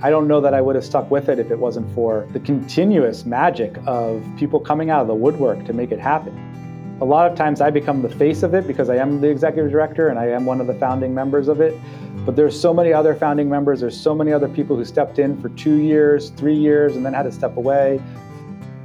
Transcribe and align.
I 0.00 0.10
don't 0.10 0.28
know 0.28 0.40
that 0.40 0.54
I 0.54 0.60
would 0.60 0.76
have 0.76 0.84
stuck 0.84 1.10
with 1.10 1.28
it 1.28 1.40
if 1.40 1.50
it 1.50 1.58
wasn't 1.58 1.92
for 1.92 2.28
the 2.32 2.38
continuous 2.38 3.26
magic 3.26 3.76
of 3.84 4.24
people 4.36 4.60
coming 4.60 4.90
out 4.90 5.02
of 5.02 5.08
the 5.08 5.14
woodwork 5.14 5.64
to 5.64 5.72
make 5.72 5.90
it 5.90 5.98
happen. 5.98 6.98
A 7.00 7.04
lot 7.04 7.28
of 7.28 7.36
times 7.36 7.60
I 7.60 7.70
become 7.70 8.02
the 8.02 8.08
face 8.08 8.44
of 8.44 8.54
it 8.54 8.66
because 8.66 8.90
I 8.90 8.96
am 8.96 9.20
the 9.20 9.28
executive 9.28 9.72
director 9.72 10.08
and 10.08 10.16
I 10.16 10.26
am 10.26 10.46
one 10.46 10.60
of 10.60 10.68
the 10.68 10.74
founding 10.74 11.12
members 11.12 11.48
of 11.48 11.60
it. 11.60 11.76
But 12.24 12.36
there's 12.36 12.58
so 12.58 12.72
many 12.72 12.92
other 12.92 13.12
founding 13.16 13.48
members, 13.48 13.80
there's 13.80 13.98
so 13.98 14.14
many 14.14 14.32
other 14.32 14.48
people 14.48 14.76
who 14.76 14.84
stepped 14.84 15.18
in 15.18 15.40
for 15.42 15.48
two 15.50 15.76
years, 15.76 16.30
three 16.30 16.56
years, 16.56 16.94
and 16.94 17.04
then 17.04 17.12
had 17.12 17.24
to 17.24 17.32
step 17.32 17.56
away. 17.56 18.00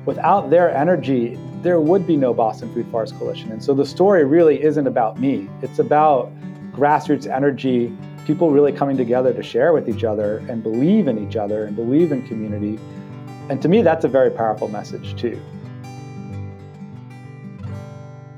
Without 0.06 0.50
their 0.50 0.76
energy, 0.76 1.38
there 1.62 1.80
would 1.80 2.08
be 2.08 2.18
no 2.18 2.34
Boston 2.34 2.74
Food 2.74 2.88
Forest 2.90 3.20
Coalition. 3.20 3.52
And 3.52 3.64
so 3.64 3.76
the 3.76 3.86
story 3.86 4.26
really 4.26 4.64
isn't 4.64 4.88
about 4.88 5.20
me. 5.20 5.48
It's 5.62 5.78
about 5.78 6.32
grassroots 6.72 7.28
energy, 7.28 7.96
people 8.26 8.52
really 8.52 8.72
coming 8.72 8.96
together 8.96 9.34
to 9.34 9.44
share 9.44 9.74
with 9.74 9.90
each 9.90 10.06
other 10.06 10.38
and 10.48 10.64
believe 10.64 11.10
in 11.10 11.28
each 11.28 11.36
other 11.36 11.66
and 11.66 11.76
believe 11.76 12.14
in 12.14 12.26
community. 12.26 12.80
And 13.50 13.62
to 13.62 13.68
me, 13.68 13.82
that's 13.82 14.06
a 14.06 14.08
very 14.08 14.32
powerful 14.32 14.70
message, 14.70 15.20
too. 15.20 15.42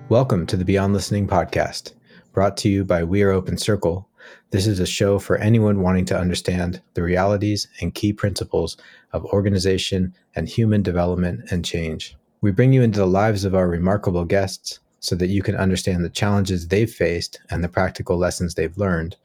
Welcome 0.10 0.48
to 0.48 0.58
the 0.58 0.66
Beyond 0.66 0.94
Listening 0.94 1.28
podcast, 1.28 1.94
brought 2.34 2.58
to 2.58 2.70
you 2.70 2.84
by 2.84 3.04
We 3.04 3.22
Are 3.22 3.30
Open 3.30 3.60
Circle. 3.60 4.10
This 4.50 4.66
is 4.66 4.80
a 4.80 4.88
show 4.88 5.20
for 5.20 5.38
anyone 5.38 5.82
wanting 5.82 6.06
to 6.06 6.18
understand 6.18 6.82
the 6.96 7.04
realities 7.04 7.68
and 7.80 7.94
key 7.94 8.12
principles 8.12 8.78
of 9.14 9.24
organization 9.26 10.16
and 10.36 10.50
human 10.50 10.82
development 10.82 11.52
and 11.52 11.64
change. 11.64 12.16
We 12.42 12.50
bring 12.50 12.74
you 12.74 12.82
into 12.82 12.98
the 12.98 13.06
lives 13.06 13.46
of 13.46 13.54
our 13.54 13.68
remarkable 13.68 14.26
guests 14.26 14.80
so 15.00 15.16
that 15.16 15.28
you 15.28 15.44
can 15.44 15.56
understand 15.56 16.04
the 16.04 16.10
challenges 16.10 16.68
they've 16.68 16.92
faced 16.92 17.40
and 17.52 17.64
the 17.64 17.70
practical 17.70 18.18
lessons 18.18 18.56
they've 18.56 18.76
learned, 18.80 19.16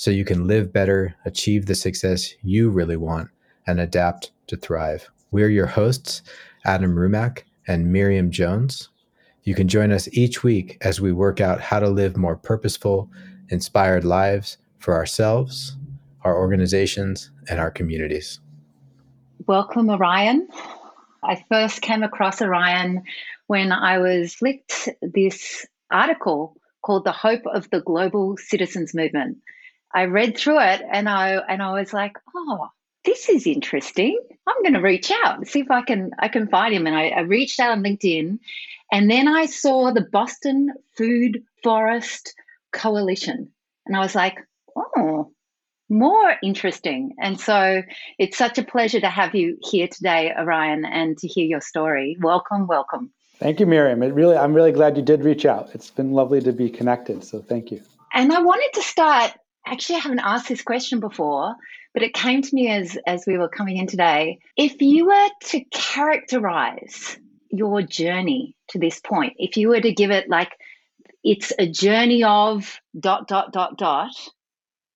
so 0.00 0.10
you 0.10 0.24
can 0.24 0.46
live 0.46 0.72
better, 0.72 1.14
achieve 1.26 1.66
the 1.66 1.74
success 1.74 2.32
you 2.40 2.70
really 2.70 2.96
want, 2.96 3.28
and 3.66 3.78
adapt 3.78 4.30
to 4.46 4.56
thrive. 4.56 5.10
We're 5.30 5.50
your 5.50 5.66
hosts, 5.66 6.22
Adam 6.64 6.94
Rumack 6.94 7.42
and 7.68 7.92
Miriam 7.92 8.30
Jones. 8.30 8.88
You 9.42 9.54
can 9.54 9.68
join 9.68 9.92
us 9.92 10.08
each 10.12 10.42
week 10.42 10.78
as 10.80 11.02
we 11.02 11.12
work 11.12 11.38
out 11.42 11.60
how 11.60 11.80
to 11.80 11.90
live 11.90 12.16
more 12.16 12.34
purposeful, 12.34 13.10
inspired 13.50 14.02
lives 14.02 14.56
for 14.78 14.94
ourselves, 14.94 15.76
our 16.24 16.34
organizations, 16.34 17.30
and 17.50 17.60
our 17.60 17.70
communities. 17.70 18.40
Welcome, 19.46 19.90
Orion. 19.90 20.48
I 21.22 21.44
first 21.50 21.82
came 21.82 22.02
across 22.02 22.40
Orion 22.40 23.02
when 23.48 23.70
I 23.70 23.98
was 23.98 24.32
flicked 24.32 24.88
this 25.02 25.66
article 25.90 26.56
called 26.80 27.04
The 27.04 27.12
Hope 27.12 27.42
of 27.44 27.68
the 27.68 27.82
Global 27.82 28.38
Citizens 28.38 28.94
Movement. 28.94 29.36
I 29.94 30.04
read 30.04 30.36
through 30.36 30.60
it 30.60 30.82
and 30.90 31.08
I 31.08 31.36
and 31.36 31.62
I 31.62 31.72
was 31.72 31.92
like, 31.92 32.16
oh, 32.34 32.68
this 33.04 33.28
is 33.28 33.46
interesting. 33.46 34.18
I'm 34.46 34.62
going 34.62 34.74
to 34.74 34.80
reach 34.80 35.10
out 35.10 35.38
and 35.38 35.48
see 35.48 35.60
if 35.60 35.70
I 35.70 35.82
can 35.82 36.12
I 36.18 36.28
can 36.28 36.48
find 36.48 36.74
him. 36.74 36.86
And 36.86 36.96
I, 36.96 37.08
I 37.08 37.20
reached 37.20 37.60
out 37.60 37.72
on 37.72 37.82
LinkedIn 37.82 38.38
and 38.92 39.10
then 39.10 39.28
I 39.28 39.46
saw 39.46 39.92
the 39.92 40.06
Boston 40.12 40.72
Food 40.96 41.42
Forest 41.62 42.34
Coalition. 42.72 43.50
And 43.86 43.96
I 43.96 44.00
was 44.00 44.14
like, 44.14 44.38
oh, 44.76 45.32
more 45.88 46.36
interesting. 46.42 47.14
And 47.20 47.40
so 47.40 47.82
it's 48.18 48.38
such 48.38 48.58
a 48.58 48.64
pleasure 48.64 49.00
to 49.00 49.08
have 49.08 49.34
you 49.34 49.58
here 49.62 49.88
today, 49.88 50.32
Orion, 50.38 50.84
and 50.84 51.18
to 51.18 51.26
hear 51.26 51.46
your 51.46 51.60
story. 51.60 52.16
Welcome, 52.20 52.66
welcome. 52.66 53.10
Thank 53.38 53.58
you, 53.58 53.66
Miriam. 53.66 54.02
It 54.02 54.12
really, 54.12 54.36
I'm 54.36 54.54
really 54.54 54.72
glad 54.72 54.96
you 54.96 55.02
did 55.02 55.24
reach 55.24 55.46
out. 55.46 55.70
It's 55.74 55.90
been 55.90 56.12
lovely 56.12 56.40
to 56.42 56.52
be 56.52 56.68
connected. 56.68 57.24
So 57.24 57.40
thank 57.40 57.72
you. 57.72 57.80
And 58.12 58.32
I 58.32 58.40
wanted 58.40 58.70
to 58.74 58.82
start. 58.82 59.32
Actually, 59.70 59.96
I 59.96 60.00
haven't 60.00 60.18
asked 60.20 60.48
this 60.48 60.62
question 60.62 60.98
before, 60.98 61.54
but 61.94 62.02
it 62.02 62.12
came 62.12 62.42
to 62.42 62.54
me 62.54 62.68
as 62.68 62.98
as 63.06 63.24
we 63.26 63.38
were 63.38 63.48
coming 63.48 63.76
in 63.76 63.86
today. 63.86 64.40
If 64.56 64.82
you 64.82 65.06
were 65.06 65.28
to 65.50 65.64
characterize 65.70 67.16
your 67.50 67.82
journey 67.82 68.56
to 68.70 68.78
this 68.78 69.00
point? 69.00 69.34
If 69.38 69.56
you 69.56 69.68
were 69.68 69.80
to 69.80 69.92
give 69.92 70.10
it 70.10 70.28
like 70.28 70.50
it's 71.22 71.52
a 71.58 71.68
journey 71.68 72.24
of 72.24 72.80
dot 72.98 73.28
dot 73.28 73.52
dot 73.52 73.76
dot, 73.76 74.12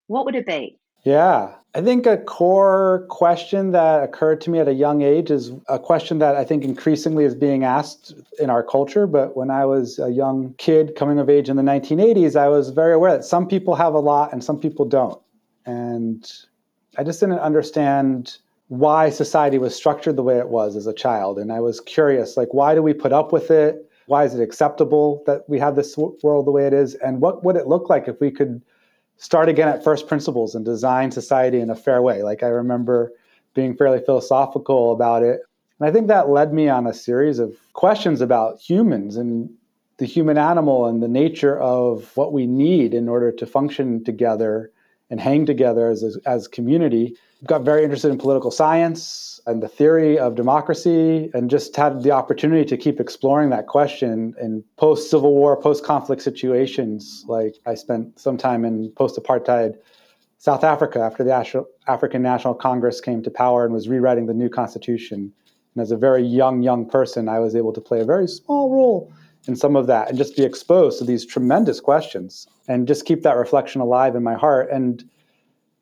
what 0.07 0.25
would 0.25 0.37
it 0.37 0.47
be? 0.47 0.79
Yeah, 1.05 1.53
I 1.75 1.83
think 1.83 2.07
a 2.07 2.17
core 2.17 3.07
question 3.11 3.73
that 3.73 4.03
occurred 4.03 4.41
to 4.43 4.51
me 4.51 4.59
at 4.59 4.69
a 4.69 4.73
young 4.73 5.03
age 5.03 5.31
is 5.31 5.53
a 5.69 5.79
question 5.79 6.19
that 6.21 6.35
I 6.35 6.45
think 6.45 6.65
increasingly 6.65 7.25
is 7.25 7.35
being 7.35 7.63
asked 7.63 8.15
in 8.39 8.49
our 8.49 8.63
culture. 8.63 9.07
But 9.07 9.37
when 9.37 9.51
I 9.51 9.67
was 9.67 9.99
a 9.99 10.11
young 10.11 10.55
kid 10.57 10.95
coming 10.97 11.19
of 11.19 11.29
age 11.29 11.51
in 11.51 11.57
the 11.57 11.63
1980s, 11.63 12.37
I 12.37 12.49
was 12.49 12.71
very 12.71 12.95
aware 12.95 13.13
that 13.13 13.25
some 13.25 13.47
people 13.47 13.75
have 13.75 13.93
a 13.93 13.99
lot 13.99 14.33
and 14.33 14.43
some 14.43 14.59
people 14.59 14.87
don't. 14.87 15.21
And 15.67 16.31
I 16.97 17.05
just 17.05 17.21
didn't 17.21 17.41
understand 17.41 18.39
why 18.69 19.11
society 19.11 19.59
was 19.59 19.77
structured 19.77 20.17
the 20.17 20.23
way 20.23 20.39
it 20.39 20.49
was 20.49 20.75
as 20.75 20.87
a 20.87 20.95
child. 20.95 21.39
And 21.39 21.53
I 21.53 21.61
was 21.61 21.81
curious, 21.81 22.37
like, 22.37 22.55
why 22.55 22.75
do 22.75 22.83
we 22.83 22.95
put 22.95 23.13
up 23.13 23.31
with 23.31 23.51
it? 23.51 23.91
Why 24.07 24.25
is 24.25 24.35
it 24.35 24.43
acceptable 24.43 25.23
that 25.27 25.49
we 25.49 25.59
have 25.59 25.77
this 25.77 25.99
world 25.99 26.47
the 26.47 26.51
way 26.51 26.67
it 26.67 26.73
is? 26.73 26.95
And 26.97 27.21
what 27.21 27.45
would 27.45 27.57
it 27.57 27.67
look 27.67 27.91
like 27.91 28.09
if 28.09 28.21
we 28.21 28.31
could 28.31 28.63
start 29.17 29.49
again 29.49 29.69
at 29.69 29.85
first 29.85 30.07
principles 30.07 30.55
and 30.55 30.65
design 30.65 31.11
society 31.11 31.61
in 31.61 31.71
a 31.71 31.75
fair 31.75 32.03
way? 32.03 32.23
Like, 32.23 32.43
I 32.43 32.49
remember 32.49 33.13
being 33.55 33.77
fairly 33.77 34.01
philosophical 34.01 34.93
about 34.93 35.23
it. 35.23 35.41
And 35.79 35.89
I 35.89 35.93
think 35.93 36.09
that 36.09 36.29
led 36.29 36.53
me 36.53 36.69
on 36.69 36.87
a 36.87 36.95
series 36.95 37.39
of 37.39 37.57
questions 37.73 38.21
about 38.21 38.61
humans 38.61 39.17
and 39.17 39.51
the 39.99 40.07
human 40.07 40.39
animal 40.39 40.87
and 40.87 41.03
the 41.03 41.09
nature 41.09 41.59
of 41.61 42.17
what 42.17 42.33
we 42.33 42.47
need 42.47 42.95
in 42.95 43.09
order 43.09 43.31
to 43.31 43.47
function 43.47 44.03
together 44.03 44.73
and 45.11 45.21
hang 45.21 45.47
together 45.47 45.89
as 45.89 46.03
a 46.03 46.29
as 46.29 46.49
community. 46.49 47.17
Got 47.47 47.63
very 47.63 47.85
interested 47.85 48.11
in 48.11 48.19
political 48.19 48.51
science 48.51 49.41
and 49.47 49.63
the 49.63 49.69
theory 49.69 50.19
of 50.19 50.35
democracy 50.35 51.31
and 51.35 51.51
just 51.51 51.77
had 51.77 52.03
the 52.03 52.11
opportunity 52.11 52.65
to 52.65 52.77
keep 52.77 53.01
exploring 53.01 53.51
that 53.51 53.67
question 53.67 54.35
in 54.41 54.65
post 54.77 55.11
civil 55.11 55.35
war 55.35 55.61
post 55.61 55.85
conflict 55.85 56.23
situations. 56.23 57.25
Like 57.27 57.57
i 57.67 57.75
spent 57.75 58.19
some 58.19 58.37
time 58.37 58.65
in 58.65 58.91
post 58.97 59.19
apartheid 59.19 59.75
south 60.39 60.65
africa 60.65 61.01
after 61.01 61.23
the 61.23 61.67
african 61.87 62.23
national 62.23 62.55
congress 62.55 63.01
came 63.01 63.23
to 63.23 63.31
power 63.31 63.65
and 63.65 63.75
was 63.75 63.89
rewriting 63.89 64.27
the 64.27 64.35
new 64.35 64.49
constitution. 64.49 65.33
And 65.75 65.83
as 65.83 65.91
a 65.91 65.97
very 65.97 66.23
young 66.25 66.63
young 66.63 66.89
person 66.89 67.29
i 67.29 67.39
was 67.41 67.55
able 67.55 67.73
to 67.75 67.81
play 67.81 68.01
a 68.01 68.05
very 68.07 68.27
small 68.27 68.71
role 68.71 69.13
in 69.49 69.57
some 69.57 69.77
of 69.77 69.87
that 69.87 70.09
and 70.09 70.19
just 70.19 70.37
be 70.37 70.43
exposed 70.43 70.99
to 70.99 71.05
these 71.05 71.25
tremendous 71.25 71.81
questions 71.81 72.47
and 72.69 72.89
just 72.89 73.05
keep 73.05 73.23
that 73.23 73.37
reflection 73.37 73.81
alive 73.81 74.15
in 74.15 74.23
my 74.23 74.35
heart 74.35 74.71
and 74.71 75.09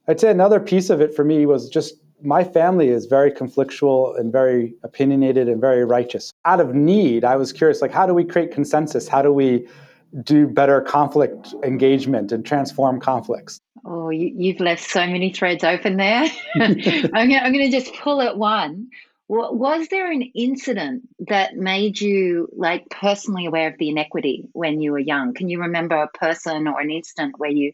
I'd 0.08 0.18
say 0.18 0.30
another 0.30 0.58
piece 0.58 0.90
of 0.90 1.00
it 1.00 1.14
for 1.14 1.24
me 1.24 1.46
was 1.46 1.68
just 1.68 1.94
my 2.22 2.44
family 2.44 2.88
is 2.88 3.06
very 3.06 3.30
conflictual 3.30 4.18
and 4.18 4.32
very 4.32 4.74
opinionated 4.82 5.48
and 5.48 5.60
very 5.60 5.84
righteous. 5.84 6.32
Out 6.44 6.60
of 6.60 6.74
need, 6.74 7.24
I 7.24 7.36
was 7.36 7.52
curious, 7.52 7.82
like, 7.82 7.90
how 7.90 8.06
do 8.06 8.14
we 8.14 8.24
create 8.24 8.52
consensus? 8.52 9.08
How 9.08 9.22
do 9.22 9.32
we 9.32 9.66
do 10.22 10.46
better 10.46 10.80
conflict 10.80 11.54
engagement 11.64 12.32
and 12.32 12.44
transform 12.44 13.00
conflicts? 13.00 13.60
Oh, 13.84 14.10
you, 14.10 14.52
have 14.52 14.60
left 14.60 14.82
so 14.82 15.06
many 15.06 15.32
threads 15.32 15.64
open 15.64 15.96
there. 15.96 16.28
I'm 16.54 17.28
going 17.28 17.58
to 17.58 17.70
just 17.70 17.92
pull 17.94 18.22
at 18.22 18.36
one. 18.36 18.88
Was 19.34 19.88
there 19.88 20.12
an 20.12 20.20
incident 20.34 21.08
that 21.20 21.56
made 21.56 21.98
you 21.98 22.48
like 22.54 22.90
personally 22.90 23.46
aware 23.46 23.68
of 23.68 23.78
the 23.78 23.88
inequity 23.88 24.46
when 24.52 24.82
you 24.82 24.92
were 24.92 24.98
young? 24.98 25.32
Can 25.32 25.48
you 25.48 25.58
remember 25.58 25.96
a 25.96 26.08
person 26.08 26.68
or 26.68 26.78
an 26.80 26.90
incident 26.90 27.38
where 27.38 27.50
you 27.50 27.72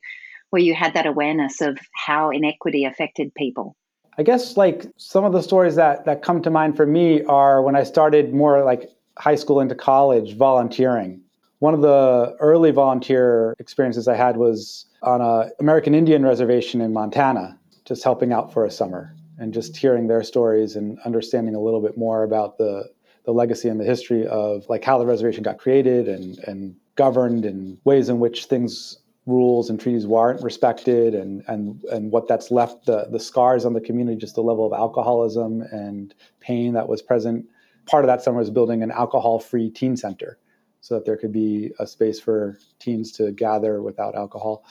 where 0.51 0.63
you 0.63 0.73
had 0.73 0.95
that 0.95 1.05
awareness 1.05 1.61
of 1.61 1.77
how 1.93 2.31
inequity 2.31 2.85
affected 2.85 3.35
people? 3.35 3.75
I 4.19 4.23
guess 4.23 4.57
like 4.57 4.87
some 4.99 5.25
of 5.25 5.33
the 5.33 5.43
stories 5.43 5.75
that 5.75 6.05
that 6.05 6.23
come 6.23 6.43
to 6.43 6.51
mind 6.51 6.77
for 6.77 6.87
me 6.87 7.25
are 7.25 7.61
when 7.61 7.75
I 7.75 7.83
started 7.83 8.33
more 8.33 8.63
like 8.63 8.93
high 9.19 9.35
school 9.35 9.59
into 9.59 9.75
college 9.75 10.37
volunteering. 10.37 11.21
One 11.59 11.75
of 11.75 11.81
the 11.81 12.37
early 12.39 12.71
volunteer 12.71 13.57
experiences 13.59 14.07
I 14.07 14.15
had 14.15 14.37
was 14.37 14.87
on 15.03 15.21
a 15.21 15.51
American 15.59 15.93
Indian 15.93 16.23
reservation 16.23 16.81
in 16.81 16.93
Montana, 16.93 17.59
just 17.85 18.05
helping 18.05 18.33
out 18.33 18.53
for 18.53 18.65
a 18.65 18.71
summer 18.71 19.13
and 19.39 19.55
just 19.55 19.77
hearing 19.77 20.09
their 20.09 20.23
stories 20.23 20.77
and 20.77 20.99
understanding 21.05 21.55
a 21.55 21.61
little 21.61 21.81
bit 21.81 21.97
more 21.97 22.23
about 22.25 22.59
the 22.59 22.85
the 23.25 23.33
legacy 23.33 23.69
and 23.69 23.79
the 23.79 23.85
history 23.85 24.27
of 24.27 24.65
like 24.69 24.85
how 24.85 24.99
the 24.99 25.07
reservation 25.07 25.43
got 25.43 25.59
created 25.59 26.09
and 26.09 26.39
and 26.47 26.75
governed 26.97 27.45
and 27.45 27.79
ways 27.85 28.09
in 28.09 28.19
which 28.19 28.47
things 28.47 28.99
rules 29.27 29.69
and 29.69 29.79
treaties 29.79 30.07
weren't 30.07 30.43
respected 30.43 31.15
and 31.15 31.45
and 31.47 31.85
and 31.93 32.11
what 32.11 32.27
that's 32.27 32.51
left 32.51 32.87
the 32.87 33.07
the 33.11 33.21
scars 33.21 33.65
on 33.65 33.75
the 33.75 33.81
community 33.81 34.17
just 34.17 34.35
the 34.35 34.41
level 34.41 34.67
of 34.67 34.73
alcoholism 34.73 35.61
and 35.71 36.15
pain 36.41 36.73
that 36.73 36.89
was 36.89 37.03
present. 37.03 37.47
Part 37.87 38.05
of 38.05 38.09
that 38.09 38.23
summer 38.23 38.39
was 38.39 38.51
building 38.51 38.83
an 38.83 38.91
alcohol 38.91 39.39
free 39.39 39.71
teen 39.71 39.97
center 39.97 40.39
so 40.81 40.95
that 40.95 41.05
there 41.05 41.17
could 41.17 41.33
be 41.33 41.73
a 41.79 41.87
space 41.87 42.19
for 42.19 42.59
teens 42.79 43.13
to 43.13 43.33
gather 43.33 43.83
without 43.83 44.15
alcohol. 44.15 44.65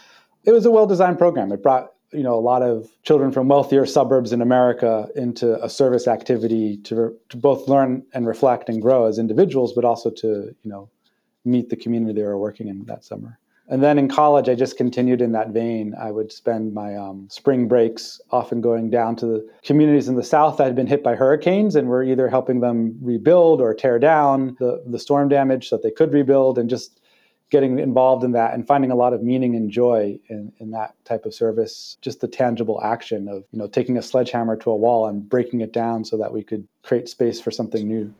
It 0.44 0.52
was 0.52 0.66
a 0.66 0.72
well 0.72 0.88
designed 0.88 1.20
program. 1.20 1.52
It 1.52 1.62
brought 1.62 1.92
you 2.12 2.24
know 2.24 2.36
a 2.36 2.40
lot 2.40 2.62
of 2.62 2.90
children 3.04 3.32
from 3.32 3.48
wealthier 3.48 3.86
suburbs 3.86 4.32
in 4.32 4.42
america 4.42 5.08
into 5.16 5.62
a 5.64 5.70
service 5.70 6.08
activity 6.08 6.78
to, 6.78 7.16
to 7.30 7.38
both 7.38 7.68
learn 7.68 8.04
and 8.14 8.28
reflect 8.28 8.70
and 8.70 8.82
grow 8.82 9.06
as 9.06 9.20
individuals 9.20 9.74
but 9.74 9.84
also 9.84 10.10
to 10.10 10.56
you 10.64 10.70
know 10.70 10.90
meet 11.46 11.70
the 11.70 11.76
community 11.76 12.14
they 12.14 12.26
were 12.26 12.38
working 12.38 12.68
in 12.68 12.84
that 12.86 13.04
summer 13.04 13.40
And 13.70 13.84
then 13.84 14.00
in 14.00 14.08
college, 14.08 14.48
I 14.48 14.56
just 14.56 14.78
continued 14.78 15.22
in 15.22 15.34
that 15.34 15.50
vein. 15.50 15.94
I 16.00 16.10
would 16.12 16.32
spend 16.32 16.74
my 16.74 16.96
um, 16.96 17.28
spring 17.30 17.68
breaks 17.68 18.22
often 18.32 18.62
going 18.62 18.90
down 18.90 19.18
to 19.18 19.26
the 19.26 19.50
communities 19.64 20.08
in 20.08 20.16
the 20.16 20.24
South 20.24 20.56
that 20.58 20.64
had 20.64 20.76
been 20.76 20.88
hit 20.88 21.04
by 21.04 21.16
hurricanes, 21.16 21.76
and 21.76 21.90
we're 21.90 22.04
either 22.04 22.30
helping 22.30 22.62
them 22.62 22.98
rebuild 23.02 23.60
or 23.60 23.74
tear 23.74 24.00
down 24.00 24.56
the, 24.60 24.82
the 24.88 24.98
storm 24.98 25.28
damage 25.28 25.68
so 25.68 25.76
that 25.76 25.84
they 25.84 25.92
could 25.92 26.14
rebuild, 26.14 26.58
and 26.58 26.70
just 26.70 26.97
getting 27.50 27.80
involved 27.80 28.24
in 28.24 28.32
that 28.34 28.54
and 28.54 28.68
finding 28.68 28.92
a 28.92 28.96
lot 28.96 29.14
of 29.14 29.24
meaning 29.24 29.56
and 29.56 29.72
joy 29.72 30.20
in, 30.30 30.52
in 30.60 30.72
that 30.72 30.94
type 31.06 31.26
of 31.26 31.34
service. 31.34 31.98
Just 32.02 32.22
the 32.22 32.28
tangible 32.28 32.82
action 32.84 33.28
of 33.28 33.44
you 33.52 33.60
know 33.60 33.68
taking 33.68 33.98
a 33.98 34.02
sledgehammer 34.02 34.56
to 34.58 34.70
a 34.70 34.76
wall 34.76 35.08
and 35.08 35.28
breaking 35.28 35.62
it 35.62 35.74
down 35.74 36.06
so 36.06 36.18
that 36.18 36.34
we 36.34 36.44
could 36.44 36.68
create 36.84 37.10
space 37.10 37.40
for 37.40 37.52
something 37.52 37.88
new. 37.88 38.14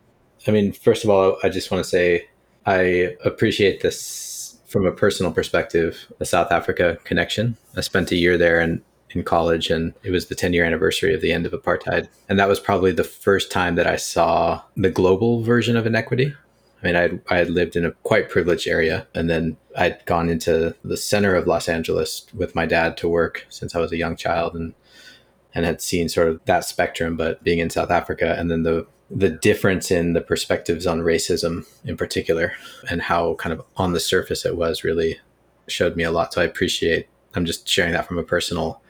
I 0.46 0.50
mean, 0.50 0.72
first 0.72 1.04
of 1.04 1.10
all, 1.10 1.36
I 1.42 1.48
just 1.48 1.70
want 1.70 1.82
to 1.82 1.88
say 1.88 2.28
I 2.66 3.16
appreciate 3.24 3.82
this 3.82 4.58
from 4.66 4.86
a 4.86 4.92
personal 4.92 5.32
perspective, 5.32 6.06
the 6.18 6.26
South 6.26 6.52
Africa 6.52 6.98
connection. 7.04 7.56
I 7.76 7.80
spent 7.80 8.12
a 8.12 8.16
year 8.16 8.36
there 8.36 8.60
and 8.60 8.82
in 9.10 9.24
college 9.24 9.70
and 9.70 9.94
it 10.02 10.10
was 10.10 10.26
the 10.26 10.34
10 10.34 10.52
year 10.52 10.64
anniversary 10.64 11.14
of 11.14 11.20
the 11.20 11.32
end 11.32 11.46
of 11.46 11.52
apartheid. 11.52 12.08
And 12.28 12.38
that 12.38 12.48
was 12.48 12.60
probably 12.60 12.92
the 12.92 13.04
first 13.04 13.50
time 13.50 13.74
that 13.76 13.86
I 13.86 13.96
saw 13.96 14.62
the 14.76 14.90
global 14.90 15.42
version 15.42 15.76
of 15.76 15.86
inequity. 15.86 16.34
I 16.82 16.86
mean, 16.86 16.96
I'd, 16.96 17.20
I 17.28 17.38
had 17.38 17.50
lived 17.50 17.76
in 17.76 17.84
a 17.84 17.92
quite 18.02 18.28
privileged 18.28 18.68
area 18.68 19.06
and 19.14 19.28
then 19.28 19.56
I'd 19.76 20.04
gone 20.06 20.28
into 20.28 20.74
the 20.84 20.96
center 20.96 21.34
of 21.34 21.46
Los 21.46 21.68
Angeles 21.68 22.26
with 22.32 22.54
my 22.54 22.66
dad 22.66 22.96
to 22.98 23.08
work 23.08 23.46
since 23.48 23.74
I 23.74 23.80
was 23.80 23.92
a 23.92 23.96
young 23.96 24.16
child 24.16 24.54
and, 24.54 24.74
and 25.54 25.64
had 25.64 25.82
seen 25.82 26.08
sort 26.08 26.28
of 26.28 26.40
that 26.44 26.64
spectrum, 26.64 27.16
but 27.16 27.42
being 27.42 27.58
in 27.58 27.70
South 27.70 27.90
Africa 27.90 28.36
and 28.38 28.50
then 28.50 28.62
the 28.62 28.86
the 29.10 29.30
difference 29.30 29.90
in 29.90 30.12
the 30.12 30.20
perspectives 30.20 30.86
on 30.86 31.00
racism 31.00 31.66
in 31.84 31.96
particular 31.96 32.52
and 32.90 33.00
how 33.00 33.34
kind 33.36 33.52
of 33.52 33.64
on 33.76 33.92
the 33.92 34.00
surface 34.00 34.44
it 34.44 34.56
was 34.56 34.84
really 34.84 35.18
showed 35.66 35.96
me 35.96 36.04
a 36.04 36.10
lot. 36.10 36.32
So 36.34 36.42
I 36.42 36.44
appreciate, 36.44 37.08
I'm 37.34 37.46
just 37.46 37.66
sharing 37.66 37.92
that 37.92 38.06
from 38.06 38.18
a 38.18 38.22
personal 38.22 38.82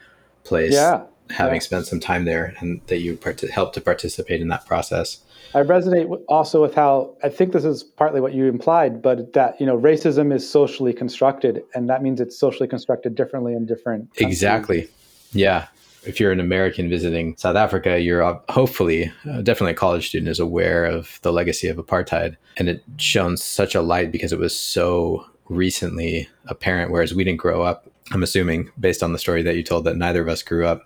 place. 0.43 0.73
Yeah. 0.73 1.03
Having 1.29 1.55
yeah. 1.55 1.59
spent 1.59 1.85
some 1.87 1.99
time 1.99 2.25
there 2.25 2.55
and 2.59 2.81
that 2.87 2.99
you 2.99 3.15
part- 3.15 3.41
helped 3.41 3.75
to 3.75 3.81
participate 3.81 4.41
in 4.41 4.47
that 4.47 4.65
process. 4.65 5.19
I 5.53 5.61
resonate 5.61 6.23
also 6.27 6.61
with 6.61 6.75
how 6.75 7.15
I 7.23 7.29
think 7.29 7.53
this 7.53 7.65
is 7.65 7.83
partly 7.83 8.21
what 8.21 8.33
you 8.33 8.45
implied, 8.45 9.01
but 9.01 9.33
that 9.33 9.59
you 9.59 9.65
know 9.65 9.77
racism 9.77 10.33
is 10.33 10.49
socially 10.49 10.93
constructed, 10.93 11.63
and 11.73 11.89
that 11.89 12.03
means 12.03 12.19
it's 12.19 12.37
socially 12.37 12.67
constructed 12.67 13.15
differently 13.15 13.53
in 13.53 13.65
different. 13.65 14.09
Countries. 14.15 14.27
Exactly. 14.27 14.89
Yeah, 15.31 15.67
if 16.03 16.19
you're 16.19 16.31
an 16.31 16.39
American 16.39 16.89
visiting 16.89 17.35
South 17.37 17.55
Africa, 17.55 17.99
you're 17.99 18.41
hopefully, 18.49 19.11
uh, 19.29 19.41
definitely 19.41 19.73
a 19.73 19.75
college 19.75 20.07
student 20.07 20.29
is 20.29 20.39
aware 20.39 20.85
of 20.85 21.19
the 21.23 21.33
legacy 21.33 21.67
of 21.67 21.77
apartheid. 21.77 22.35
And 22.57 22.69
it 22.69 22.83
shone 22.97 23.37
such 23.37 23.75
a 23.75 23.81
light 23.81 24.11
because 24.11 24.31
it 24.31 24.39
was 24.39 24.57
so 24.57 25.25
recently 25.49 26.29
apparent, 26.45 26.91
whereas 26.91 27.13
we 27.13 27.23
didn't 27.23 27.39
grow 27.39 27.61
up. 27.61 27.89
I'm 28.11 28.23
assuming, 28.23 28.71
based 28.79 29.03
on 29.03 29.13
the 29.13 29.19
story 29.19 29.43
that 29.43 29.55
you 29.55 29.63
told, 29.63 29.85
that 29.85 29.97
neither 29.97 30.21
of 30.21 30.27
us 30.27 30.41
grew 30.41 30.65
up 30.65 30.83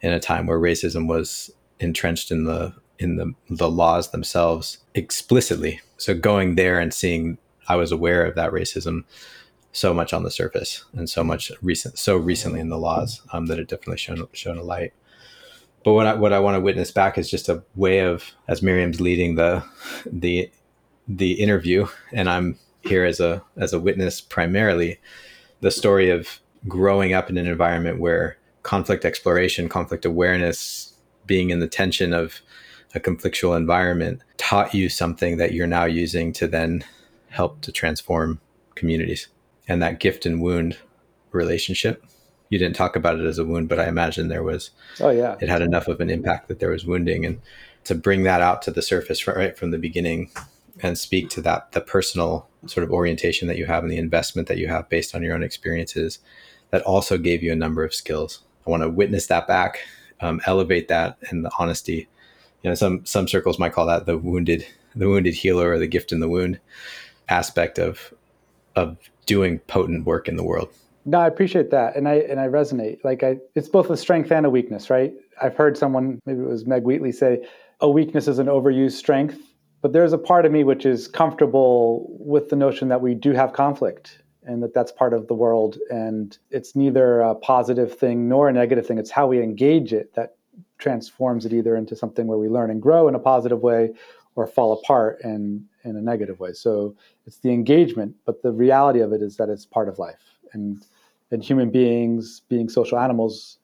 in 0.00 0.12
a 0.12 0.20
time 0.20 0.46
where 0.46 0.58
racism 0.58 1.06
was 1.06 1.50
entrenched 1.80 2.30
in 2.30 2.44
the 2.44 2.74
in 2.98 3.16
the 3.16 3.34
the 3.50 3.70
laws 3.70 4.10
themselves 4.10 4.78
explicitly. 4.94 5.80
So 5.96 6.14
going 6.14 6.54
there 6.54 6.78
and 6.78 6.94
seeing, 6.94 7.38
I 7.68 7.76
was 7.76 7.92
aware 7.92 8.24
of 8.24 8.34
that 8.36 8.52
racism 8.52 9.04
so 9.72 9.94
much 9.94 10.12
on 10.12 10.22
the 10.22 10.30
surface 10.30 10.84
and 10.92 11.08
so 11.08 11.24
much 11.24 11.50
recent, 11.62 11.98
so 11.98 12.16
recently 12.16 12.60
in 12.60 12.68
the 12.68 12.78
laws 12.78 13.22
um, 13.32 13.46
that 13.46 13.58
it 13.58 13.68
definitely 13.68 13.98
shown 13.98 14.26
shown 14.32 14.58
a 14.58 14.62
light. 14.62 14.92
But 15.84 15.94
what 15.94 16.06
I, 16.06 16.14
what 16.14 16.32
I 16.32 16.38
want 16.38 16.54
to 16.54 16.60
witness 16.60 16.90
back 16.90 17.18
is 17.18 17.30
just 17.30 17.48
a 17.48 17.64
way 17.74 18.00
of, 18.00 18.32
as 18.46 18.62
Miriam's 18.62 19.00
leading 19.00 19.34
the 19.34 19.64
the 20.06 20.50
the 21.08 21.32
interview, 21.32 21.86
and 22.12 22.28
I'm 22.30 22.58
here 22.82 23.04
as 23.04 23.20
a 23.20 23.42
as 23.56 23.72
a 23.72 23.80
witness 23.80 24.20
primarily, 24.20 25.00
the 25.60 25.70
story 25.70 26.10
of 26.10 26.40
growing 26.68 27.12
up 27.12 27.28
in 27.30 27.36
an 27.36 27.46
environment 27.46 27.98
where 27.98 28.36
conflict 28.62 29.04
exploration, 29.04 29.68
conflict 29.68 30.04
awareness, 30.04 30.94
being 31.26 31.50
in 31.50 31.60
the 31.60 31.68
tension 31.68 32.12
of 32.12 32.40
a 32.94 33.00
conflictual 33.00 33.56
environment 33.56 34.22
taught 34.36 34.74
you 34.74 34.88
something 34.88 35.36
that 35.38 35.52
you're 35.52 35.66
now 35.66 35.84
using 35.84 36.32
to 36.32 36.46
then 36.46 36.84
help 37.28 37.60
to 37.62 37.72
transform 37.72 38.40
communities 38.74 39.28
and 39.68 39.82
that 39.82 40.00
gift 40.00 40.26
and 40.26 40.42
wound 40.42 40.76
relationship. 41.30 42.04
You 42.50 42.58
didn't 42.58 42.76
talk 42.76 42.96
about 42.96 43.18
it 43.18 43.24
as 43.24 43.38
a 43.38 43.44
wound, 43.44 43.68
but 43.68 43.80
I 43.80 43.88
imagine 43.88 44.28
there 44.28 44.42
was. 44.42 44.70
Oh 45.00 45.08
yeah, 45.08 45.36
it 45.40 45.48
had 45.48 45.62
enough 45.62 45.88
of 45.88 46.00
an 46.00 46.10
impact 46.10 46.48
that 46.48 46.60
there 46.60 46.70
was 46.70 46.84
wounding, 46.84 47.24
and 47.24 47.40
to 47.84 47.94
bring 47.94 48.24
that 48.24 48.42
out 48.42 48.60
to 48.62 48.70
the 48.70 48.82
surface 48.82 49.26
right 49.26 49.56
from 49.56 49.70
the 49.70 49.78
beginning, 49.78 50.30
and 50.82 50.98
speak 50.98 51.30
to 51.30 51.40
that 51.42 51.72
the 51.72 51.80
personal 51.80 52.48
sort 52.66 52.84
of 52.84 52.92
orientation 52.92 53.48
that 53.48 53.56
you 53.56 53.64
have 53.66 53.82
and 53.82 53.90
the 53.90 53.96
investment 53.96 54.48
that 54.48 54.58
you 54.58 54.68
have 54.68 54.88
based 54.90 55.14
on 55.14 55.22
your 55.22 55.34
own 55.34 55.42
experiences, 55.42 56.18
that 56.72 56.82
also 56.82 57.16
gave 57.16 57.42
you 57.42 57.52
a 57.52 57.56
number 57.56 57.84
of 57.84 57.94
skills. 57.94 58.40
I 58.66 58.70
want 58.70 58.82
to 58.82 58.88
witness 58.88 59.26
that 59.26 59.46
back, 59.46 59.78
um, 60.20 60.40
elevate 60.46 60.88
that, 60.88 61.18
and 61.30 61.44
the 61.44 61.50
honesty. 61.58 62.08
You 62.62 62.70
know, 62.70 62.74
some 62.74 63.04
some 63.06 63.28
circles 63.28 63.58
might 63.58 63.72
call 63.72 63.86
that 63.86 64.06
the 64.06 64.18
wounded, 64.18 64.66
the 64.96 65.08
wounded 65.08 65.34
healer, 65.34 65.70
or 65.70 65.78
the 65.78 65.86
gift 65.86 66.10
in 66.10 66.20
the 66.20 66.28
wound 66.28 66.58
aspect 67.28 67.78
of 67.78 68.12
of 68.74 68.96
doing 69.26 69.60
potent 69.60 70.04
work 70.06 70.28
in 70.28 70.36
the 70.36 70.44
world. 70.44 70.72
No, 71.04 71.18
I 71.18 71.26
appreciate 71.26 71.70
that, 71.70 71.94
and 71.96 72.08
I 72.08 72.14
and 72.14 72.40
I 72.40 72.48
resonate. 72.48 73.04
Like 73.04 73.22
I, 73.22 73.38
it's 73.54 73.68
both 73.68 73.90
a 73.90 73.96
strength 73.96 74.32
and 74.32 74.46
a 74.46 74.50
weakness, 74.50 74.90
right? 74.90 75.12
I've 75.40 75.56
heard 75.56 75.76
someone, 75.76 76.20
maybe 76.24 76.40
it 76.40 76.48
was 76.48 76.66
Meg 76.66 76.84
Wheatley, 76.84 77.12
say 77.12 77.44
a 77.80 77.90
weakness 77.90 78.28
is 78.28 78.38
an 78.38 78.46
overused 78.46 78.92
strength. 78.92 79.38
But 79.82 79.92
there's 79.92 80.12
a 80.12 80.18
part 80.18 80.46
of 80.46 80.52
me 80.52 80.62
which 80.62 80.86
is 80.86 81.08
comfortable 81.08 82.06
with 82.20 82.50
the 82.50 82.54
notion 82.54 82.88
that 82.88 83.00
we 83.00 83.14
do 83.14 83.32
have 83.32 83.52
conflict 83.52 84.21
and 84.44 84.62
that 84.62 84.74
that's 84.74 84.92
part 84.92 85.14
of 85.14 85.28
the 85.28 85.34
world, 85.34 85.78
and 85.90 86.38
it's 86.50 86.74
neither 86.74 87.20
a 87.20 87.34
positive 87.34 87.96
thing 87.96 88.28
nor 88.28 88.48
a 88.48 88.52
negative 88.52 88.86
thing. 88.86 88.98
It's 88.98 89.10
how 89.10 89.26
we 89.26 89.42
engage 89.42 89.92
it 89.92 90.14
that 90.14 90.36
transforms 90.78 91.46
it 91.46 91.52
either 91.52 91.76
into 91.76 91.94
something 91.94 92.26
where 92.26 92.38
we 92.38 92.48
learn 92.48 92.70
and 92.70 92.82
grow 92.82 93.08
in 93.08 93.14
a 93.14 93.20
positive 93.20 93.62
way, 93.62 93.92
or 94.34 94.46
fall 94.46 94.72
apart 94.72 95.20
and 95.22 95.64
in 95.84 95.96
a 95.96 96.00
negative 96.00 96.40
way. 96.40 96.52
So 96.52 96.96
it's 97.26 97.38
the 97.38 97.50
engagement, 97.50 98.14
but 98.24 98.42
the 98.42 98.52
reality 98.52 99.00
of 99.00 99.12
it 99.12 99.22
is 99.22 99.36
that 99.36 99.48
it's 99.48 99.66
part 99.66 99.88
of 99.88 99.98
life. 99.98 100.22
And 100.52 100.84
and 101.30 101.42
human 101.42 101.70
beings, 101.70 102.42
being 102.48 102.68
social 102.68 102.98
animals, 102.98 103.58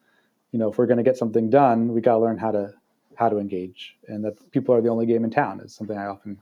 you 0.53 0.59
know, 0.59 0.71
if 0.71 0.79
we're 0.79 0.87
going 0.87 0.97
to 0.97 1.03
get 1.03 1.19
something 1.19 1.51
done, 1.51 1.93
we 1.93 2.01
got 2.01 2.15
to 2.15 2.19
learn 2.19 2.39
how 2.39 2.51
to 2.51 2.73
how 3.15 3.29
to 3.29 3.39
engage. 3.39 3.97
And 4.07 4.25
that 4.25 4.51
people 4.53 4.75
are 4.75 4.81
the 4.81 4.89
only 4.89 5.07
game 5.07 5.25
in 5.25 5.31
town 5.31 5.61
is 5.61 5.75
something 5.75 5.99
I 5.99 6.07
often 6.07 6.39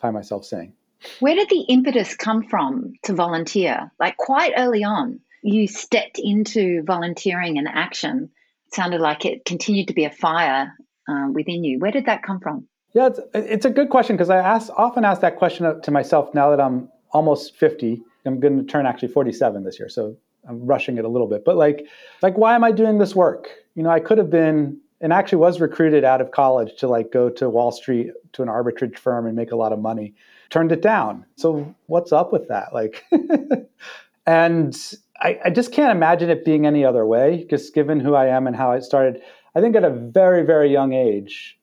find 0.00 0.14
myself 0.14 0.44
saying. 0.44 0.72
Where 1.20 1.34
did 1.34 1.48
the 1.48 1.64
impetus 1.68 2.14
come 2.14 2.42
from 2.44 2.94
to 3.04 3.14
volunteer? 3.14 3.92
Like 4.00 4.16
quite 4.16 4.52
early 4.56 4.84
on, 4.84 5.20
you 5.42 5.68
stepped 5.68 6.18
into 6.18 6.82
volunteering 6.82 7.58
and 7.58 7.68
action. 7.68 8.30
It 8.66 8.74
sounded 8.74 9.00
like 9.00 9.24
it 9.24 9.44
continued 9.44 9.88
to 9.88 9.94
be 9.94 10.04
a 10.04 10.10
fire 10.10 10.72
uh, 11.08 11.28
within 11.32 11.64
you. 11.64 11.78
Where 11.78 11.92
did 11.92 12.06
that 12.06 12.22
come 12.22 12.40
from? 12.40 12.66
Yeah, 12.94 13.08
it's, 13.08 13.20
it's 13.34 13.64
a 13.64 13.70
good 13.70 13.90
question 13.90 14.16
because 14.16 14.30
I 14.30 14.38
ask, 14.38 14.70
often 14.76 15.04
ask 15.04 15.20
that 15.20 15.36
question 15.36 15.80
to 15.80 15.90
myself 15.90 16.34
now 16.34 16.50
that 16.50 16.60
I'm 16.60 16.88
almost 17.12 17.56
50. 17.56 18.02
I'm 18.24 18.40
going 18.40 18.58
to 18.58 18.64
turn 18.64 18.86
actually 18.86 19.08
47 19.08 19.64
this 19.64 19.78
year, 19.78 19.88
so 19.88 20.16
I'm 20.48 20.66
rushing 20.66 20.98
it 20.98 21.04
a 21.04 21.08
little 21.08 21.28
bit. 21.28 21.44
But 21.44 21.56
like, 21.56 21.86
like 22.22 22.36
why 22.36 22.54
am 22.54 22.64
I 22.64 22.72
doing 22.72 22.98
this 22.98 23.14
work? 23.14 23.48
You 23.74 23.82
know, 23.82 23.90
I 23.90 24.00
could 24.00 24.18
have 24.18 24.30
been 24.30 24.80
and 25.00 25.12
actually 25.12 25.38
was 25.38 25.60
recruited 25.60 26.04
out 26.04 26.20
of 26.20 26.32
college 26.32 26.76
to 26.78 26.88
like 26.88 27.12
go 27.12 27.30
to 27.30 27.48
Wall 27.48 27.70
Street 27.70 28.10
to 28.32 28.42
an 28.42 28.48
arbitrage 28.48 28.98
firm 28.98 29.26
and 29.26 29.36
make 29.36 29.52
a 29.52 29.56
lot 29.56 29.72
of 29.72 29.78
money. 29.78 30.14
Turned 30.50 30.72
it 30.72 30.82
down. 30.82 31.24
So 31.36 31.74
what's 31.86 32.12
up 32.12 32.32
with 32.32 32.48
that? 32.48 32.72
Like, 32.72 33.04
and 34.26 34.76
I, 35.20 35.38
I 35.44 35.50
just 35.50 35.72
can't 35.72 35.92
imagine 35.92 36.30
it 36.30 36.44
being 36.44 36.66
any 36.66 36.84
other 36.84 37.04
way. 37.04 37.46
Just 37.50 37.74
given 37.74 38.00
who 38.00 38.14
I 38.14 38.26
am 38.26 38.46
and 38.46 38.56
how 38.56 38.72
I 38.72 38.78
started, 38.80 39.20
I 39.54 39.60
think 39.60 39.76
at 39.76 39.84
a 39.84 39.90
very 39.90 40.44
very 40.44 40.72
young 40.72 40.92
age, 40.94 41.58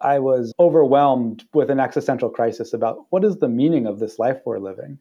I 0.00 0.18
was 0.18 0.52
overwhelmed 0.58 1.44
with 1.54 1.70
an 1.70 1.80
existential 1.80 2.28
crisis 2.28 2.72
about 2.72 3.06
what 3.10 3.24
is 3.24 3.36
the 3.36 3.48
meaning 3.48 3.86
of 3.86 4.00
this 4.00 4.18
life 4.18 4.38
we're 4.44 4.58
living? 4.58 4.98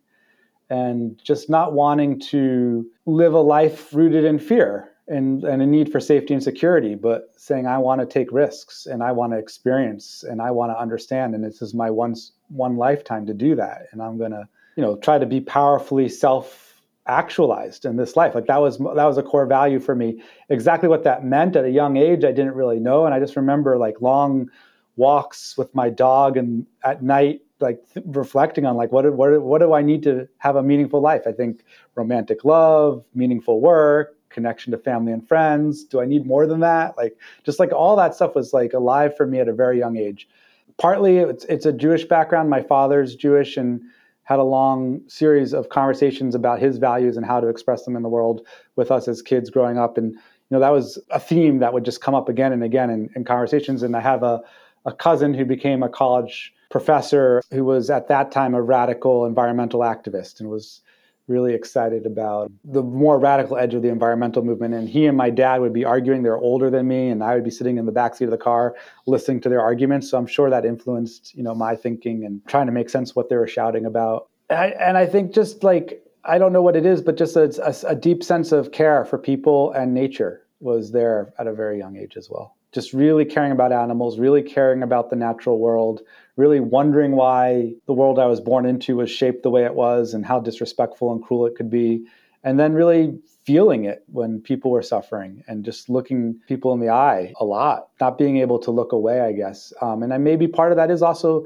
And 0.70 1.20
just 1.24 1.50
not 1.50 1.74
wanting 1.74 2.20
to 2.32 2.86
live 3.06 3.34
a 3.34 3.42
life 3.42 3.94
rooted 3.94 4.24
in 4.24 4.40
fear 4.40 4.93
and, 5.08 5.44
and 5.44 5.62
a 5.62 5.66
need 5.66 5.92
for 5.92 6.00
safety 6.00 6.34
and 6.34 6.42
security, 6.42 6.96
but 6.96 7.34
saying, 7.38 7.68
I 7.68 7.78
want 7.78 8.02
to 8.02 8.08
take 8.08 8.32
risks 8.32 8.86
and 8.86 9.04
I 9.04 9.12
want 9.12 9.34
to 9.34 9.38
experience 9.38 10.24
and 10.24 10.42
I 10.42 10.52
want 10.52 10.72
to 10.72 10.80
understand. 10.80 11.36
And 11.36 11.44
this 11.44 11.62
is 11.62 11.74
my 11.74 11.90
one, 11.90 12.16
one 12.48 12.78
lifetime 12.78 13.26
to 13.26 13.34
do 13.34 13.56
that. 13.56 13.88
And 13.92 14.02
I'm 14.02 14.18
to, 14.18 14.48
you 14.76 14.84
know, 14.84 14.96
try 14.98 15.18
to 15.18 15.26
be 15.26 15.42
powerfully 15.42 16.10
self 16.10 16.70
actualized 17.06 17.84
in 17.84 17.98
this 17.98 18.16
life 18.16 18.34
like 18.34 18.46
that 18.46 18.62
was 18.62 18.78
that 18.78 19.04
was 19.04 19.18
a 19.18 19.22
core 19.22 19.46
value 19.46 19.78
for 19.78 19.94
me 19.94 20.24
exactly 20.48 20.88
what 20.88 21.04
that 21.04 21.26
meant 21.26 21.54
at 21.58 21.66
a 21.66 21.70
young 21.70 21.98
age 21.98 22.24
i 22.24 22.32
didn't 22.32 22.54
really 22.54 22.80
know 22.80 23.06
and 23.06 23.14
i 23.14 23.20
just 23.20 23.36
remember 23.36 23.78
like 23.78 24.00
long 24.00 24.50
walks 24.96 25.58
with 25.58 25.76
my 25.76 25.90
dog 25.90 26.38
and 26.38 26.66
at 26.86 27.04
night 27.04 27.42
like 27.64 27.80
th- 27.94 28.06
reflecting 28.10 28.66
on 28.66 28.76
like 28.76 28.92
what 28.92 29.12
what 29.14 29.42
what 29.42 29.60
do 29.60 29.74
I 29.74 29.82
need 29.82 30.04
to 30.04 30.28
have 30.38 30.56
a 30.56 30.62
meaningful 30.62 31.02
life? 31.02 31.24
I 31.26 31.32
think 31.32 31.64
romantic 31.96 32.46
love, 32.46 33.04
meaningful 33.16 33.62
work, 33.62 34.13
connection 34.34 34.72
to 34.72 34.78
family 34.78 35.12
and 35.12 35.28
friends. 35.28 35.84
Do 35.84 36.02
I 36.02 36.06
need 36.06 36.26
more 36.26 36.46
than 36.46 36.60
that? 36.60 36.98
Like 36.98 37.18
just 37.44 37.60
like 37.60 37.72
all 37.72 37.96
that 37.96 38.16
stuff 38.16 38.36
was 38.36 38.54
like 38.54 38.74
alive 38.74 39.16
for 39.16 39.26
me 39.26 39.40
at 39.40 39.48
a 39.48 39.54
very 39.54 39.80
young 39.80 39.96
age. 39.98 40.28
Partly 40.78 41.18
it's 41.18 41.46
it's 41.46 41.66
a 41.66 41.72
Jewish 41.72 42.06
background. 42.06 42.50
My 42.50 42.62
father's 42.62 43.16
Jewish 43.16 43.58
and 43.58 43.82
had 44.24 44.40
a 44.40 44.44
long 44.44 45.02
series 45.08 45.54
of 45.54 45.70
conversations 45.70 46.34
about 46.34 46.60
his 46.60 46.78
values 46.78 47.18
and 47.18 47.26
how 47.26 47.40
to 47.40 47.48
express 47.48 47.84
them 47.84 47.96
in 47.96 48.04
the 48.04 48.10
world 48.10 48.46
with 48.76 48.90
us 48.90 49.08
as 49.08 49.22
kids 49.22 49.50
growing 49.50 49.78
up. 49.78 49.98
And, 49.98 50.14
you 50.14 50.20
know, 50.50 50.60
that 50.60 50.72
was 50.72 50.98
a 51.10 51.20
theme 51.20 51.60
that 51.60 51.74
would 51.74 51.84
just 51.84 52.02
come 52.02 52.16
up 52.16 52.30
again 52.30 52.54
and 52.54 52.64
again 52.64 52.90
in, 52.90 53.10
in 53.16 53.26
conversations. 53.26 53.84
And 53.84 53.96
I 53.96 54.00
have 54.00 54.24
a, 54.24 54.42
a 54.86 54.94
cousin 54.94 55.34
who 55.34 55.46
became 55.46 55.84
a 55.84 55.90
college 55.90 56.54
professor 56.72 57.44
who 57.52 57.66
was 57.66 57.90
at 57.90 58.08
that 58.08 58.32
time 58.32 58.56
a 58.56 58.62
radical 58.62 59.26
environmental 59.26 59.82
activist 59.82 60.40
and 60.40 60.50
was 60.50 60.82
really 61.28 61.54
excited 61.54 62.06
about 62.06 62.52
the 62.66 62.84
more 62.84 63.18
radical 63.18 63.58
edge 63.58 63.74
of 63.74 63.82
the 63.82 63.88
environmental 63.88 64.44
movement. 64.44 64.74
And 64.74 64.90
he 64.90 65.06
and 65.06 65.18
my 65.18 65.30
dad 65.30 65.62
would 65.62 65.74
be 65.74 65.86
arguing. 65.86 66.24
They're 66.24 66.38
older 66.38 66.70
than 66.70 66.88
me, 66.88 67.10
and 67.10 67.24
I 67.24 67.36
would 67.36 67.44
be 67.44 67.52
sitting 67.52 67.78
in 67.78 67.86
the 67.86 67.92
backseat 67.92 68.26
of 68.26 68.32
the 68.32 68.38
car 68.38 68.76
listening 69.06 69.40
to 69.42 69.50
their 69.50 69.62
arguments. 69.62 70.10
So 70.10 70.18
I'm 70.18 70.28
sure 70.28 70.50
that 70.50 70.66
influenced, 70.66 71.34
you 71.36 71.44
know, 71.44 71.56
my 71.56 71.76
thinking 71.76 72.26
and 72.26 72.46
trying 72.48 72.66
to 72.66 72.72
make 72.72 72.90
sense 72.90 73.16
what 73.16 73.30
they 73.30 73.36
were 73.36 73.48
shouting 73.48 73.86
about. 73.86 74.30
And 74.50 74.60
I, 74.60 74.68
and 74.68 74.98
I 74.98 75.06
think 75.06 75.34
just 75.34 75.64
like 75.64 76.04
I 76.26 76.38
don't 76.38 76.54
know 76.54 76.62
what 76.62 76.76
it 76.76 76.86
is, 76.86 77.02
but 77.02 77.18
just 77.18 77.36
a, 77.36 77.52
a, 77.66 77.92
a 77.92 77.96
deep 77.96 78.24
sense 78.24 78.52
of 78.52 78.72
care 78.72 79.04
for 79.06 79.18
people 79.18 79.72
and 79.74 79.94
nature 79.94 80.46
was 80.60 80.92
there 80.92 81.34
at 81.38 81.48
a 81.48 81.54
very 81.54 81.78
young 81.78 81.98
age 81.98 82.16
as 82.16 82.30
well. 82.30 82.56
Just 82.74 82.94
really 82.94 83.26
caring 83.26 83.52
about 83.52 83.72
animals, 83.72 84.20
really 84.20 84.42
caring 84.42 84.84
about 84.84 85.10
the 85.10 85.16
natural 85.16 85.60
world, 85.60 86.02
really 86.36 86.60
wondering 86.60 87.12
why 87.12 87.74
the 87.86 87.94
world 87.94 88.20
I 88.20 88.26
was 88.26 88.42
born 88.42 88.66
into 88.66 88.98
was 88.98 89.12
shaped 89.12 89.44
the 89.44 89.50
way 89.50 89.64
it 89.64 89.76
was 89.76 90.14
and 90.14 90.26
how 90.26 90.40
disrespectful 90.40 91.12
and 91.12 91.24
cruel 91.24 91.46
it 91.46 91.56
could 91.56 91.70
be. 91.70 92.06
And 92.44 92.60
then 92.60 92.74
really 92.74 93.20
feeling 93.46 93.86
it 93.86 94.04
when 94.08 94.42
people 94.42 94.72
were 94.72 94.82
suffering 94.82 95.44
and 95.48 95.64
just 95.64 95.90
looking 95.90 96.40
people 96.48 96.74
in 96.74 96.80
the 96.80 96.90
eye 96.90 97.34
a 97.40 97.46
lot, 97.46 97.90
not 98.02 98.18
being 98.18 98.38
able 98.38 98.60
to 98.60 98.72
look 98.72 98.92
away, 98.92 99.22
I 99.22 99.34
guess. 99.34 99.72
Um, 99.82 100.02
and 100.02 100.14
I, 100.14 100.18
maybe 100.18 100.48
part 100.48 100.72
of 100.72 100.78
that 100.78 100.90
is 100.90 101.02
also 101.02 101.46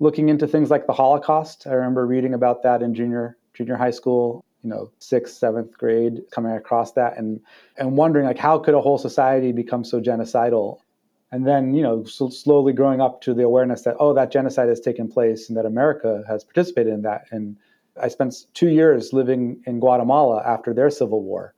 looking 0.00 0.28
into 0.28 0.46
things 0.46 0.70
like 0.70 0.86
the 0.86 0.92
Holocaust. 0.92 1.66
I 1.66 1.72
remember 1.72 2.06
reading 2.06 2.34
about 2.34 2.62
that 2.62 2.82
in 2.82 2.94
junior 2.94 3.36
junior 3.54 3.76
high 3.76 3.90
school 3.90 4.44
you 4.62 4.70
know 4.70 4.90
sixth 4.98 5.36
seventh 5.36 5.76
grade 5.78 6.22
coming 6.30 6.52
across 6.52 6.92
that 6.92 7.16
and 7.16 7.40
and 7.76 7.96
wondering 7.96 8.26
like 8.26 8.38
how 8.38 8.58
could 8.58 8.74
a 8.74 8.80
whole 8.80 8.98
society 8.98 9.52
become 9.52 9.84
so 9.84 10.00
genocidal? 10.00 10.78
And 11.30 11.46
then 11.46 11.74
you 11.74 11.82
know 11.82 12.04
so 12.04 12.28
slowly 12.28 12.72
growing 12.72 13.00
up 13.00 13.20
to 13.22 13.34
the 13.34 13.44
awareness 13.44 13.82
that 13.82 13.96
oh 14.00 14.12
that 14.14 14.32
genocide 14.32 14.68
has 14.68 14.80
taken 14.80 15.08
place 15.08 15.48
and 15.48 15.56
that 15.56 15.66
america 15.66 16.24
has 16.26 16.44
participated 16.44 16.92
in 16.92 17.02
that. 17.02 17.26
And 17.30 17.56
i 18.00 18.08
spent 18.08 18.46
two 18.54 18.68
years 18.68 19.12
living 19.12 19.62
in 19.66 19.80
guatemala 19.80 20.42
after 20.44 20.72
their 20.74 20.90
civil 20.90 21.22
war 21.22 21.54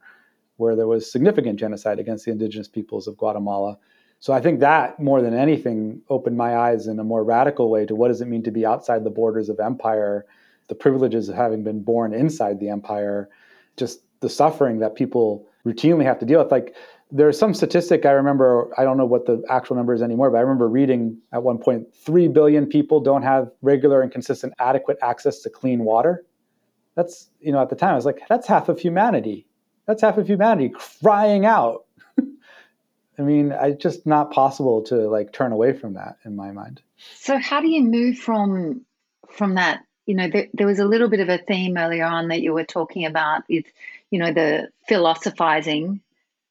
where 0.57 0.76
there 0.76 0.88
was 0.88 1.11
significant 1.11 1.59
genocide 1.59 1.99
against 1.99 2.26
the 2.26 2.30
indigenous 2.33 2.69
peoples 2.69 3.07
of 3.09 3.16
guatemala. 3.16 3.78
So 4.19 4.35
i 4.35 4.40
think 4.40 4.61
that 4.61 5.00
more 5.00 5.23
than 5.23 5.35
anything 5.35 6.02
opened 6.11 6.37
my 6.37 6.57
eyes 6.57 6.87
in 6.87 6.99
a 6.99 7.04
more 7.04 7.25
radical 7.25 7.71
way 7.71 7.87
to 7.87 7.95
what 7.95 8.09
does 8.09 8.21
it 8.21 8.28
mean 8.28 8.42
to 8.42 8.50
be 8.50 8.66
outside 8.66 9.04
the 9.04 9.11
borders 9.11 9.49
of 9.49 9.59
empire 9.59 10.26
the 10.71 10.75
privileges 10.75 11.29
of 11.29 11.37
having 11.37 11.62
been 11.62 11.83
born 11.83 12.15
inside 12.15 12.59
the 12.59 12.71
empire 12.71 13.29
just 13.77 14.00
the 14.21 14.29
suffering 14.31 14.79
that 14.79 14.95
people 14.95 15.47
routinely 15.67 16.05
have 16.05 16.19
to 16.19 16.25
deal 16.25 16.43
with 16.43 16.50
like 16.50 16.75
there's 17.12 17.39
some 17.39 17.55
statistic 17.55 18.07
I 18.07 18.12
remember, 18.12 18.71
I 18.79 18.85
don't 18.85 18.97
know 18.97 19.07
what 19.07 19.27
the 19.27 19.43
actual 19.49 19.77
number 19.77 19.95
is 19.95 20.03
anymore, 20.03 20.31
but 20.31 20.39
I 20.39 20.41
remember 20.41 20.69
reading 20.69 21.19
at 21.33 21.43
one 21.43 21.59
point 21.59 21.93
3 21.95 22.29
billion 22.29 22.67
people 22.67 23.00
don't 23.00 23.23
have 23.23 23.50
regular 23.62 24.00
and 24.00 24.12
consistent 24.12 24.55
adequate 24.59 24.99
access 25.03 25.41
to 25.41 25.50
clean 25.50 25.85
water. 25.85 26.25
That's, 26.95 27.31
you 27.41 27.53
know, 27.53 27.61
at 27.61 27.71
the 27.71 27.77
time 27.77 27.93
I 27.93 27.97
was 27.97 28.05
like, 28.05 28.23
that's 28.29 28.47
half 28.47 28.69
of 28.69 28.79
humanity. 28.79 29.47
That's 29.87 30.03
half 30.03 30.19
of 30.19 30.27
humanity 30.27 30.73
crying 31.03 31.47
out. 31.47 31.87
I 33.19 33.23
mean, 33.23 33.53
it's 33.53 33.83
just 33.83 34.07
not 34.07 34.31
possible 34.31 34.83
to 34.85 35.09
like 35.09 35.33
turn 35.33 35.53
away 35.53 35.73
from 35.73 35.95
that 35.95 36.19
in 36.25 36.37
my 36.37 36.53
mind. 36.53 36.81
So 37.17 37.39
how 37.39 37.61
do 37.61 37.69
you 37.69 37.83
move 37.83 38.19
from 38.19 38.85
from 39.31 39.55
that? 39.55 39.81
You 40.11 40.17
know, 40.17 40.29
there, 40.29 40.49
there 40.52 40.67
was 40.67 40.81
a 40.81 40.85
little 40.85 41.09
bit 41.09 41.21
of 41.21 41.29
a 41.29 41.38
theme 41.38 41.76
earlier 41.76 42.05
on 42.05 42.29
that 42.29 42.43
you 42.43 42.52
were 42.52 42.64
talking 42.64 43.07
about 43.07 43.43
with, 43.49 43.67
you 44.11 44.19
know, 44.19 44.33
the 44.33 44.71
philosophizing 44.88 46.00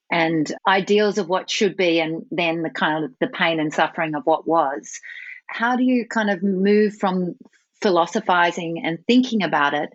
and 0.09 0.49
ideals 0.65 1.17
of 1.17 1.27
what 1.27 1.49
should 1.49 1.75
be 1.75 1.99
and 1.99 2.25
then 2.31 2.61
the 2.63 2.69
kind 2.69 3.03
of 3.03 3.11
the 3.19 3.27
pain 3.27 3.59
and 3.59 3.73
suffering 3.73 4.15
of 4.15 4.25
what 4.25 4.47
was. 4.47 5.01
How 5.45 5.75
do 5.75 5.83
you 5.83 6.07
kind 6.07 6.29
of 6.29 6.41
move 6.41 6.95
from 6.95 7.35
philosophizing 7.81 8.81
and 8.81 9.05
thinking 9.05 9.43
about 9.43 9.73
it 9.73 9.89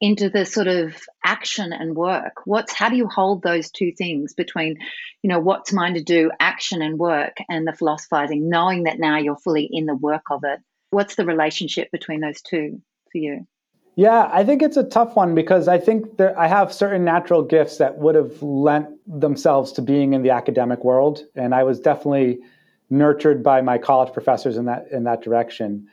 into 0.00 0.28
the 0.28 0.44
sort 0.44 0.66
of 0.66 1.00
action 1.24 1.72
and 1.72 1.94
work? 1.94 2.42
What's 2.46 2.72
how 2.72 2.88
do 2.88 2.96
you 2.96 3.06
hold 3.06 3.44
those 3.44 3.70
two 3.70 3.92
things 3.92 4.34
between 4.34 4.78
you 5.22 5.30
know 5.30 5.38
what's 5.38 5.72
mine 5.72 5.94
to 5.94 6.02
do 6.02 6.32
action 6.40 6.82
and 6.82 6.98
work 6.98 7.36
and 7.48 7.64
the 7.64 7.72
philosophizing 7.72 8.48
knowing 8.48 8.82
that 8.82 8.98
now 8.98 9.18
you're 9.18 9.36
fully 9.36 9.68
in 9.70 9.86
the 9.86 9.94
work 9.94 10.32
of 10.32 10.42
it? 10.42 10.58
What's 10.90 11.14
the 11.14 11.24
relationship 11.24 11.92
between 11.92 12.18
those 12.18 12.42
two 12.42 12.82
yeah, 13.96 14.28
I 14.32 14.44
think 14.44 14.60
it's 14.60 14.76
a 14.76 14.82
tough 14.82 15.14
one 15.14 15.34
because 15.34 15.68
I 15.68 15.78
think 15.78 16.16
there, 16.16 16.36
I 16.38 16.48
have 16.48 16.72
certain 16.72 17.04
natural 17.04 17.42
gifts 17.42 17.78
that 17.78 17.98
would 17.98 18.16
have 18.16 18.42
lent 18.42 18.88
themselves 19.06 19.70
to 19.72 19.82
being 19.82 20.14
in 20.14 20.22
the 20.22 20.30
academic 20.30 20.82
world, 20.82 21.22
and 21.36 21.54
I 21.54 21.62
was 21.62 21.78
definitely 21.78 22.40
nurtured 22.90 23.42
by 23.42 23.60
my 23.60 23.78
college 23.78 24.12
professors 24.12 24.56
in 24.56 24.64
that 24.64 24.86
in 24.90 25.04
that 25.04 25.22
direction, 25.22 25.86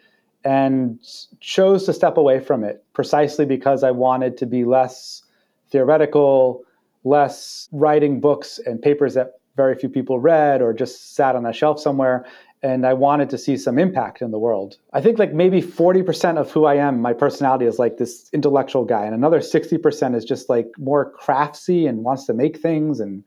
and 0.43 0.99
chose 1.41 1.85
to 1.85 1.93
step 1.93 2.17
away 2.17 2.39
from 2.39 2.63
it 2.63 2.83
precisely 2.93 3.45
because 3.45 3.83
I 3.83 3.91
wanted 3.91 4.35
to 4.37 4.47
be 4.47 4.65
less 4.65 5.21
theoretical, 5.69 6.63
less 7.03 7.69
writing 7.71 8.19
books 8.19 8.59
and 8.65 8.81
papers 8.81 9.13
that 9.13 9.33
very 9.55 9.75
few 9.75 9.89
people 9.89 10.19
read 10.19 10.61
or 10.61 10.73
just 10.73 11.15
sat 11.15 11.35
on 11.35 11.45
a 11.45 11.53
shelf 11.53 11.79
somewhere, 11.79 12.25
and 12.63 12.85
I 12.85 12.93
wanted 12.93 13.29
to 13.31 13.37
see 13.37 13.57
some 13.57 13.79
impact 13.79 14.21
in 14.21 14.31
the 14.31 14.39
world. 14.39 14.77
I 14.93 15.01
think 15.01 15.17
like 15.17 15.33
maybe 15.33 15.61
40% 15.61 16.37
of 16.37 16.51
who 16.51 16.65
I 16.65 16.75
am, 16.75 17.01
my 17.01 17.13
personality 17.13 17.65
is 17.65 17.79
like 17.79 17.97
this 17.97 18.29
intellectual 18.33 18.85
guy, 18.85 19.05
and 19.05 19.15
another 19.15 19.39
60% 19.39 20.15
is 20.15 20.25
just 20.25 20.49
like 20.49 20.67
more 20.77 21.13
craftsy 21.19 21.87
and 21.87 22.03
wants 22.03 22.25
to 22.25 22.33
make 22.33 22.59
things 22.59 22.99
and 22.99 23.23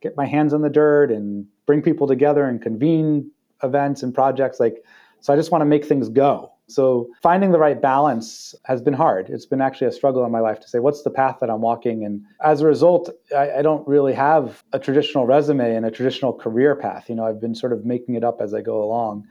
get 0.00 0.16
my 0.16 0.26
hands 0.26 0.54
on 0.54 0.62
the 0.62 0.70
dirt 0.70 1.10
and 1.10 1.46
bring 1.66 1.82
people 1.82 2.06
together 2.06 2.44
and 2.44 2.62
convene 2.62 3.30
events 3.62 4.02
and 4.02 4.14
projects. 4.14 4.60
Like, 4.60 4.84
so 5.20 5.32
I 5.32 5.36
just 5.36 5.50
want 5.50 5.62
to 5.62 5.66
make 5.66 5.84
things 5.84 6.08
go. 6.08 6.52
So 6.68 7.08
finding 7.22 7.52
the 7.52 7.58
right 7.58 7.80
balance 7.80 8.54
has 8.64 8.82
been 8.82 8.94
hard. 8.94 9.30
It's 9.30 9.46
been 9.46 9.60
actually 9.60 9.86
a 9.86 9.92
struggle 9.92 10.24
in 10.24 10.32
my 10.32 10.40
life 10.40 10.58
to 10.60 10.68
say, 10.68 10.80
what's 10.80 11.02
the 11.02 11.10
path 11.10 11.38
that 11.40 11.48
I'm 11.48 11.60
walking? 11.60 12.04
And 12.04 12.24
as 12.44 12.60
a 12.60 12.66
result, 12.66 13.10
I, 13.34 13.58
I, 13.58 13.62
don't 13.62 13.86
really 13.86 14.14
have 14.14 14.64
a 14.72 14.78
traditional 14.78 15.26
resume 15.26 15.76
and 15.76 15.86
a 15.86 15.92
traditional 15.92 16.32
career 16.32 16.74
path. 16.74 17.08
You 17.08 17.14
know, 17.14 17.24
I've 17.24 17.40
been 17.40 17.54
sort 17.54 17.72
of 17.72 17.84
making 17.84 18.16
it 18.16 18.24
up 18.24 18.40
as 18.40 18.52
I 18.52 18.62
go 18.62 18.82
along 18.82 19.28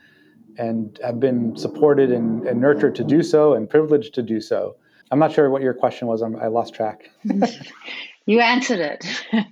and 0.58 0.98
have 1.04 1.20
been 1.20 1.58
supported 1.58 2.10
and, 2.10 2.48
and 2.48 2.62
nurtured 2.62 2.96
to 2.96 3.04
do 3.04 3.22
so 3.22 3.54
and 3.54 3.70
privileged 3.70 4.13
to 4.15 4.22
do 4.22 4.39
so. 4.39 4.77
I'm 5.12 5.20
not 5.20 5.34
sure 5.34 5.50
what 5.50 5.62
your 5.62 5.74
question 5.74 6.08
was. 6.08 6.22
I'm, 6.22 6.38
i 6.38 6.48
lost 6.48 6.74
track. 6.74 7.10
you 8.25 8.39
answered 8.39 8.80
it. 8.80 9.06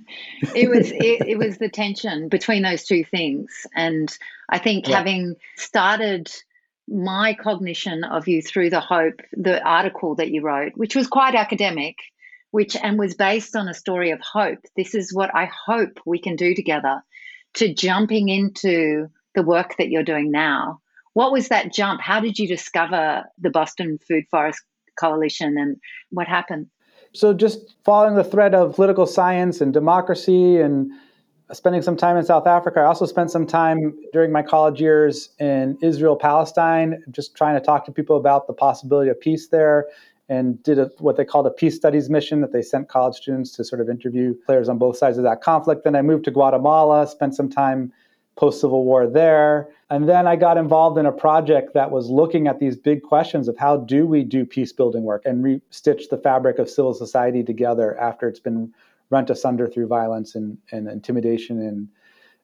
it 0.55 0.69
was 0.69 0.91
it, 0.91 1.27
it 1.27 1.37
was 1.37 1.57
the 1.57 1.69
tension 1.69 2.29
between 2.29 2.63
those 2.63 2.85
two 2.85 3.03
things, 3.03 3.67
and 3.75 4.17
I 4.49 4.57
think 4.57 4.87
yeah. 4.87 4.97
having 4.97 5.35
started 5.55 6.31
my 6.87 7.33
cognition 7.33 8.03
of 8.03 8.27
you 8.27 8.41
through 8.41 8.69
the 8.69 8.79
hope 8.79 9.21
the 9.31 9.63
article 9.63 10.15
that 10.15 10.31
you 10.31 10.41
wrote 10.41 10.73
which 10.75 10.95
was 10.95 11.07
quite 11.07 11.35
academic 11.35 11.95
which 12.53 12.75
and 12.75 12.99
was 12.99 13.15
based 13.15 13.55
on 13.55 13.67
a 13.67 13.73
story 13.73 14.11
of 14.11 14.21
hope. 14.21 14.59
This 14.75 14.93
is 14.93 15.11
what 15.11 15.33
i 15.33 15.49
hope 15.65 15.99
we 16.05 16.19
can 16.19 16.35
do 16.35 16.53
together 16.53 17.03
to 17.55 17.73
jumping 17.73 18.29
into 18.29 19.09
the 19.33 19.41
work 19.41 19.75
that 19.77 19.89
you're 19.89 20.03
doing 20.03 20.29
now. 20.29 20.79
What 21.13 21.31
was 21.31 21.47
that 21.47 21.73
jump? 21.73 21.99
How 21.99 22.19
did 22.19 22.37
you 22.37 22.47
discover 22.47 23.23
the 23.39 23.49
boston 23.49 23.97
food 24.07 24.25
forest 24.29 24.61
coalition 24.99 25.57
and 25.57 25.77
what 26.11 26.27
happened? 26.27 26.67
So 27.13 27.33
just 27.33 27.75
following 27.83 28.15
the 28.15 28.23
thread 28.23 28.53
of 28.53 28.75
political 28.75 29.07
science 29.07 29.59
and 29.59 29.73
democracy 29.73 30.59
and 30.59 30.91
spending 31.53 31.81
some 31.81 31.95
time 31.95 32.17
in 32.17 32.25
South 32.25 32.47
Africa. 32.47 32.81
I 32.81 32.85
also 32.85 33.05
spent 33.05 33.31
some 33.31 33.45
time 33.45 33.97
during 34.11 34.31
my 34.31 34.41
college 34.41 34.81
years 34.81 35.29
in 35.39 35.77
Israel, 35.81 36.15
Palestine, 36.15 37.03
just 37.11 37.35
trying 37.35 37.55
to 37.55 37.61
talk 37.61 37.85
to 37.85 37.91
people 37.91 38.17
about 38.17 38.47
the 38.47 38.53
possibility 38.53 39.09
of 39.09 39.19
peace 39.19 39.47
there 39.47 39.87
and 40.29 40.61
did 40.63 40.79
a, 40.79 40.89
what 40.99 41.17
they 41.17 41.25
called 41.25 41.45
a 41.45 41.51
peace 41.51 41.75
studies 41.75 42.09
mission 42.09 42.41
that 42.41 42.51
they 42.51 42.61
sent 42.61 42.87
college 42.89 43.15
students 43.15 43.51
to 43.51 43.63
sort 43.63 43.81
of 43.81 43.89
interview 43.89 44.33
players 44.45 44.69
on 44.69 44.77
both 44.77 44.97
sides 44.97 45.17
of 45.17 45.23
that 45.23 45.41
conflict. 45.41 45.83
Then 45.83 45.95
I 45.95 46.01
moved 46.01 46.25
to 46.25 46.31
Guatemala, 46.31 47.07
spent 47.07 47.35
some 47.35 47.49
time 47.49 47.91
post 48.35 48.61
Civil 48.61 48.83
War 48.83 49.05
there. 49.05 49.69
And 49.89 50.09
then 50.09 50.25
I 50.25 50.35
got 50.35 50.57
involved 50.57 50.97
in 50.97 51.05
a 51.05 51.11
project 51.11 51.73
that 51.75 51.91
was 51.91 52.09
looking 52.09 52.47
at 52.47 52.59
these 52.59 52.75
big 52.75 53.03
questions 53.03 53.47
of 53.47 53.57
how 53.57 53.77
do 53.77 54.07
we 54.07 54.23
do 54.23 54.45
peace 54.45 54.71
building 54.71 55.03
work 55.03 55.21
and 55.25 55.43
re 55.43 55.61
stitch 55.69 56.09
the 56.09 56.17
fabric 56.17 56.57
of 56.57 56.69
civil 56.69 56.93
society 56.93 57.43
together 57.43 57.99
after 57.99 58.27
it's 58.27 58.39
been 58.39 58.73
rent 59.09 59.29
asunder 59.29 59.67
through 59.67 59.87
violence 59.87 60.35
and, 60.35 60.57
and 60.71 60.87
intimidation 60.87 61.59
and, 61.59 61.87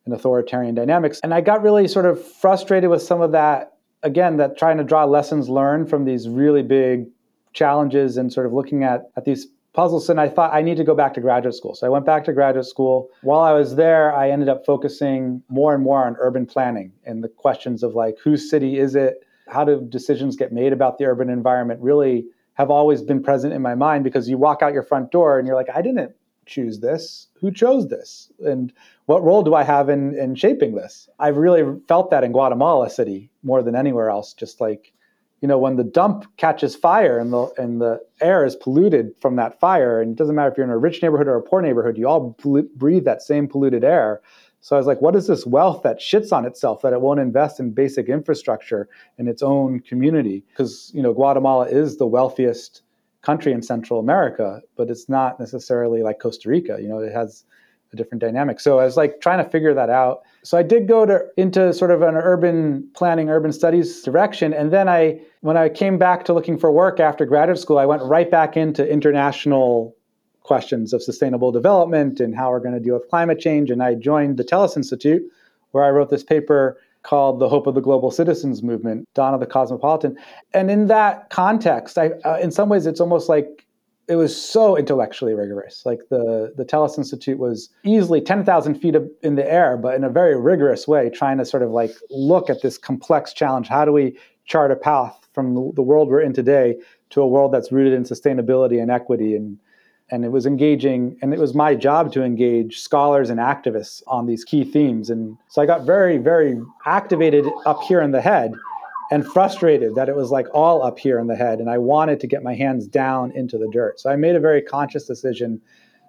and 0.05 0.13
authoritarian 0.13 0.75
dynamics. 0.75 1.19
And 1.23 1.33
I 1.33 1.41
got 1.41 1.61
really 1.61 1.87
sort 1.87 2.05
of 2.05 2.23
frustrated 2.23 2.89
with 2.89 3.01
some 3.01 3.21
of 3.21 3.31
that, 3.31 3.73
again, 4.03 4.37
that 4.37 4.57
trying 4.57 4.77
to 4.77 4.83
draw 4.83 5.05
lessons 5.05 5.49
learned 5.49 5.89
from 5.89 6.05
these 6.05 6.29
really 6.29 6.63
big 6.63 7.07
challenges 7.53 8.17
and 8.17 8.31
sort 8.31 8.45
of 8.45 8.53
looking 8.53 8.83
at, 8.83 9.09
at 9.17 9.25
these 9.25 9.47
puzzles. 9.73 10.09
And 10.09 10.19
I 10.19 10.27
thought 10.27 10.53
I 10.53 10.61
need 10.61 10.77
to 10.77 10.83
go 10.83 10.95
back 10.95 11.13
to 11.15 11.21
graduate 11.21 11.55
school. 11.55 11.75
So 11.75 11.87
I 11.87 11.89
went 11.89 12.05
back 12.05 12.25
to 12.25 12.33
graduate 12.33 12.65
school. 12.65 13.09
While 13.21 13.41
I 13.41 13.53
was 13.53 13.75
there, 13.75 14.13
I 14.13 14.29
ended 14.29 14.49
up 14.49 14.65
focusing 14.65 15.43
more 15.49 15.73
and 15.73 15.83
more 15.83 16.05
on 16.05 16.15
urban 16.19 16.45
planning 16.45 16.91
and 17.05 17.23
the 17.23 17.29
questions 17.29 17.83
of 17.83 17.95
like, 17.95 18.17
whose 18.23 18.49
city 18.49 18.77
is 18.77 18.95
it? 18.95 19.23
How 19.47 19.63
do 19.65 19.85
decisions 19.89 20.35
get 20.35 20.51
made 20.51 20.73
about 20.73 20.97
the 20.97 21.05
urban 21.05 21.29
environment? 21.29 21.81
Really 21.81 22.25
have 22.53 22.69
always 22.69 23.01
been 23.01 23.23
present 23.23 23.53
in 23.53 23.61
my 23.61 23.73
mind 23.73 24.03
because 24.03 24.27
you 24.27 24.37
walk 24.37 24.61
out 24.61 24.73
your 24.73 24.83
front 24.83 25.11
door 25.11 25.39
and 25.39 25.47
you're 25.47 25.55
like, 25.55 25.69
I 25.73 25.81
didn't 25.81 26.13
choose 26.49 26.79
this. 26.79 27.27
Who 27.39 27.51
chose 27.51 27.87
this? 27.87 28.31
And 28.39 28.73
what 29.05 29.23
role 29.23 29.43
do 29.43 29.53
I 29.53 29.63
have 29.63 29.87
in, 29.87 30.17
in 30.17 30.35
shaping 30.35 30.75
this? 30.75 31.07
I've 31.19 31.37
really 31.37 31.79
felt 31.87 32.09
that 32.11 32.23
in 32.23 32.31
Guatemala 32.31 32.89
City 32.89 33.29
more 33.43 33.63
than 33.63 33.75
anywhere 33.75 34.09
else. 34.09 34.33
Just 34.33 34.59
like, 34.59 34.91
you 35.41 35.47
know, 35.47 35.57
when 35.57 35.77
the 35.77 35.83
dump 35.83 36.25
catches 36.37 36.75
fire 36.75 37.17
and 37.19 37.31
the 37.31 37.47
and 37.57 37.79
the 37.79 37.99
air 38.19 38.43
is 38.45 38.55
polluted 38.55 39.13
from 39.21 39.37
that 39.37 39.59
fire, 39.59 40.01
and 40.01 40.11
it 40.11 40.17
doesn't 40.17 40.35
matter 40.35 40.51
if 40.51 40.57
you're 40.57 40.65
in 40.65 40.71
a 40.71 40.77
rich 40.77 41.01
neighborhood 41.01 41.27
or 41.27 41.35
a 41.35 41.41
poor 41.41 41.61
neighborhood, 41.61 41.97
you 41.97 42.07
all 42.07 42.35
breathe 42.75 43.05
that 43.05 43.21
same 43.21 43.47
polluted 43.47 43.83
air. 43.83 44.21
So 44.61 44.75
I 44.75 44.79
was 44.79 44.87
like, 44.87 45.01
what 45.01 45.15
is 45.15 45.27
this 45.27 45.45
wealth 45.45 45.83
that 45.83 46.01
shits 46.01 46.33
on 46.33 46.45
itself 46.45 46.81
that 46.81 46.91
it 46.91 46.99
won't 46.99 47.21
invest 47.21 47.61
in 47.61 47.71
basic 47.71 48.09
infrastructure 48.09 48.89
in 49.17 49.29
its 49.29 49.41
own 49.41 49.79
community? 49.79 50.43
Because 50.49 50.91
you 50.93 51.01
know, 51.01 51.13
Guatemala 51.13 51.67
is 51.67 51.97
the 51.97 52.07
wealthiest 52.07 52.81
country 53.21 53.51
in 53.51 53.61
Central 53.61 53.99
America, 53.99 54.61
but 54.75 54.89
it's 54.89 55.09
not 55.09 55.39
necessarily 55.39 56.03
like 56.03 56.19
Costa 56.19 56.49
Rica. 56.49 56.77
You 56.81 56.87
know, 56.87 56.99
it 56.99 57.13
has 57.13 57.43
a 57.91 57.95
different 57.95 58.21
dynamic. 58.21 58.59
So 58.59 58.79
I 58.79 58.85
was 58.85 58.97
like 58.97 59.19
trying 59.19 59.43
to 59.43 59.49
figure 59.49 59.73
that 59.73 59.89
out. 59.89 60.21
So 60.43 60.57
I 60.57 60.63
did 60.63 60.87
go 60.87 61.05
to 61.05 61.25
into 61.37 61.73
sort 61.73 61.91
of 61.91 62.01
an 62.01 62.15
urban 62.15 62.87
planning, 62.93 63.29
urban 63.29 63.51
studies 63.51 64.03
direction, 64.03 64.53
and 64.53 64.71
then 64.71 64.87
I, 64.87 65.19
when 65.41 65.57
I 65.57 65.69
came 65.69 65.97
back 65.97 66.23
to 66.25 66.33
looking 66.33 66.57
for 66.57 66.71
work 66.71 66.99
after 66.99 67.25
graduate 67.25 67.59
school, 67.59 67.77
I 67.77 67.85
went 67.85 68.03
right 68.03 68.29
back 68.29 68.55
into 68.55 68.87
international 68.87 69.95
questions 70.43 70.93
of 70.93 71.03
sustainable 71.03 71.51
development 71.51 72.19
and 72.19 72.35
how 72.35 72.51
we're 72.51 72.59
going 72.59 72.73
to 72.73 72.79
deal 72.79 72.93
with 72.93 73.07
climate 73.09 73.39
change. 73.39 73.69
And 73.69 73.83
I 73.83 73.95
joined 73.95 74.37
the 74.37 74.43
Tellus 74.43 74.77
Institute, 74.77 75.23
where 75.71 75.83
I 75.83 75.89
wrote 75.89 76.09
this 76.09 76.23
paper 76.23 76.77
called 77.03 77.39
The 77.39 77.49
Hope 77.49 77.67
of 77.67 77.75
the 77.75 77.81
Global 77.81 78.11
Citizens 78.11 78.61
Movement, 78.61 79.07
Dawn 79.13 79.33
of 79.33 79.39
the 79.39 79.45
Cosmopolitan. 79.45 80.17
And 80.53 80.69
in 80.69 80.87
that 80.87 81.29
context, 81.29 81.97
I, 81.97 82.11
uh, 82.25 82.37
in 82.41 82.51
some 82.51 82.69
ways, 82.69 82.85
it's 82.85 82.99
almost 82.99 83.29
like 83.29 83.65
it 84.07 84.15
was 84.15 84.35
so 84.35 84.75
intellectually 84.75 85.33
rigorous. 85.33 85.85
Like 85.85 86.01
the, 86.09 86.51
the 86.57 86.65
Tellus 86.65 86.97
Institute 86.97 87.37
was 87.37 87.69
easily 87.83 88.19
10,000 88.19 88.75
feet 88.75 88.95
in 89.21 89.35
the 89.35 89.51
air, 89.51 89.77
but 89.77 89.93
in 89.95 90.03
a 90.03 90.09
very 90.09 90.35
rigorous 90.35 90.87
way, 90.87 91.09
trying 91.11 91.37
to 91.37 91.45
sort 91.45 91.61
of 91.61 91.69
like 91.69 91.91
look 92.09 92.49
at 92.49 92.61
this 92.63 92.77
complex 92.77 93.33
challenge. 93.33 93.67
How 93.67 93.85
do 93.85 93.91
we 93.91 94.17
chart 94.45 94.71
a 94.71 94.75
path 94.75 95.27
from 95.33 95.73
the 95.75 95.83
world 95.83 96.09
we're 96.09 96.21
in 96.21 96.33
today 96.33 96.75
to 97.11 97.21
a 97.21 97.27
world 97.27 97.53
that's 97.53 97.71
rooted 97.71 97.93
in 97.93 98.03
sustainability 98.03 98.81
and 98.81 98.89
equity 98.89 99.35
and 99.35 99.59
and 100.11 100.25
it 100.25 100.31
was 100.31 100.45
engaging 100.45 101.17
and 101.21 101.33
it 101.33 101.39
was 101.39 101.53
my 101.53 101.75
job 101.75 102.11
to 102.13 102.23
engage 102.23 102.79
scholars 102.79 103.29
and 103.29 103.39
activists 103.39 104.01
on 104.07 104.25
these 104.25 104.43
key 104.43 104.63
themes. 104.63 105.09
And 105.09 105.37
so 105.47 105.61
i 105.61 105.65
got 105.65 105.85
very 105.85 106.17
very 106.17 106.59
activated 106.85 107.45
up 107.65 107.81
here 107.83 108.01
in 108.01 108.11
the 108.11 108.21
head 108.21 108.53
and 109.11 109.25
frustrated 109.25 109.95
that 109.95 110.07
it 110.07 110.15
was 110.15 110.29
like 110.29 110.47
all 110.53 110.83
up 110.83 110.99
here 110.99 111.19
in 111.19 111.27
the 111.27 111.35
head 111.35 111.59
and 111.59 111.69
i 111.69 111.77
wanted 111.77 112.19
to 112.19 112.27
get 112.27 112.43
my 112.43 112.55
hands 112.55 112.87
down 112.87 113.31
into 113.31 113.57
the 113.57 113.69
dirt. 113.71 113.99
So 113.99 114.09
i 114.09 114.15
made 114.15 114.35
a 114.35 114.39
very 114.39 114.61
conscious 114.61 115.05
decision 115.05 115.61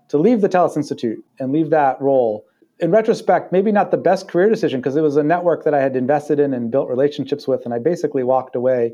to 0.08 0.18
leave 0.18 0.40
the 0.40 0.48
Tellus 0.48 0.76
institute 0.76 1.24
and 1.38 1.52
leave 1.52 1.70
that 1.70 2.00
role. 2.00 2.44
In 2.80 2.90
retrospect 2.90 3.52
maybe 3.52 3.72
not 3.72 3.90
the 3.90 3.96
best 3.96 4.28
career 4.28 4.48
decision 4.48 4.80
because 4.80 4.96
it 4.96 5.02
was 5.02 5.16
a 5.16 5.22
network 5.22 5.64
that 5.64 5.74
i 5.74 5.80
had 5.80 5.96
invested 5.96 6.40
in 6.40 6.54
and 6.54 6.70
built 6.70 6.88
relationships 6.88 7.46
with 7.46 7.64
and 7.64 7.74
i 7.74 7.78
basically 7.78 8.22
walked 8.22 8.56
away 8.56 8.92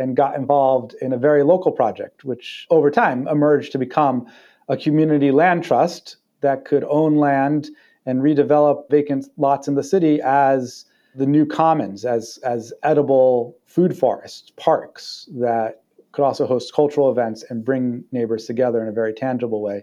and 0.00 0.16
got 0.16 0.34
involved 0.34 0.94
in 1.00 1.12
a 1.12 1.18
very 1.18 1.44
local 1.44 1.70
project, 1.70 2.24
which 2.24 2.66
over 2.70 2.90
time 2.90 3.28
emerged 3.28 3.70
to 3.72 3.78
become 3.78 4.26
a 4.68 4.76
community 4.76 5.30
land 5.30 5.62
trust 5.62 6.16
that 6.40 6.64
could 6.64 6.84
own 6.88 7.16
land 7.16 7.68
and 8.06 8.22
redevelop 8.22 8.88
vacant 8.90 9.26
lots 9.36 9.68
in 9.68 9.74
the 9.74 9.82
city 9.84 10.20
as 10.22 10.86
the 11.14 11.26
new 11.26 11.44
commons, 11.44 12.04
as, 12.04 12.38
as 12.44 12.72
edible 12.82 13.56
food 13.66 13.96
forests, 13.96 14.52
parks 14.56 15.28
that 15.34 15.82
could 16.12 16.24
also 16.24 16.46
host 16.46 16.74
cultural 16.74 17.10
events 17.10 17.44
and 17.50 17.64
bring 17.64 18.04
neighbors 18.10 18.46
together 18.46 18.82
in 18.82 18.88
a 18.88 18.92
very 18.92 19.12
tangible 19.12 19.60
way. 19.60 19.82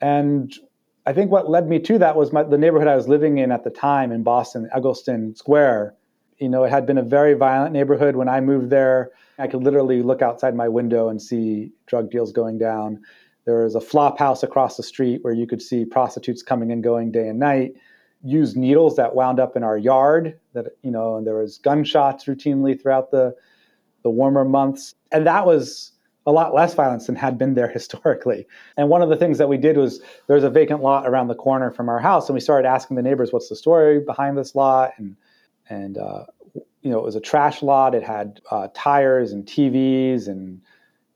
And 0.00 0.52
I 1.04 1.12
think 1.12 1.30
what 1.30 1.50
led 1.50 1.68
me 1.68 1.78
to 1.80 1.98
that 1.98 2.16
was 2.16 2.32
my, 2.32 2.42
the 2.42 2.58
neighborhood 2.58 2.88
I 2.88 2.96
was 2.96 3.08
living 3.08 3.38
in 3.38 3.50
at 3.50 3.64
the 3.64 3.70
time 3.70 4.12
in 4.12 4.22
Boston, 4.22 4.68
Egleston 4.74 5.34
Square. 5.34 5.94
You 6.38 6.48
know, 6.48 6.64
it 6.64 6.70
had 6.70 6.86
been 6.86 6.98
a 6.98 7.02
very 7.02 7.34
violent 7.34 7.72
neighborhood 7.72 8.16
when 8.16 8.28
I 8.28 8.40
moved 8.40 8.70
there. 8.70 9.10
I 9.42 9.48
could 9.48 9.64
literally 9.64 10.02
look 10.02 10.22
outside 10.22 10.54
my 10.54 10.68
window 10.68 11.08
and 11.08 11.20
see 11.20 11.72
drug 11.86 12.12
deals 12.12 12.30
going 12.30 12.58
down. 12.58 13.02
There 13.44 13.64
was 13.64 13.74
a 13.74 13.80
flop 13.80 14.16
house 14.16 14.44
across 14.44 14.76
the 14.76 14.84
street 14.84 15.24
where 15.24 15.34
you 15.34 15.48
could 15.48 15.60
see 15.60 15.84
prostitutes 15.84 16.44
coming 16.44 16.70
and 16.70 16.80
going 16.80 17.10
day 17.10 17.26
and 17.26 17.40
night. 17.40 17.74
Used 18.22 18.56
needles 18.56 18.94
that 18.96 19.16
wound 19.16 19.40
up 19.40 19.56
in 19.56 19.64
our 19.64 19.76
yard. 19.76 20.38
That 20.52 20.66
you 20.84 20.92
know, 20.92 21.16
and 21.16 21.26
there 21.26 21.38
was 21.38 21.58
gunshots 21.58 22.26
routinely 22.26 22.80
throughout 22.80 23.10
the 23.10 23.34
the 24.04 24.10
warmer 24.10 24.44
months, 24.44 24.94
and 25.10 25.26
that 25.26 25.44
was 25.44 25.90
a 26.24 26.30
lot 26.30 26.54
less 26.54 26.74
violence 26.74 27.06
than 27.06 27.16
had 27.16 27.36
been 27.36 27.54
there 27.54 27.68
historically. 27.78 28.46
And 28.76 28.88
one 28.88 29.02
of 29.02 29.08
the 29.08 29.16
things 29.16 29.38
that 29.38 29.48
we 29.48 29.56
did 29.56 29.76
was 29.76 30.00
there 30.28 30.36
was 30.36 30.44
a 30.44 30.50
vacant 30.50 30.82
lot 30.82 31.04
around 31.04 31.26
the 31.26 31.34
corner 31.34 31.72
from 31.72 31.88
our 31.88 31.98
house, 31.98 32.28
and 32.28 32.34
we 32.34 32.40
started 32.40 32.68
asking 32.68 32.94
the 32.94 33.02
neighbors, 33.02 33.32
"What's 33.32 33.48
the 33.48 33.56
story 33.56 33.98
behind 33.98 34.38
this 34.38 34.54
lot?" 34.54 34.92
and 34.98 35.16
and 35.68 35.98
uh, 35.98 36.26
you 36.82 36.90
know, 36.90 36.98
it 36.98 37.04
was 37.04 37.16
a 37.16 37.20
trash 37.20 37.62
lot. 37.62 37.94
It 37.94 38.02
had 38.02 38.40
uh, 38.50 38.68
tires 38.74 39.32
and 39.32 39.46
TVs 39.46 40.26
and 40.26 40.60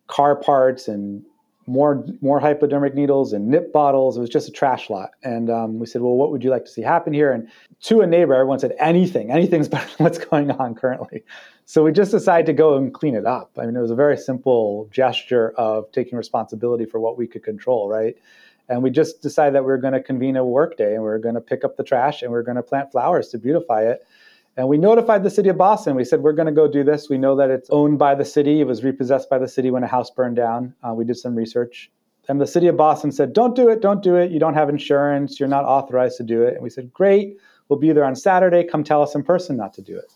car 0.07 0.37
parts 0.37 0.88
and 0.88 1.24
more 1.66 2.07
more 2.20 2.38
hypodermic 2.38 2.94
needles 2.94 3.33
and 3.33 3.48
nip 3.48 3.72
bottles. 3.72 4.16
It 4.16 4.20
was 4.20 4.31
just 4.31 4.48
a 4.48 4.52
trash 4.52 4.88
lot. 4.88 5.11
And 5.24 5.50
um, 5.50 5.81
we 5.81 5.87
said, 5.87 6.00
well, 6.00 6.14
what 6.14 6.31
would 6.31 6.44
you 6.44 6.50
like 6.50 6.64
to 6.64 6.70
see 6.70 6.83
happen 6.83 7.12
here? 7.12 7.33
And 7.33 7.48
to 7.83 8.00
a 8.00 8.07
neighbor, 8.07 8.35
everyone 8.35 8.61
said 8.61 8.76
anything. 8.79 9.33
Anything's 9.33 9.68
better 9.76 9.87
than 9.96 10.05
what's 10.05 10.18
going 10.18 10.50
on 10.52 10.76
currently. 10.76 11.24
So 11.64 11.83
we 11.83 11.90
just 11.90 12.12
decided 12.12 12.46
to 12.46 12.52
go 12.52 12.76
and 12.76 12.94
clean 12.94 13.16
it 13.16 13.26
up. 13.26 13.50
I 13.59 13.66
mean, 13.66 13.74
it 13.74 13.81
was 13.81 13.90
a 13.90 13.96
very 13.96 14.16
simple 14.16 14.88
gesture 14.92 15.50
of 15.57 15.90
taking 15.90 16.16
responsibility 16.16 16.85
for 16.85 17.00
what 17.00 17.18
we 17.18 17.26
could 17.26 17.42
control, 17.42 17.88
right? 17.88 18.16
And 18.68 18.83
we 18.85 18.90
just 18.90 19.20
decided 19.20 19.55
that 19.55 19.64
we 19.64 19.72
are 19.72 19.79
going 19.79 19.92
to 19.92 20.02
convene 20.02 20.37
a 20.37 20.44
work 20.44 20.76
day 20.76 20.94
and 20.94 21.02
we 21.02 21.09
are 21.09 21.18
going 21.18 21.35
to 21.35 21.40
pick 21.40 21.64
up 21.64 21.76
the 21.76 21.85
trash 21.85 22.22
and 22.22 22.31
we 22.31 22.38
are 22.38 22.42
going 22.42 22.57
to 22.57 22.62
plant 22.62 22.92
flowers 22.92 23.29
to 23.29 23.38
beautify 23.38 23.83
it 23.83 24.07
and 24.57 24.69
we 24.69 24.79
notified 24.79 25.23
the 25.23 25.31
city 25.31 25.51
of 25.51 25.59
Boston. 25.59 25.97
We 25.97 26.05
said, 26.05 26.23
we're 26.23 26.33
going 26.33 26.47
to 26.47 26.53
go 26.53 26.66
do 26.66 26.83
this. 26.83 27.09
We 27.11 27.19
know 27.19 27.37
that 27.37 27.51
it's 27.51 27.69
owned 27.71 27.99
by 27.99 28.14
the 28.14 28.25
city. 28.25 28.61
It 28.61 28.66
was 28.66 28.83
repossessed 28.83 29.29
by 29.29 29.38
the 29.38 29.49
city 29.49 29.71
when 29.71 29.83
a 29.83 29.87
house 29.87 30.11
burned 30.11 30.37
down. 30.37 30.75
Uh, 30.83 30.95
we 30.95 31.05
did 31.05 31.16
some 31.16 31.35
research. 31.35 31.90
And 32.29 32.40
the 32.40 32.47
city 32.47 32.66
of 32.66 32.77
Boston 32.77 33.12
said, 33.12 33.35
don't 33.35 33.55
do 33.55 33.69
it, 33.69 33.83
don't 33.83 34.03
do 34.03 34.16
it. 34.16 34.31
You 34.31 34.40
don't 34.40 34.55
have 34.55 34.69
insurance. 34.69 35.38
You're 35.38 35.49
not 35.49 35.64
authorized 35.64 36.16
to 36.16 36.23
do 36.23 36.42
it. 36.42 36.55
And 36.55 36.62
we 36.62 36.71
said, 36.71 36.92
great. 36.92 37.37
We'll 37.69 37.79
be 37.79 37.92
there 37.92 38.05
on 38.05 38.16
Saturday. 38.16 38.64
Come 38.64 38.83
tell 38.83 39.03
us 39.03 39.14
in 39.14 39.23
person 39.23 39.57
not 39.57 39.75
to 39.75 39.83
do 39.83 39.97
it. 39.97 40.11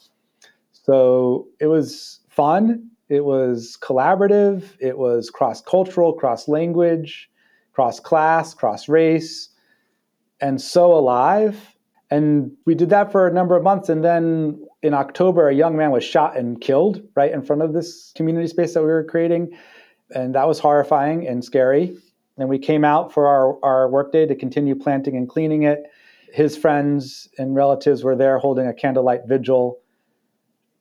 So 0.72 1.46
it 1.60 1.66
was 1.66 2.20
fun. 2.28 2.88
It 3.10 3.24
was 3.24 3.76
collaborative. 3.82 4.64
It 4.80 4.96
was 4.96 5.28
cross 5.28 5.60
cultural, 5.60 6.12
cross 6.14 6.48
language, 6.48 7.30
cross 7.72 8.00
class, 8.00 8.54
cross 8.54 8.88
race, 8.88 9.50
and 10.40 10.60
so 10.60 10.92
alive 10.92 11.76
and 12.10 12.50
we 12.66 12.74
did 12.74 12.90
that 12.90 13.12
for 13.12 13.26
a 13.26 13.32
number 13.32 13.56
of 13.56 13.62
months. 13.62 13.88
And 13.88 14.04
then 14.04 14.66
in 14.82 14.94
October, 14.94 15.48
a 15.48 15.54
young 15.54 15.76
man 15.76 15.92
was 15.92 16.02
shot 16.02 16.36
and 16.36 16.60
killed 16.60 17.02
right 17.14 17.32
in 17.32 17.42
front 17.42 17.62
of 17.62 17.72
this 17.72 18.12
community 18.16 18.48
space 18.48 18.74
that 18.74 18.80
we 18.80 18.88
were 18.88 19.04
creating. 19.04 19.56
And 20.12 20.34
that 20.34 20.48
was 20.48 20.58
horrifying 20.58 21.26
and 21.28 21.44
scary. 21.44 21.96
And 22.36 22.48
we 22.48 22.58
came 22.58 22.84
out 22.84 23.12
for 23.12 23.28
our, 23.28 23.64
our 23.64 23.88
workday 23.88 24.26
to 24.26 24.34
continue 24.34 24.74
planting 24.74 25.16
and 25.16 25.28
cleaning 25.28 25.62
it. 25.62 25.84
His 26.32 26.56
friends 26.56 27.28
and 27.38 27.54
relatives 27.54 28.02
were 28.02 28.16
there 28.16 28.38
holding 28.38 28.66
a 28.66 28.74
candlelight 28.74 29.26
vigil. 29.26 29.78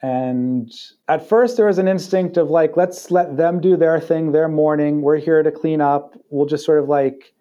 And 0.01 0.71
at 1.07 1.27
first, 1.27 1.57
there 1.57 1.65
was 1.65 1.77
an 1.77 1.87
instinct 1.87 2.37
of 2.37 2.49
like, 2.49 2.77
let's 2.77 3.11
let 3.11 3.37
them 3.37 3.59
do 3.59 3.75
their 3.75 3.99
thing, 3.99 4.31
their 4.31 4.47
mourning. 4.47 5.01
We're 5.01 5.17
here 5.17 5.43
to 5.43 5.51
clean 5.51 5.81
up. 5.81 6.15
We'll 6.29 6.45
just 6.47 6.65
sort 6.65 6.81
of 6.81 6.87
like 6.87 7.33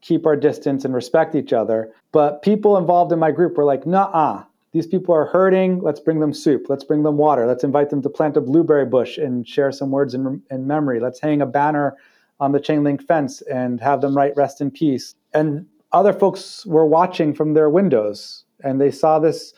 keep 0.00 0.26
our 0.26 0.36
distance 0.36 0.84
and 0.84 0.94
respect 0.94 1.34
each 1.34 1.52
other. 1.52 1.92
But 2.12 2.42
people 2.42 2.76
involved 2.76 3.12
in 3.12 3.18
my 3.18 3.30
group 3.30 3.56
were 3.56 3.64
like, 3.64 3.86
nah, 3.86 4.44
these 4.72 4.86
people 4.86 5.14
are 5.14 5.26
hurting. 5.26 5.82
Let's 5.82 6.00
bring 6.00 6.20
them 6.20 6.32
soup. 6.32 6.66
Let's 6.68 6.84
bring 6.84 7.02
them 7.02 7.16
water. 7.16 7.46
Let's 7.46 7.64
invite 7.64 7.90
them 7.90 8.02
to 8.02 8.08
plant 8.08 8.36
a 8.36 8.40
blueberry 8.40 8.86
bush 8.86 9.18
and 9.18 9.46
share 9.46 9.72
some 9.72 9.90
words 9.90 10.14
in, 10.14 10.42
in 10.50 10.66
memory. 10.66 11.00
Let's 11.00 11.20
hang 11.20 11.42
a 11.42 11.46
banner 11.46 11.96
on 12.38 12.52
the 12.52 12.60
chain 12.60 12.84
link 12.84 13.06
fence 13.06 13.42
and 13.42 13.80
have 13.80 14.00
them 14.00 14.16
write 14.16 14.36
rest 14.36 14.60
in 14.60 14.70
peace. 14.70 15.14
And 15.34 15.66
other 15.92 16.12
folks 16.12 16.64
were 16.66 16.86
watching 16.86 17.34
from 17.34 17.54
their 17.54 17.68
windows 17.68 18.44
and 18.62 18.80
they 18.80 18.90
saw 18.90 19.18
this 19.18 19.54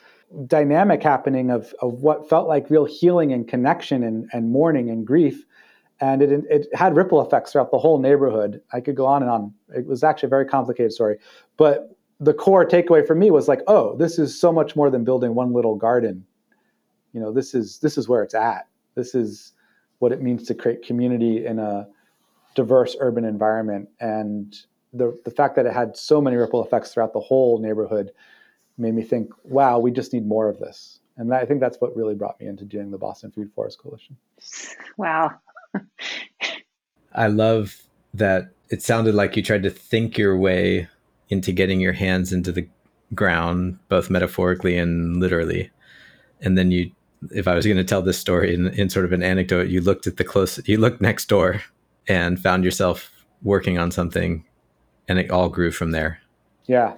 dynamic 0.47 1.03
happening 1.03 1.51
of, 1.51 1.75
of 1.81 2.03
what 2.03 2.29
felt 2.29 2.49
like 2.49 2.71
real 2.71 2.87
healing 2.87 3.33
and 3.33 3.47
connection 3.47 4.03
and, 4.03 4.29
and 4.33 4.51
mourning 4.51 4.89
and 4.89 5.07
grief 5.07 5.45
and 6.03 6.21
it, 6.21 6.45
it 6.51 6.67
had 6.75 6.97
ripple 6.97 7.25
effects 7.25 7.53
throughout 7.53 7.71
the 7.71 7.79
whole 7.79 7.99
neighborhood. 7.99 8.61
I 8.73 8.81
could 8.81 8.97
go 8.97 9.07
on 9.07 9.23
and 9.23 9.31
on. 9.31 9.55
It 9.75 9.87
was 9.87 10.03
actually 10.03 10.27
a 10.27 10.31
very 10.31 10.45
complicated 10.45 10.93
story, 10.93 11.17
but 11.57 11.97
the 12.19 12.35
core 12.35 12.67
takeaway 12.67 13.07
for 13.07 13.15
me 13.15 13.31
was 13.31 13.47
like, 13.47 13.61
oh, 13.69 13.97
this 13.97 14.19
is 14.19 14.39
so 14.39 14.53
much 14.53 14.75
more 14.75 14.91
than 14.91 15.05
building 15.05 15.35
one 15.35 15.53
little 15.53 15.77
garden. 15.77 16.27
You 17.13 17.21
know, 17.21 17.33
this 17.33 17.55
is 17.55 17.79
this 17.79 17.97
is 17.97 18.09
where 18.09 18.23
it's 18.25 18.35
at. 18.35 18.67
This 18.97 19.15
is 19.15 19.53
what 20.01 20.11
it 20.11 20.21
means 20.21 20.45
to 20.49 20.55
create 20.55 20.85
community 20.85 21.47
in 21.47 21.61
a 21.61 21.87
diverse 22.57 22.97
urban 22.99 23.25
environment, 23.25 23.89
and 24.01 24.57
the 24.93 25.17
the 25.25 25.31
fact 25.31 25.55
that 25.55 25.67
it 25.67 25.73
had 25.73 25.97
so 25.97 26.21
many 26.21 26.37
ripple 26.37 26.65
effects 26.65 26.93
throughout 26.93 27.13
the 27.13 27.21
whole 27.21 27.61
neighborhood 27.61 28.11
made 28.77 28.95
me 28.95 29.03
think, 29.03 29.31
wow, 29.45 29.79
we 29.79 29.93
just 29.93 30.13
need 30.13 30.27
more 30.27 30.49
of 30.49 30.59
this. 30.59 30.99
And 31.17 31.33
I 31.33 31.45
think 31.45 31.61
that's 31.61 31.81
what 31.81 31.95
really 31.95 32.15
brought 32.15 32.41
me 32.41 32.47
into 32.47 32.65
doing 32.65 32.91
the 32.91 32.99
Boston 32.99 33.31
Food 33.31 33.53
Forest 33.55 33.79
Coalition. 33.79 34.17
Wow, 34.97 35.31
I 37.15 37.27
love 37.27 37.83
that 38.15 38.51
it 38.71 38.83
sounded 38.83 39.15
like 39.15 39.37
you 39.37 39.43
tried 39.43 39.63
to 39.65 39.71
think 39.71 40.17
your 40.17 40.37
way 40.37 40.89
into 41.29 41.53
getting 41.53 41.81
your 41.81 41.93
hands 41.93 42.33
into 42.33 42.53
the 42.53 42.69
ground, 43.15 43.79
both 43.89 44.11
metaphorically 44.11 44.79
and 44.79 45.21
literally. 45.21 45.71
And 46.41 46.57
then 46.57 46.71
you, 46.71 46.91
if 47.31 47.47
I 47.47 47.55
was 47.55 47.67
going 47.67 47.77
to 47.77 47.85
tell 47.85 48.03
this 48.03 48.19
story 48.19 48.55
in, 48.55 48.69
in 48.69 48.89
sort 48.89 49.05
of 49.05 49.13
an 49.13 49.23
anecdote, 49.23 49.69
you 49.69 49.81
looked 49.81 50.07
at 50.07 50.17
the 50.17 50.25
close, 50.25 50.61
you 50.67 50.79
looked 50.79 51.01
next 51.01 51.27
door 51.27 51.63
and 52.09 52.41
found 52.41 52.65
yourself 52.65 53.11
working 53.43 53.79
on 53.79 53.91
something 53.91 54.45
and 55.09 55.19
it 55.19 55.31
all 55.31 55.49
grew 55.49 55.71
from 55.71 55.91
there. 55.91 56.21
Yeah. 56.67 56.95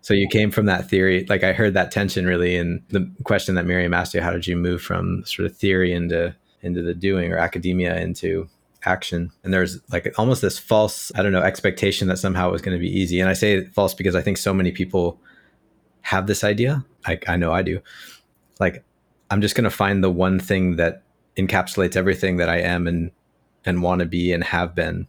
So 0.00 0.14
you 0.14 0.28
came 0.28 0.50
from 0.50 0.66
that 0.66 0.88
theory. 0.88 1.26
Like 1.28 1.42
I 1.42 1.52
heard 1.52 1.74
that 1.74 1.90
tension 1.90 2.26
really 2.26 2.56
in 2.56 2.82
the 2.90 3.10
question 3.24 3.56
that 3.56 3.66
Miriam 3.66 3.94
asked 3.94 4.14
you, 4.14 4.20
how 4.20 4.30
did 4.30 4.46
you 4.46 4.56
move 4.56 4.80
from 4.80 5.24
sort 5.24 5.46
of 5.46 5.56
theory 5.56 5.92
into 5.92 6.34
into 6.62 6.82
the 6.82 6.94
doing 6.94 7.32
or 7.32 7.38
academia 7.38 7.98
into 7.98 8.48
action? 8.84 9.30
And 9.42 9.52
there's 9.52 9.78
like 9.90 10.12
almost 10.18 10.42
this 10.42 10.58
false, 10.58 11.12
I 11.14 11.22
don't 11.22 11.32
know, 11.32 11.42
expectation 11.42 12.08
that 12.08 12.18
somehow 12.18 12.48
it 12.48 12.52
was 12.52 12.62
going 12.62 12.76
to 12.76 12.80
be 12.80 12.90
easy. 12.90 13.20
And 13.20 13.28
I 13.28 13.32
say 13.32 13.66
false 13.66 13.94
because 13.94 14.14
I 14.14 14.22
think 14.22 14.38
so 14.38 14.54
many 14.54 14.72
people 14.72 15.20
have 16.02 16.26
this 16.26 16.44
idea. 16.44 16.84
I, 17.06 17.18
I 17.26 17.36
know 17.36 17.52
I 17.52 17.62
do. 17.62 17.80
Like 18.60 18.84
I'm 19.30 19.40
just 19.40 19.54
going 19.54 19.64
to 19.64 19.70
find 19.70 20.02
the 20.02 20.10
one 20.10 20.38
thing 20.38 20.76
that 20.76 21.02
encapsulates 21.36 21.96
everything 21.96 22.36
that 22.38 22.48
I 22.48 22.58
am 22.58 22.86
and 22.86 23.10
and 23.64 23.82
want 23.82 24.00
to 24.00 24.06
be 24.06 24.32
and 24.32 24.44
have 24.44 24.74
been 24.74 25.08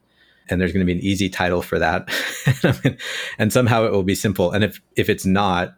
and 0.50 0.60
there's 0.60 0.72
going 0.72 0.86
to 0.86 0.92
be 0.92 0.98
an 0.98 1.04
easy 1.04 1.30
title 1.30 1.62
for 1.62 1.80
that 1.80 2.10
and 3.40 3.52
somehow 3.52 3.86
it 3.86 3.92
will 3.92 4.04
be 4.04 4.16
simple 4.16 4.52
and 4.52 4.64
if 4.64 4.82
if 4.96 5.10
it's 5.10 5.26
not 5.26 5.76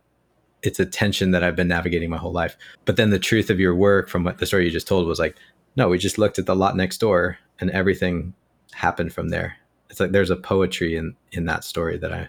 it's 0.61 0.79
a 0.79 0.85
tension 0.85 1.31
that 1.31 1.43
i've 1.43 1.55
been 1.55 1.67
navigating 1.67 2.09
my 2.09 2.17
whole 2.17 2.31
life 2.31 2.57
but 2.85 2.95
then 2.95 3.09
the 3.09 3.19
truth 3.19 3.49
of 3.49 3.59
your 3.59 3.75
work 3.75 4.07
from 4.09 4.23
what 4.23 4.37
the 4.37 4.45
story 4.45 4.65
you 4.65 4.71
just 4.71 4.87
told 4.87 5.07
was 5.07 5.19
like 5.19 5.35
no 5.79 5.89
we 5.89 5.97
just 5.97 6.19
looked 6.19 6.37
at 6.37 6.45
the 6.45 6.55
lot 6.55 6.75
next 6.75 6.99
door 6.99 7.39
and 7.59 7.71
everything 7.71 8.33
happened 8.73 9.11
from 9.13 9.29
there. 9.29 9.55
It's 9.89 9.99
like 9.99 10.11
there's 10.11 10.29
a 10.29 10.35
poetry 10.35 10.95
in 10.95 11.15
in 11.31 11.45
that 11.45 11.63
story 11.63 11.97
that 11.97 12.13
i 12.13 12.27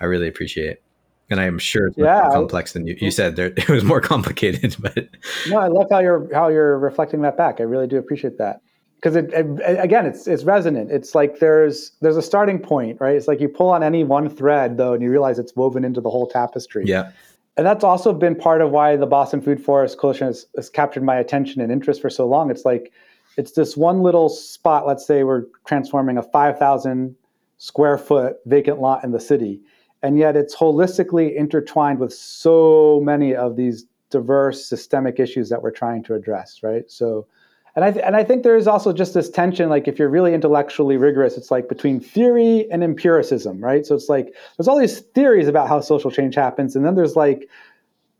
i 0.00 0.04
really 0.06 0.28
appreciate. 0.28 0.78
And 1.30 1.40
I 1.40 1.44
am 1.44 1.58
sure 1.58 1.88
it's 1.88 1.98
yeah, 1.98 2.22
more 2.22 2.32
complex 2.32 2.72
than 2.72 2.86
you, 2.86 2.96
you 2.98 3.10
said. 3.10 3.36
There, 3.36 3.48
it 3.56 3.68
was 3.68 3.84
more 3.84 4.00
complicated, 4.00 4.76
but 4.80 5.08
no, 5.48 5.58
I 5.58 5.66
love 5.66 5.88
how 5.90 5.98
you're 5.98 6.32
how 6.32 6.48
you're 6.48 6.78
reflecting 6.78 7.20
that 7.22 7.36
back. 7.36 7.60
I 7.60 7.64
really 7.64 7.86
do 7.86 7.98
appreciate 7.98 8.38
that. 8.38 8.62
Because 8.96 9.14
it, 9.14 9.32
it, 9.32 9.46
again 9.78 10.06
it's 10.06 10.26
it's 10.26 10.44
resonant. 10.44 10.90
It's 10.90 11.14
like 11.14 11.40
there's 11.40 11.92
there's 12.00 12.16
a 12.16 12.22
starting 12.22 12.58
point 12.58 12.98
right? 13.00 13.16
It's 13.16 13.28
like 13.28 13.40
you 13.40 13.48
pull 13.48 13.68
on 13.68 13.82
any 13.82 14.04
one 14.04 14.30
thread 14.30 14.78
though 14.78 14.94
and 14.94 15.02
you 15.02 15.10
realize 15.10 15.38
it's 15.38 15.54
woven 15.54 15.84
into 15.84 16.00
the 16.00 16.10
whole 16.10 16.26
tapestry. 16.26 16.84
Yeah 16.86 17.10
and 17.58 17.66
that's 17.66 17.84
also 17.84 18.12
been 18.14 18.36
part 18.36 18.62
of 18.62 18.70
why 18.70 18.96
the 18.96 19.06
boston 19.06 19.42
food 19.42 19.62
forest 19.62 19.98
coalition 19.98 20.28
has, 20.28 20.46
has 20.56 20.70
captured 20.70 21.02
my 21.02 21.16
attention 21.16 21.60
and 21.60 21.70
interest 21.70 22.00
for 22.00 22.08
so 22.08 22.26
long. 22.26 22.50
It's 22.50 22.64
like 22.64 22.92
it's 23.36 23.52
this 23.52 23.76
one 23.76 24.02
little 24.02 24.28
spot 24.28 24.86
let's 24.86 25.04
say 25.04 25.24
we're 25.24 25.44
transforming 25.66 26.16
a 26.16 26.22
5000 26.22 27.14
square 27.58 27.98
foot 27.98 28.36
vacant 28.46 28.80
lot 28.80 29.04
in 29.04 29.10
the 29.10 29.20
city. 29.20 29.60
And 30.02 30.16
yet 30.16 30.36
it's 30.36 30.54
holistically 30.54 31.34
intertwined 31.34 31.98
with 31.98 32.14
so 32.14 33.00
many 33.02 33.34
of 33.34 33.56
these 33.56 33.84
diverse 34.10 34.64
systemic 34.64 35.18
issues 35.18 35.48
that 35.48 35.60
we're 35.60 35.72
trying 35.72 36.04
to 36.04 36.14
address 36.14 36.62
right? 36.62 36.88
So 36.88 37.26
and 37.76 37.84
I 37.84 37.92
th- 37.92 38.04
and 38.04 38.16
I 38.16 38.24
think 38.24 38.42
there 38.42 38.56
is 38.56 38.66
also 38.66 38.92
just 38.92 39.14
this 39.14 39.30
tension. 39.30 39.68
Like 39.68 39.88
if 39.88 39.98
you're 39.98 40.08
really 40.08 40.34
intellectually 40.34 40.96
rigorous, 40.96 41.36
it's 41.36 41.50
like 41.50 41.68
between 41.68 42.00
theory 42.00 42.66
and 42.70 42.82
empiricism, 42.82 43.62
right? 43.62 43.86
So 43.86 43.94
it's 43.94 44.08
like 44.08 44.34
there's 44.56 44.68
all 44.68 44.78
these 44.78 45.00
theories 45.00 45.48
about 45.48 45.68
how 45.68 45.80
social 45.80 46.10
change 46.10 46.34
happens, 46.34 46.74
and 46.74 46.84
then 46.84 46.94
there's 46.94 47.16
like, 47.16 47.48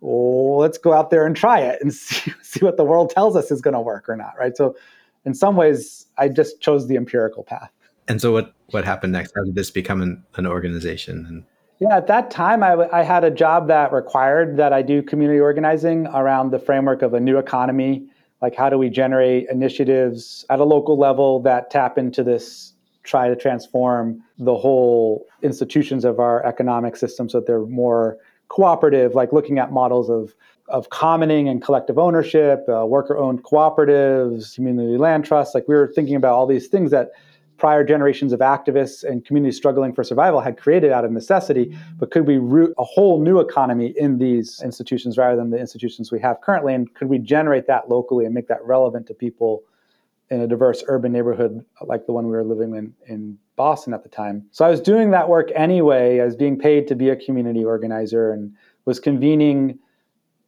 oh, 0.03 0.57
let's 0.59 0.79
go 0.79 0.93
out 0.93 1.11
there 1.11 1.27
and 1.27 1.35
try 1.35 1.61
it 1.61 1.81
and 1.81 1.93
see 1.95 2.33
see 2.43 2.65
what 2.65 2.77
the 2.77 2.85
world 2.85 3.11
tells 3.11 3.37
us 3.37 3.51
is 3.51 3.61
going 3.61 3.75
to 3.75 3.81
work 3.81 4.09
or 4.09 4.17
not, 4.17 4.35
right? 4.39 4.57
So 4.57 4.77
in 5.25 5.35
some 5.35 5.57
ways, 5.57 6.07
I 6.17 6.29
just 6.29 6.61
chose 6.61 6.87
the 6.89 6.97
empirical 6.97 7.43
path. 7.43 7.71
And 8.07 8.21
so 8.21 8.33
what 8.33 8.55
what 8.71 8.85
happened 8.85 9.13
next? 9.13 9.33
How 9.35 9.45
did 9.45 9.55
this 9.55 9.71
become 9.71 10.01
an, 10.01 10.25
an 10.37 10.47
organization? 10.47 11.27
And 11.29 11.45
yeah, 11.81 11.97
at 11.97 12.07
that 12.09 12.31
time, 12.31 12.63
I, 12.63 12.71
w- 12.71 12.91
I 12.93 13.03
had 13.03 13.23
a 13.23 13.31
job 13.31 13.69
that 13.69 13.93
required 13.93 14.57
that 14.57 14.73
I 14.73 14.83
do 14.83 15.03
community 15.03 15.39
organizing 15.39 16.07
around 16.09 16.51
the 16.51 16.59
framework 16.59 17.03
of 17.03 17.15
a 17.15 17.21
new 17.21 17.39
economy 17.39 18.09
like 18.41 18.55
how 18.55 18.71
do 18.71 18.79
we 18.79 18.89
generate 18.89 19.49
initiatives 19.51 20.45
at 20.51 20.61
a 20.61 20.65
local 20.65 20.99
level 20.99 21.41
that 21.41 21.71
tap 21.71 21.99
into 21.99 22.23
this 22.23 22.75
try 23.03 23.29
to 23.29 23.37
transform 23.37 24.23
the 24.39 24.57
whole 24.57 25.27
institutions 25.43 26.05
of 26.05 26.21
our 26.21 26.45
economic 26.45 26.97
system 26.97 27.29
so 27.29 27.39
that 27.39 27.47
they're 27.47 27.67
more 27.67 28.19
cooperative? 28.49 29.15
Like 29.15 29.33
looking 29.33 29.59
at 29.59 29.73
models 29.73 30.09
of 30.09 30.35
of 30.69 30.91
commoning 30.91 31.49
and 31.49 31.63
collective 31.63 31.99
ownership 31.99 32.67
uh, 32.69 32.85
worker 32.85 33.17
owned 33.17 33.43
cooperatives 33.43 34.55
community 34.55 34.99
land 34.99 35.25
trusts. 35.25 35.55
Like 35.55 35.67
we 35.67 35.75
were 35.75 35.91
thinking 35.95 36.15
about 36.15 36.35
all 36.35 36.47
these 36.47 36.69
things 36.69 36.91
that 36.91 37.13
prior 37.59 37.85
generations 37.85 38.33
of 38.33 38.41
activists 38.41 39.05
and 39.05 39.25
communities 39.25 39.57
struggling 39.57 39.93
for 39.93 40.05
survival 40.05 40.41
had 40.41 40.57
created 40.57 40.93
out 40.93 41.05
of 41.05 41.11
necessity, 41.11 41.77
but 41.99 42.11
could 42.11 42.27
we 42.27 42.39
root 42.39 42.73
a 42.79 42.85
whole 42.85 43.21
new 43.21 43.41
economy 43.41 43.93
in 43.97 44.19
these 44.19 44.63
institutions 44.63 45.19
rather 45.19 45.37
than 45.37 45.51
the 45.51 45.59
institutions 45.59 46.11
we 46.11 46.21
have 46.21 46.41
currently? 46.41 46.73
And 46.73 46.93
could 46.95 47.09
we 47.09 47.19
generate 47.19 47.67
that 47.67 47.89
locally 47.89 48.25
and 48.25 48.35
make 48.35 48.49
that 48.49 48.65
relevant 48.65 49.07
to 49.09 49.15
people 49.15 49.65
in 50.31 50.41
a 50.41 50.47
diverse 50.47 50.85
urban 50.89 51.11
neighborhood 51.11 51.65
like 51.83 52.07
the 52.07 52.13
one 52.13 52.27
we 52.27 52.33
were 52.33 52.45
living 52.45 52.75
in 52.75 52.95
in 53.07 53.39
Boston 53.57 53.93
at 53.93 54.03
the 54.03 54.09
time? 54.09 54.47
So 54.53 54.65
I 54.65 54.71
was 54.71 54.81
doing 54.81 55.11
that 55.11 55.29
work 55.29 55.51
anyway. 55.55 56.21
I 56.21 56.25
was 56.25 56.37
being 56.37 56.59
paid 56.59 56.87
to 56.89 56.95
be 56.95 57.11
a 57.11 57.17
community 57.17 57.65
organizer 57.65 58.33
and 58.33 58.55
was 58.85 59.01
convening 59.01 59.79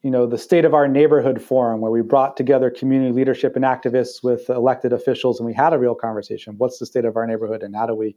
you 0.03 0.11
know 0.11 0.27
the 0.27 0.39
state 0.39 0.65
of 0.65 0.75
our 0.75 0.89
neighborhood 0.89 1.43
forum 1.43 1.81
where 1.81 1.91
we 1.91 2.03
brought 2.03 2.37
together 2.37 2.71
community 2.71 3.13
leadership 3.13 3.57
and 3.57 3.65
activists 3.65 4.23
with 4.23 4.49
elected 4.49 4.93
officials 4.93 5.39
and 5.39 5.47
we 5.47 5.55
had 5.55 5.73
a 5.73 5.79
real 5.79 5.95
conversation. 5.95 6.55
What's 6.57 6.79
the 6.79 6.87
state 6.87 7.05
of 7.05 7.17
our 7.17 7.27
neighborhood 7.27 7.63
and 7.63 7.75
how 7.77 7.87
do 7.87 7.95
we 7.95 8.17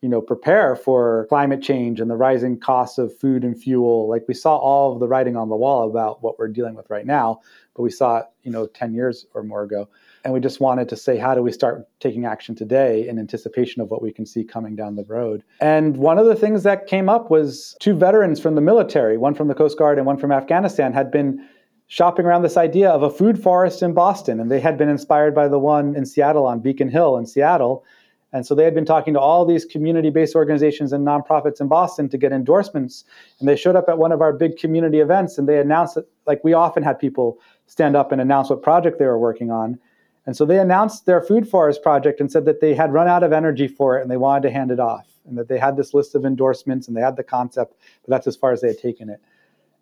you 0.00 0.08
know 0.08 0.22
prepare 0.22 0.76
for 0.76 1.26
climate 1.28 1.62
change 1.62 2.00
and 2.00 2.10
the 2.10 2.16
rising 2.16 2.58
costs 2.58 2.98
of 2.98 3.16
food 3.16 3.44
and 3.44 3.60
fuel? 3.60 4.08
Like 4.08 4.24
we 4.28 4.34
saw 4.34 4.56
all 4.56 4.94
of 4.94 5.00
the 5.00 5.08
writing 5.08 5.36
on 5.36 5.48
the 5.48 5.56
wall 5.56 5.88
about 5.88 6.22
what 6.22 6.38
we're 6.38 6.48
dealing 6.48 6.74
with 6.74 6.88
right 6.88 7.06
now 7.06 7.40
but 7.74 7.82
we 7.82 7.90
saw 7.90 8.18
it 8.18 8.26
you 8.42 8.50
know 8.50 8.66
10 8.66 8.94
years 8.94 9.26
or 9.34 9.42
more 9.42 9.62
ago 9.62 9.88
and 10.24 10.34
we 10.34 10.40
just 10.40 10.60
wanted 10.60 10.88
to 10.90 10.96
say, 10.96 11.16
how 11.16 11.34
do 11.34 11.42
we 11.42 11.52
start 11.52 11.88
taking 11.98 12.26
action 12.26 12.54
today 12.54 13.08
in 13.08 13.18
anticipation 13.18 13.80
of 13.80 13.90
what 13.90 14.02
we 14.02 14.12
can 14.12 14.26
see 14.26 14.44
coming 14.44 14.76
down 14.76 14.96
the 14.96 15.04
road? 15.04 15.42
And 15.60 15.96
one 15.96 16.18
of 16.18 16.26
the 16.26 16.34
things 16.34 16.62
that 16.64 16.86
came 16.86 17.08
up 17.08 17.30
was 17.30 17.76
two 17.80 17.94
veterans 17.94 18.40
from 18.40 18.54
the 18.54 18.60
military, 18.60 19.16
one 19.16 19.34
from 19.34 19.48
the 19.48 19.54
Coast 19.54 19.78
Guard 19.78 19.98
and 19.98 20.06
one 20.06 20.18
from 20.18 20.32
Afghanistan, 20.32 20.92
had 20.92 21.10
been 21.10 21.46
shopping 21.86 22.26
around 22.26 22.42
this 22.42 22.56
idea 22.56 22.90
of 22.90 23.02
a 23.02 23.10
food 23.10 23.42
forest 23.42 23.82
in 23.82 23.94
Boston. 23.94 24.40
And 24.40 24.50
they 24.50 24.60
had 24.60 24.76
been 24.76 24.88
inspired 24.88 25.34
by 25.34 25.48
the 25.48 25.58
one 25.58 25.96
in 25.96 26.04
Seattle 26.06 26.46
on 26.46 26.60
Beacon 26.60 26.88
Hill 26.88 27.16
in 27.16 27.26
Seattle. 27.26 27.84
And 28.32 28.46
so 28.46 28.54
they 28.54 28.62
had 28.62 28.74
been 28.74 28.84
talking 28.84 29.14
to 29.14 29.20
all 29.20 29.44
these 29.44 29.64
community 29.64 30.10
based 30.10 30.36
organizations 30.36 30.92
and 30.92 31.04
nonprofits 31.04 31.60
in 31.60 31.66
Boston 31.66 32.08
to 32.10 32.18
get 32.18 32.30
endorsements. 32.30 33.04
And 33.40 33.48
they 33.48 33.56
showed 33.56 33.74
up 33.74 33.88
at 33.88 33.98
one 33.98 34.12
of 34.12 34.20
our 34.20 34.32
big 34.32 34.56
community 34.56 35.00
events 35.00 35.36
and 35.36 35.48
they 35.48 35.58
announced 35.58 35.96
that, 35.96 36.06
like 36.26 36.44
we 36.44 36.52
often 36.52 36.82
had 36.82 36.98
people 36.98 37.38
stand 37.66 37.96
up 37.96 38.12
and 38.12 38.20
announce 38.20 38.50
what 38.50 38.62
project 38.62 38.98
they 38.98 39.06
were 39.06 39.18
working 39.18 39.50
on. 39.50 39.78
And 40.26 40.36
so 40.36 40.44
they 40.44 40.58
announced 40.58 41.06
their 41.06 41.20
food 41.20 41.48
forest 41.48 41.82
project 41.82 42.20
and 42.20 42.30
said 42.30 42.44
that 42.44 42.60
they 42.60 42.74
had 42.74 42.92
run 42.92 43.08
out 43.08 43.22
of 43.22 43.32
energy 43.32 43.66
for 43.66 43.98
it 43.98 44.02
and 44.02 44.10
they 44.10 44.16
wanted 44.16 44.42
to 44.42 44.50
hand 44.50 44.70
it 44.70 44.78
off 44.80 45.06
and 45.26 45.38
that 45.38 45.48
they 45.48 45.58
had 45.58 45.76
this 45.76 45.94
list 45.94 46.14
of 46.14 46.24
endorsements 46.24 46.86
and 46.88 46.96
they 46.96 47.00
had 47.00 47.16
the 47.16 47.22
concept, 47.22 47.74
but 48.04 48.10
that's 48.10 48.26
as 48.26 48.36
far 48.36 48.52
as 48.52 48.60
they 48.60 48.68
had 48.68 48.78
taken 48.78 49.08
it. 49.08 49.20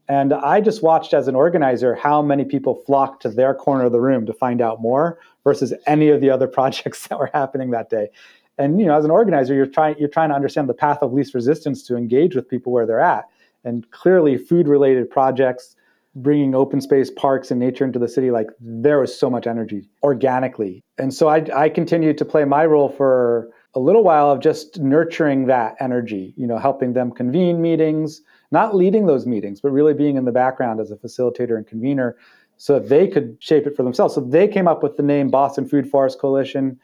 And 0.08 0.32
I 0.32 0.60
just 0.60 0.82
watched 0.82 1.12
as 1.12 1.28
an 1.28 1.34
organizer 1.34 1.94
how 1.94 2.22
many 2.22 2.44
people 2.44 2.74
flocked 2.86 3.22
to 3.22 3.28
their 3.28 3.54
corner 3.54 3.84
of 3.84 3.92
the 3.92 4.00
room 4.00 4.24
to 4.26 4.32
find 4.32 4.62
out 4.62 4.80
more 4.80 5.18
versus 5.44 5.74
any 5.86 6.08
of 6.08 6.20
the 6.20 6.30
other 6.30 6.46
projects 6.58 7.06
that 7.08 7.18
were 7.18 7.30
happening 7.34 7.70
that 7.70 7.90
day. 7.90 8.08
And 8.56 8.80
you 8.80 8.86
know, 8.86 8.96
as 8.96 9.04
an 9.04 9.10
organizer, 9.10 9.54
you're 9.54 9.66
trying 9.66 9.96
you're 9.98 10.08
trying 10.08 10.30
to 10.30 10.34
understand 10.34 10.68
the 10.68 10.74
path 10.74 10.98
of 11.00 11.12
least 11.12 11.34
resistance 11.34 11.82
to 11.84 11.96
engage 11.96 12.34
with 12.34 12.48
people 12.48 12.72
where 12.72 12.86
they're 12.86 13.00
at. 13.00 13.26
And 13.64 13.88
clearly, 13.90 14.36
food 14.36 14.66
related 14.66 15.08
projects 15.10 15.76
bringing 16.14 16.54
open 16.54 16.80
space 16.80 17.10
parks 17.10 17.50
and 17.50 17.60
nature 17.60 17.84
into 17.84 17.98
the 17.98 18.08
city 18.08 18.30
like 18.30 18.48
there 18.60 18.98
was 18.98 19.16
so 19.16 19.30
much 19.30 19.46
energy 19.46 19.88
organically. 20.02 20.82
And 20.98 21.12
so 21.12 21.28
i, 21.28 21.44
I 21.54 21.68
continued 21.68 22.18
to 22.18 22.24
play 22.24 22.44
my 22.44 22.66
role 22.66 22.88
for 22.88 23.50
a 23.74 23.80
little 23.80 24.02
while 24.02 24.30
of 24.30 24.40
just 24.40 24.78
nurturing 24.80 25.46
that 25.46 25.76
energy 25.78 26.34
you 26.36 26.46
know 26.46 26.58
helping 26.58 26.94
them 26.94 27.12
convene 27.12 27.60
meetings 27.60 28.22
not 28.50 28.74
leading 28.74 29.06
those 29.06 29.26
meetings 29.26 29.60
but 29.60 29.70
really 29.70 29.94
being 29.94 30.16
in 30.16 30.24
the 30.24 30.32
background 30.32 30.80
as 30.80 30.90
a 30.90 30.96
facilitator 30.96 31.56
and 31.56 31.66
convener 31.66 32.16
so 32.58 32.78
that 32.78 32.88
they 32.88 33.06
could 33.06 33.36
shape 33.38 33.66
it 33.66 33.76
for 33.76 33.84
themselves. 33.84 34.14
So 34.14 34.20
they 34.20 34.48
came 34.48 34.68
up 34.68 34.82
with 34.82 34.96
the 34.96 35.02
name 35.02 35.30
boston 35.30 35.66
food 35.66 35.88
forest 35.88 36.18
coalition. 36.18 36.78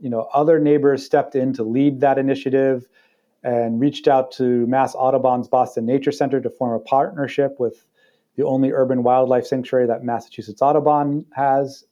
You 0.00 0.10
know 0.10 0.28
other 0.32 0.58
neighbors 0.58 1.04
stepped 1.04 1.34
in 1.34 1.52
to 1.54 1.62
lead 1.62 2.00
that 2.00 2.18
initiative 2.18 2.88
and 3.44 3.80
reached 3.80 4.08
out 4.08 4.32
to 4.32 4.66
mass 4.66 4.94
audubon's 4.94 5.48
boston 5.48 5.86
nature 5.86 6.10
center 6.10 6.40
to 6.40 6.50
form 6.50 6.72
a 6.74 6.80
partnership 6.80 7.56
with 7.60 7.84
the 8.38 8.46
only 8.46 8.70
urban 8.70 9.02
wildlife 9.02 9.44
sanctuary 9.44 9.84
that 9.84 10.04
Massachusetts 10.04 10.62
Audubon 10.62 11.26
has. 11.32 11.84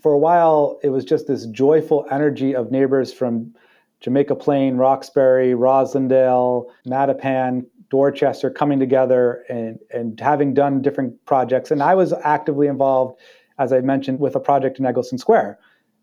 For 0.00 0.12
a 0.12 0.18
while, 0.18 0.80
it 0.82 0.88
was 0.88 1.04
just 1.04 1.26
this 1.26 1.44
joyful 1.46 2.06
energy 2.10 2.56
of 2.56 2.70
neighbors 2.70 3.12
from 3.12 3.54
Jamaica 4.00 4.34
Plain, 4.36 4.78
Roxbury, 4.78 5.50
Roslindale, 5.52 6.70
Mattapan, 6.86 7.66
Dorchester 7.90 8.48
coming 8.48 8.78
together 8.78 9.44
and, 9.50 9.78
and 9.92 10.18
having 10.18 10.54
done 10.54 10.80
different 10.80 11.22
projects. 11.26 11.70
And 11.70 11.82
I 11.82 11.94
was 11.94 12.14
actively 12.24 12.66
involved, 12.66 13.20
as 13.58 13.70
I 13.70 13.80
mentioned, 13.80 14.20
with 14.20 14.34
a 14.34 14.40
project 14.40 14.78
in 14.78 14.86
Egleston 14.86 15.18
Square. 15.18 15.58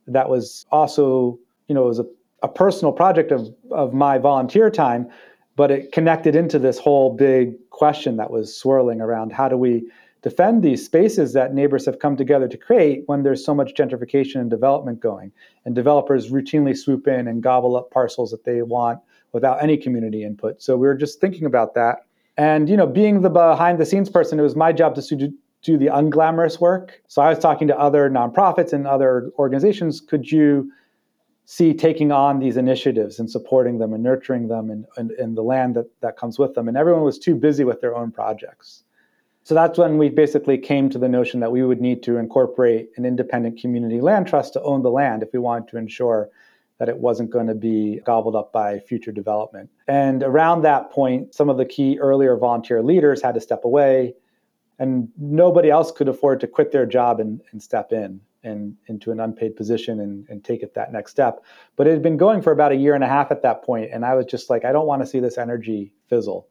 that 0.05 0.29
was 0.29 0.67
also, 0.71 1.39
you 1.67 1.73
know, 1.73 1.85
it 1.85 1.87
was 1.87 1.99
a, 1.99 2.05
a 2.43 2.47
personal 2.47 2.91
project 2.91 3.31
of, 3.31 3.47
of 3.71 3.95
my 3.95 4.19
volunteer 4.19 4.69
time, 4.69 5.09
but 5.57 5.71
it 5.71 5.91
connected 5.91 6.35
into 6.35 6.59
this 6.59 6.77
whole 6.77 7.13
big 7.13 7.55
question 7.71 8.15
that 8.15 8.31
was 8.31 8.55
swirling 8.55 9.01
around 9.01 9.33
how 9.33 9.49
do 9.49 9.57
we 9.57 9.83
defend 10.21 10.61
these 10.61 10.85
spaces 10.85 11.33
that 11.33 11.53
neighbors 11.53 11.83
have 11.85 11.99
come 11.99 12.15
together 12.15 12.47
to 12.47 12.57
create 12.57 13.03
when 13.07 13.23
there's 13.23 13.43
so 13.43 13.55
much 13.55 13.73
gentrification 13.73 14.35
and 14.35 14.51
development 14.51 14.99
going? 14.99 15.31
And 15.65 15.73
developers 15.73 16.29
routinely 16.29 16.77
swoop 16.77 17.07
in 17.07 17.27
and 17.27 17.41
gobble 17.41 17.75
up 17.75 17.89
parcels 17.89 18.29
that 18.31 18.45
they 18.45 18.61
want 18.61 18.99
without 19.33 19.61
any 19.61 19.77
community 19.77 20.23
input. 20.23 20.61
So 20.61 20.77
we 20.77 20.85
were 20.85 20.95
just 20.95 21.19
thinking 21.19 21.45
about 21.45 21.73
that. 21.73 22.05
And 22.37 22.69
you 22.69 22.77
know 22.77 22.87
being 22.87 23.21
the 23.21 23.29
behind 23.31 23.79
the 23.79 23.85
scenes 23.85 24.11
person 24.11 24.39
it 24.39 24.43
was 24.43 24.55
my 24.55 24.71
job 24.71 24.93
to 24.93 25.15
do, 25.15 25.33
do 25.63 25.75
the 25.75 25.87
unglamorous 25.87 26.61
work. 26.61 27.01
So 27.07 27.23
i 27.23 27.29
was 27.29 27.39
talking 27.39 27.67
to 27.69 27.79
other 27.79 28.11
nonprofits 28.11 28.73
and 28.73 28.85
other 28.85 29.31
organizations 29.39 30.01
could 30.01 30.31
you 30.31 30.71
see 31.49 31.73
taking 31.73 32.11
on 32.11 32.39
these 32.39 32.57
initiatives 32.57 33.19
and 33.19 33.31
supporting 33.31 33.79
them 33.79 33.93
and 33.93 34.03
nurturing 34.03 34.49
them 34.49 34.69
and, 34.69 34.85
and, 34.97 35.11
and 35.11 35.37
the 35.37 35.41
land 35.41 35.77
that, 35.77 35.89
that 36.01 36.17
comes 36.17 36.37
with 36.37 36.53
them. 36.55 36.67
And 36.67 36.75
everyone 36.75 37.03
was 37.03 37.17
too 37.17 37.35
busy 37.35 37.63
with 37.63 37.79
their 37.79 37.95
own 37.95 38.11
projects. 38.11 38.83
So 39.43 39.55
that's 39.55 39.77
when 39.77 39.97
we 39.97 40.09
basically 40.09 40.57
came 40.57 40.89
to 40.89 40.99
the 40.99 41.07
notion 41.07 41.39
that 41.39 41.53
we 41.53 41.63
would 41.63 41.79
need 41.79 42.03
to 42.03 42.17
incorporate 42.17 42.89
an 42.97 43.05
independent 43.05 43.61
community 43.61 44.01
land 44.01 44.27
trust 44.27 44.51
to 44.53 44.61
own 44.63 44.83
the 44.83 44.91
land 44.91 45.23
if 45.23 45.29
we 45.31 45.39
wanted 45.39 45.69
to 45.69 45.77
ensure 45.77 46.29
that 46.79 46.89
it 46.89 46.97
wasn't 46.97 47.29
going 47.29 47.47
to 47.47 47.55
be 47.55 48.01
gobbled 48.05 48.35
up 48.35 48.51
by 48.51 48.79
future 48.79 49.13
development. 49.13 49.69
And 49.87 50.23
around 50.23 50.63
that 50.63 50.91
point, 50.91 51.33
some 51.33 51.49
of 51.49 51.55
the 51.55 51.65
key 51.65 51.97
earlier 51.97 52.35
volunteer 52.35 52.83
leaders 52.83 53.21
had 53.21 53.35
to 53.35 53.41
step 53.41 53.63
away, 53.63 54.15
and 54.79 55.07
nobody 55.17 55.69
else 55.69 55.93
could 55.93 56.09
afford 56.09 56.41
to 56.41 56.47
quit 56.47 56.73
their 56.73 56.85
job 56.85 57.21
and, 57.21 57.39
and 57.53 57.63
step 57.63 57.93
in 57.93 58.19
and 58.43 58.75
into 58.87 59.11
an 59.11 59.19
unpaid 59.19 59.55
position 59.55 59.99
and, 59.99 60.27
and 60.29 60.43
take 60.43 60.61
it 60.63 60.73
that 60.75 60.91
next 60.91 61.11
step. 61.11 61.43
But 61.75 61.87
it 61.87 61.91
had 61.91 62.01
been 62.01 62.17
going 62.17 62.41
for 62.41 62.51
about 62.51 62.71
a 62.71 62.75
year 62.75 62.95
and 62.95 63.03
a 63.03 63.07
half 63.07 63.31
at 63.31 63.41
that 63.41 63.63
point, 63.63 63.89
and 63.91 64.05
I 64.05 64.15
was 64.15 64.25
just 64.25 64.49
like, 64.49 64.65
I 64.65 64.71
don't 64.71 64.87
want 64.87 65.01
to 65.01 65.07
see 65.07 65.19
this 65.19 65.37
energy 65.37 65.91
fizzle. 66.09 66.47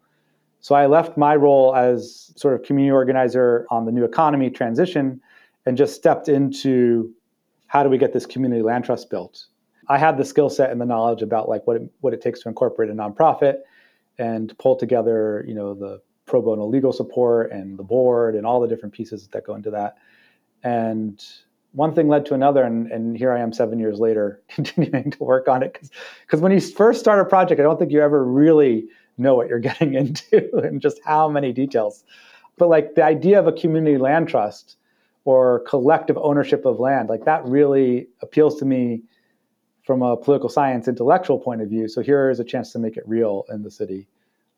So 0.61 0.75
I 0.75 0.87
left 0.87 1.17
my 1.17 1.37
role 1.37 1.75
as 1.77 2.33
sort 2.37 2.55
of 2.55 2.63
community 2.63 2.91
organizer 2.91 3.67
on 3.71 3.85
the 3.85 3.93
new 3.93 4.05
economy 4.05 4.51
transition 4.51 5.21
and 5.65 5.77
just 5.77 5.95
stepped 5.95 6.29
into 6.29 7.13
how 7.67 7.83
do 7.83 7.89
we 7.89 7.99
get 7.99 8.13
this 8.13 8.27
community 8.27 8.63
land 8.63 8.85
trust 8.85 9.11
built. 9.11 9.47
I 9.89 9.99
had 9.99 10.17
the 10.17 10.25
skill 10.25 10.51
set 10.51 10.71
and 10.71 10.81
the 10.81 10.85
knowledge 10.85 11.23
about 11.23 11.49
like 11.49 11.67
what 11.67 11.77
it, 11.77 11.83
what 12.01 12.13
it 12.13 12.21
takes 12.21 12.41
to 12.41 12.49
incorporate 12.49 12.91
a 12.91 12.95
nonprofit 12.95 13.59
and 14.19 14.57
pull 14.59 14.77
together, 14.77 15.45
you 15.47 15.55
know, 15.55 15.75
the 15.75 16.01
pro 16.25 16.43
bono 16.43 16.67
legal 16.67 16.93
support 16.93 17.53
and 17.53 17.79
the 17.79 17.85
board 17.85 18.35
and 18.35 18.45
all 18.45 18.61
the 18.61 18.67
different 18.67 18.95
pieces 18.95 19.29
that 19.29 19.45
go 19.45 19.55
into 19.55 19.71
that. 19.71 19.97
And 20.63 21.25
one 21.77 21.95
thing 21.95 22.09
led 22.09 22.25
to 22.27 22.35
another, 22.35 22.63
and, 22.63 22.91
and 22.91 23.17
here 23.17 23.31
I 23.33 23.41
am 23.41 23.53
seven 23.53 23.79
years 23.79 24.01
later, 24.01 24.43
continuing 24.49 25.11
to 25.11 25.23
work 25.23 25.47
on 25.47 25.63
it. 25.63 25.79
Because 26.23 26.41
when 26.41 26.51
you 26.51 26.61
first 26.61 26.99
start 26.99 27.21
a 27.21 27.25
project, 27.25 27.61
I 27.61 27.65
don't 27.65 27.79
think 27.79 27.93
you 27.93 28.01
ever 28.01 28.25
really 28.25 28.89
know 29.19 29.35
what 29.35 29.49
you're 29.49 29.59
getting 29.71 29.95
into 29.95 30.51
and 30.57 30.81
just 30.81 30.99
how 31.05 31.29
many 31.29 31.53
details. 31.53 32.03
But 32.57 32.69
like 32.69 32.95
the 32.95 33.05
idea 33.05 33.39
of 33.39 33.47
a 33.47 33.53
community 33.53 33.99
land 33.99 34.29
trust 34.29 34.77
or 35.27 35.61
collective 35.69 36.17
ownership 36.17 36.65
of 36.65 36.81
land, 36.81 37.11
like 37.11 37.27
that 37.27 37.45
really 37.45 38.09
appeals 38.23 38.59
to 38.61 38.65
me 38.65 39.03
from 39.85 40.01
a 40.01 40.17
political 40.17 40.49
science 40.49 40.89
intellectual 40.89 41.39
point 41.39 41.61
of 41.61 41.69
view. 41.69 41.89
So 41.89 42.01
here 42.01 42.31
is 42.31 42.41
a 42.41 42.45
chance 42.45 42.73
to 42.73 42.79
make 42.79 42.97
it 42.97 43.07
real 43.07 43.45
in 43.51 43.63
the 43.63 43.71
city. 43.71 44.09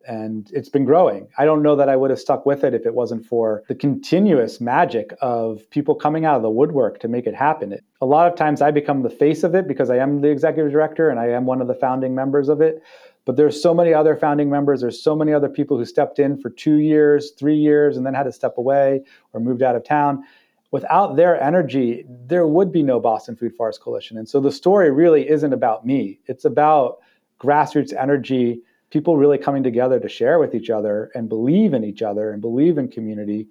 And 0.06 0.50
it's 0.54 0.68
been 0.70 0.84
growing. 0.84 1.28
I 1.36 1.44
don't 1.44 1.62
know 1.62 1.76
that 1.76 1.88
I 1.88 1.96
would 1.96 2.10
have 2.10 2.18
stuck 2.18 2.46
with 2.46 2.64
it 2.64 2.72
if 2.72 2.86
it 2.86 2.94
wasn't 2.94 3.26
for 3.26 3.62
the 3.68 3.74
continuous 3.74 4.60
magic 4.60 5.12
of 5.20 5.68
people 5.70 5.94
coming 5.94 6.24
out 6.24 6.36
of 6.36 6.42
the 6.42 6.50
woodwork 6.50 6.98
to 7.00 7.08
make 7.08 7.26
it 7.26 7.34
happen. 7.34 7.72
It, 7.72 7.84
a 8.00 8.06
lot 8.06 8.30
of 8.30 8.38
times 8.38 8.62
I 8.62 8.70
become 8.70 9.02
the 9.02 9.10
face 9.10 9.42
of 9.42 9.54
it 9.54 9.68
because 9.68 9.90
I 9.90 9.96
am 9.96 10.20
the 10.20 10.30
executive 10.30 10.72
director 10.72 11.10
and 11.10 11.20
I 11.20 11.28
am 11.28 11.44
one 11.44 11.60
of 11.60 11.68
the 11.68 11.74
founding 11.74 12.14
members 12.14 12.48
of 12.48 12.60
it. 12.60 12.82
But 13.26 13.36
there's 13.36 13.62
so 13.62 13.74
many 13.74 13.92
other 13.92 14.16
founding 14.16 14.48
members. 14.48 14.80
There's 14.80 15.02
so 15.02 15.14
many 15.14 15.34
other 15.34 15.50
people 15.50 15.76
who 15.76 15.84
stepped 15.84 16.18
in 16.18 16.40
for 16.40 16.48
two 16.48 16.76
years, 16.76 17.32
three 17.32 17.56
years, 17.56 17.98
and 17.98 18.06
then 18.06 18.14
had 18.14 18.22
to 18.22 18.32
step 18.32 18.56
away 18.56 19.02
or 19.34 19.40
moved 19.40 19.62
out 19.62 19.76
of 19.76 19.84
town. 19.84 20.24
Without 20.70 21.16
their 21.16 21.38
energy, 21.38 22.06
there 22.08 22.46
would 22.46 22.72
be 22.72 22.82
no 22.82 22.98
Boston 22.98 23.36
Food 23.36 23.54
Forest 23.54 23.82
Coalition. 23.82 24.16
And 24.16 24.26
so 24.26 24.40
the 24.40 24.50
story 24.50 24.90
really 24.90 25.28
isn't 25.28 25.52
about 25.52 25.84
me. 25.84 26.20
It's 26.26 26.46
about 26.46 27.00
grassroots 27.38 27.94
energy, 27.94 28.62
people 28.90 29.16
really 29.16 29.38
coming 29.38 29.62
together 29.62 30.00
to 30.00 30.08
share 30.08 30.38
with 30.38 30.54
each 30.54 30.70
other 30.70 31.10
and 31.14 31.28
believe 31.28 31.74
in 31.74 31.84
each 31.84 32.02
other 32.02 32.32
and 32.32 32.40
believe 32.40 32.78
in 32.78 32.88
community. 32.88 33.48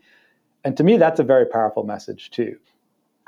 And 0.64 0.76
to 0.78 0.84
me, 0.84 0.98
that's 0.98 1.20
a 1.20 1.24
very 1.24 1.46
powerful 1.46 1.84
message 1.84 2.32
too. 2.32 2.58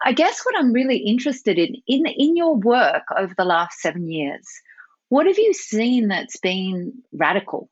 I 0.04 0.14
guess 0.14 0.42
what 0.44 0.56
I'm 0.58 0.72
really 0.72 0.98
interested 0.98 1.60
in 1.60 1.76
in 1.88 2.06
in 2.06 2.38
your 2.38 2.56
work 2.56 3.04
over 3.18 3.34
the 3.36 3.46
last 3.46 3.80
seven 3.80 4.10
years, 4.10 4.46
what 5.10 5.26
have 5.28 5.38
you 5.38 5.54
seen 5.54 6.08
that's 6.08 6.38
been 6.38 6.94
radical? 7.12 7.70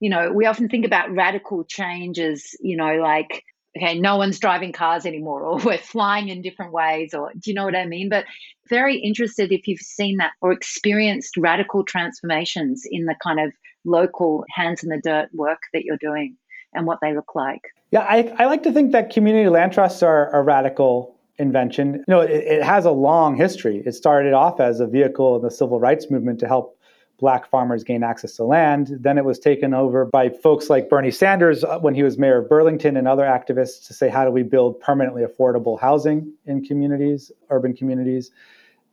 You 0.00 0.10
know, 0.10 0.32
we 0.32 0.46
often 0.46 0.68
think 0.68 0.86
about 0.86 1.14
radical 1.14 1.64
changes, 1.64 2.56
you 2.60 2.76
know, 2.76 2.96
like, 2.96 3.44
okay, 3.76 3.98
no 3.98 4.16
one's 4.16 4.38
driving 4.38 4.72
cars 4.72 5.04
anymore, 5.04 5.42
or 5.42 5.58
we're 5.64 5.78
flying 5.78 6.28
in 6.28 6.40
different 6.40 6.72
ways, 6.72 7.12
or 7.12 7.32
do 7.32 7.50
you 7.50 7.54
know 7.54 7.64
what 7.64 7.76
I 7.76 7.84
mean? 7.84 8.08
But 8.08 8.24
very 8.68 8.96
interested 8.98 9.52
if 9.52 9.66
you've 9.68 9.80
seen 9.80 10.18
that 10.18 10.32
or 10.40 10.52
experienced 10.52 11.36
radical 11.36 11.84
transformations 11.84 12.84
in 12.90 13.04
the 13.04 13.16
kind 13.22 13.40
of 13.40 13.52
local 13.88 14.44
hands 14.50 14.82
in 14.82 14.90
the 14.90 15.00
dirt 15.02 15.28
work 15.34 15.60
that 15.72 15.84
you're 15.84 15.98
doing 15.98 16.36
and 16.74 16.86
what 16.86 16.98
they 17.00 17.14
look 17.14 17.34
like. 17.34 17.62
Yeah, 17.90 18.00
I, 18.00 18.34
I 18.38 18.44
like 18.44 18.62
to 18.64 18.72
think 18.72 18.92
that 18.92 19.10
community 19.10 19.48
land 19.48 19.72
trusts 19.72 20.02
are, 20.02 20.30
a 20.34 20.42
radical 20.42 21.16
invention. 21.38 21.94
You 21.94 22.04
know, 22.08 22.20
it, 22.20 22.30
it, 22.30 22.62
has 22.62 22.84
a 22.84 22.90
long 22.90 23.36
history. 23.36 23.82
It 23.86 23.92
started 23.92 24.34
off 24.34 24.60
as 24.60 24.80
a 24.80 24.86
vehicle 24.86 25.36
in 25.36 25.42
the 25.42 25.50
civil 25.50 25.80
rights 25.80 26.10
movement 26.10 26.38
to 26.40 26.48
help 26.48 26.78
black 27.18 27.48
farmers 27.50 27.82
gain 27.82 28.02
access 28.02 28.36
to 28.36 28.44
land. 28.44 28.96
Then 29.00 29.18
it 29.18 29.24
was 29.24 29.38
taken 29.38 29.74
over 29.74 30.04
by 30.04 30.28
folks 30.28 30.70
like 30.70 30.88
Bernie 30.88 31.10
Sanders 31.10 31.64
uh, 31.64 31.78
when 31.78 31.94
he 31.94 32.02
was 32.02 32.18
mayor 32.18 32.38
of 32.38 32.48
Burlington 32.48 32.96
and 32.96 33.08
other 33.08 33.24
activists 33.24 33.86
to 33.88 33.94
say, 33.94 34.08
how 34.08 34.24
do 34.24 34.30
we 34.30 34.42
build 34.42 34.78
permanently 34.80 35.24
affordable 35.24 35.80
housing 35.80 36.32
in 36.46 36.64
communities, 36.64 37.32
urban 37.50 37.74
communities? 37.74 38.30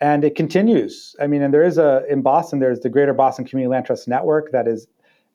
And 0.02 0.24
it 0.24 0.36
continues. 0.36 1.16
I 1.22 1.28
mean, 1.28 1.42
and 1.42 1.54
there 1.54 1.64
is 1.64 1.78
a, 1.78 2.04
in 2.10 2.22
Boston, 2.22 2.60
there's 2.60 2.82
the 2.82 2.90
Greater 2.90 3.14
Boston 3.14 3.46
Community 3.46 3.72
Land 3.72 3.86
Trust 3.86 4.08
Network 4.08 4.52
that 4.52 4.68
is 4.68 4.88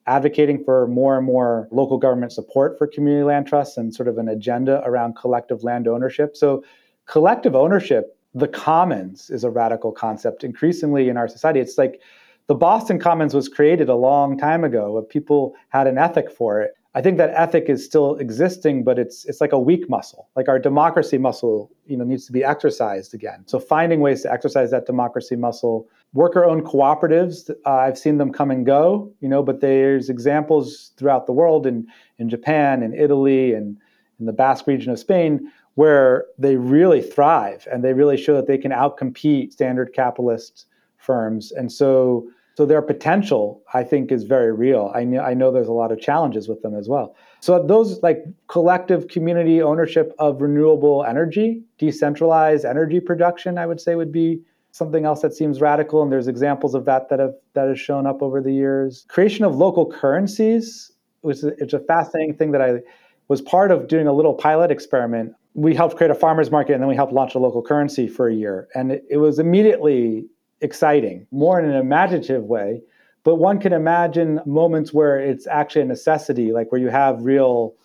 advocating 0.07 0.63
for 0.63 0.87
more 0.87 1.17
and 1.17 1.25
more 1.25 1.67
local 1.71 1.97
government 1.97 2.31
support 2.31 2.77
for 2.77 2.87
community 2.87 3.23
land 3.23 3.47
trusts 3.47 3.77
and 3.77 3.93
sort 3.93 4.07
of 4.07 4.17
an 4.17 4.27
agenda 4.27 4.81
around 4.85 5.15
collective 5.15 5.63
land 5.63 5.87
ownership. 5.87 6.35
So 6.35 6.63
collective 7.05 7.55
ownership, 7.55 8.17
the 8.33 8.47
commons, 8.47 9.29
is 9.29 9.43
a 9.43 9.49
radical 9.49 9.91
concept 9.91 10.43
increasingly 10.43 11.09
in 11.09 11.17
our 11.17 11.27
society. 11.27 11.59
It's 11.59 11.77
like 11.77 12.01
the 12.47 12.55
Boston 12.55 12.99
Commons 12.99 13.33
was 13.33 13.47
created 13.47 13.89
a 13.89 13.95
long 13.95 14.37
time 14.37 14.63
ago, 14.63 15.05
people 15.09 15.55
had 15.69 15.87
an 15.87 15.97
ethic 15.97 16.31
for 16.31 16.61
it. 16.61 16.71
I 16.93 17.01
think 17.01 17.17
that 17.17 17.31
ethic 17.35 17.69
is 17.69 17.85
still 17.85 18.15
existing, 18.17 18.83
but 18.83 18.99
it's 18.99 19.23
it's 19.25 19.39
like 19.39 19.53
a 19.53 19.59
weak 19.59 19.89
muscle. 19.89 20.27
Like 20.35 20.49
our 20.49 20.59
democracy 20.59 21.17
muscle, 21.17 21.71
you 21.85 21.95
know, 21.95 22.03
needs 22.03 22.25
to 22.25 22.33
be 22.33 22.43
exercised 22.43 23.13
again. 23.13 23.43
So 23.45 23.59
finding 23.59 24.01
ways 24.01 24.23
to 24.23 24.31
exercise 24.31 24.71
that 24.71 24.85
democracy 24.85 25.35
muscle. 25.35 25.87
Worker-owned 26.13 26.65
cooperatives, 26.65 27.49
uh, 27.65 27.69
I've 27.69 27.97
seen 27.97 28.17
them 28.17 28.33
come 28.33 28.51
and 28.51 28.65
go, 28.65 29.09
you 29.21 29.29
know, 29.29 29.41
but 29.41 29.61
there's 29.61 30.09
examples 30.09 30.91
throughout 30.97 31.25
the 31.25 31.31
world 31.31 31.65
in 31.65 31.87
in 32.17 32.27
Japan 32.27 32.83
and 32.83 32.93
Italy 32.93 33.53
and 33.53 33.77
in 34.19 34.25
the 34.25 34.33
Basque 34.33 34.67
region 34.67 34.91
of 34.91 34.99
Spain 34.99 35.49
where 35.75 36.25
they 36.37 36.57
really 36.57 37.01
thrive 37.01 37.67
and 37.71 37.83
they 37.83 37.93
really 37.93 38.17
show 38.17 38.35
that 38.35 38.47
they 38.47 38.57
can 38.57 38.71
outcompete 38.71 39.53
standard 39.53 39.93
capitalist 39.93 40.65
firms. 40.97 41.51
And 41.51 41.71
so, 41.71 42.27
so 42.55 42.65
their 42.65 42.81
potential, 42.81 43.61
I 43.73 43.83
think, 43.83 44.11
is 44.11 44.23
very 44.23 44.51
real. 44.51 44.91
I 44.93 45.03
know, 45.03 45.21
I 45.21 45.33
know 45.33 45.51
there's 45.51 45.67
a 45.67 45.73
lot 45.73 45.91
of 45.91 45.99
challenges 45.99 46.49
with 46.49 46.61
them 46.61 46.75
as 46.75 46.89
well. 46.89 47.15
So 47.39 47.65
those 47.65 48.01
like 48.03 48.23
collective 48.47 49.07
community 49.07 49.61
ownership 49.61 50.13
of 50.19 50.41
renewable 50.41 51.05
energy, 51.05 51.63
decentralized 51.77 52.65
energy 52.65 52.99
production, 52.99 53.57
I 53.57 53.65
would 53.65 53.79
say 53.79 53.95
would 53.95 54.11
be 54.11 54.41
something 54.71 55.05
else 55.05 55.21
that 55.21 55.33
seems 55.33 55.61
radical. 55.61 56.03
And 56.03 56.11
there's 56.11 56.27
examples 56.27 56.75
of 56.75 56.85
that 56.85 57.09
that 57.09 57.19
have 57.19 57.33
that 57.53 57.67
has 57.67 57.79
shown 57.79 58.05
up 58.05 58.21
over 58.21 58.41
the 58.41 58.53
years. 58.53 59.05
Creation 59.07 59.45
of 59.45 59.55
local 59.55 59.89
currencies, 59.89 60.91
which 61.21 61.37
is 61.37 61.45
it's 61.45 61.73
a 61.73 61.79
fascinating 61.79 62.35
thing 62.35 62.51
that 62.51 62.61
I 62.61 62.79
was 63.27 63.41
part 63.41 63.71
of 63.71 63.87
doing 63.87 64.07
a 64.07 64.13
little 64.13 64.33
pilot 64.33 64.71
experiment 64.71 65.35
we 65.53 65.75
helped 65.75 65.97
create 65.97 66.11
a 66.11 66.15
farmers 66.15 66.49
market 66.49 66.73
and 66.73 66.81
then 66.81 66.87
we 66.87 66.95
helped 66.95 67.13
launch 67.13 67.35
a 67.35 67.39
local 67.39 67.61
currency 67.61 68.07
for 68.07 68.27
a 68.27 68.33
year. 68.33 68.67
And 68.73 68.91
it, 68.91 69.03
it 69.09 69.17
was 69.17 69.39
immediately 69.39 70.25
exciting, 70.61 71.27
more 71.31 71.59
in 71.59 71.69
an 71.69 71.75
imaginative 71.75 72.43
way. 72.43 72.81
But 73.23 73.35
one 73.35 73.59
can 73.59 73.73
imagine 73.73 74.39
moments 74.45 74.93
where 74.93 75.19
it's 75.19 75.45
actually 75.45 75.83
a 75.83 75.85
necessity, 75.85 76.51
like 76.51 76.71
where 76.71 76.81
you 76.81 76.89
have 76.89 77.23
real 77.23 77.75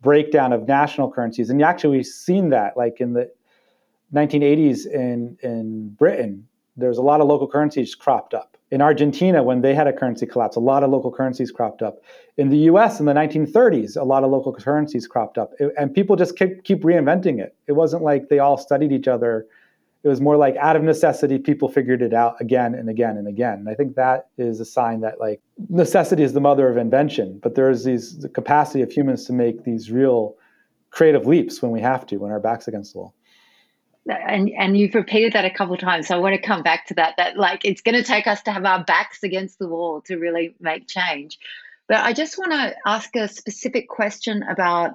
breakdown 0.00 0.52
of 0.52 0.66
national 0.66 1.10
currencies. 1.10 1.50
And 1.50 1.62
actually, 1.62 1.98
we've 1.98 2.06
seen 2.06 2.50
that, 2.50 2.76
like 2.76 3.00
in 3.00 3.12
the 3.12 3.30
1980s 4.14 4.86
in, 4.86 5.36
in 5.42 5.90
Britain, 5.90 6.46
there's 6.76 6.98
a 6.98 7.02
lot 7.02 7.20
of 7.20 7.26
local 7.26 7.48
currencies 7.48 7.94
cropped 7.94 8.32
up 8.32 8.56
in 8.70 8.82
Argentina, 8.82 9.42
when 9.42 9.60
they 9.60 9.74
had 9.74 9.86
a 9.86 9.92
currency 9.92 10.26
collapse, 10.26 10.56
a 10.56 10.60
lot 10.60 10.82
of 10.82 10.90
local 10.90 11.12
currencies 11.12 11.52
cropped 11.52 11.82
up. 11.82 12.02
In 12.36 12.48
the 12.48 12.58
US 12.70 12.98
in 12.98 13.06
the 13.06 13.12
1930s, 13.12 13.96
a 13.96 14.04
lot 14.04 14.24
of 14.24 14.30
local 14.30 14.52
currencies 14.52 15.06
cropped 15.06 15.38
up. 15.38 15.52
and 15.78 15.94
people 15.94 16.16
just 16.16 16.36
keep, 16.36 16.64
keep 16.64 16.82
reinventing 16.82 17.38
it. 17.38 17.54
It 17.68 17.72
wasn't 17.72 18.02
like 18.02 18.28
they 18.28 18.40
all 18.40 18.58
studied 18.58 18.90
each 18.92 19.06
other. 19.06 19.46
It 20.06 20.08
was 20.08 20.20
more 20.20 20.36
like 20.36 20.54
out 20.56 20.76
of 20.76 20.84
necessity, 20.84 21.36
people 21.36 21.68
figured 21.68 22.00
it 22.00 22.14
out 22.14 22.36
again 22.40 22.76
and 22.76 22.88
again 22.88 23.16
and 23.16 23.26
again. 23.26 23.54
And 23.54 23.68
I 23.68 23.74
think 23.74 23.96
that 23.96 24.28
is 24.38 24.60
a 24.60 24.64
sign 24.64 25.00
that 25.00 25.18
like 25.18 25.40
necessity 25.68 26.22
is 26.22 26.32
the 26.32 26.40
mother 26.40 26.68
of 26.68 26.76
invention. 26.76 27.40
But 27.42 27.56
there's 27.56 27.82
these 27.82 28.18
the 28.18 28.28
capacity 28.28 28.82
of 28.82 28.92
humans 28.92 29.24
to 29.24 29.32
make 29.32 29.64
these 29.64 29.90
real 29.90 30.36
creative 30.90 31.26
leaps 31.26 31.60
when 31.60 31.72
we 31.72 31.80
have 31.80 32.06
to, 32.06 32.18
when 32.18 32.30
our 32.30 32.38
back's 32.38 32.68
against 32.68 32.92
the 32.92 33.00
wall 33.00 33.14
and 34.08 34.48
and 34.56 34.78
you've 34.78 34.94
repeated 34.94 35.32
that 35.32 35.44
a 35.44 35.50
couple 35.50 35.76
times 35.76 36.06
so 36.06 36.14
i 36.14 36.18
want 36.18 36.32
to 36.32 36.40
come 36.40 36.62
back 36.62 36.86
to 36.86 36.94
that 36.94 37.14
that 37.16 37.36
like 37.36 37.64
it's 37.64 37.80
going 37.80 37.96
to 37.96 38.04
take 38.04 38.28
us 38.28 38.40
to 38.42 38.52
have 38.52 38.64
our 38.64 38.84
backs 38.84 39.24
against 39.24 39.58
the 39.58 39.66
wall 39.66 40.00
to 40.00 40.16
really 40.16 40.54
make 40.60 40.86
change 40.86 41.38
but 41.88 41.96
i 41.98 42.12
just 42.12 42.38
want 42.38 42.52
to 42.52 42.72
ask 42.86 43.16
a 43.16 43.26
specific 43.26 43.88
question 43.88 44.44
about 44.44 44.92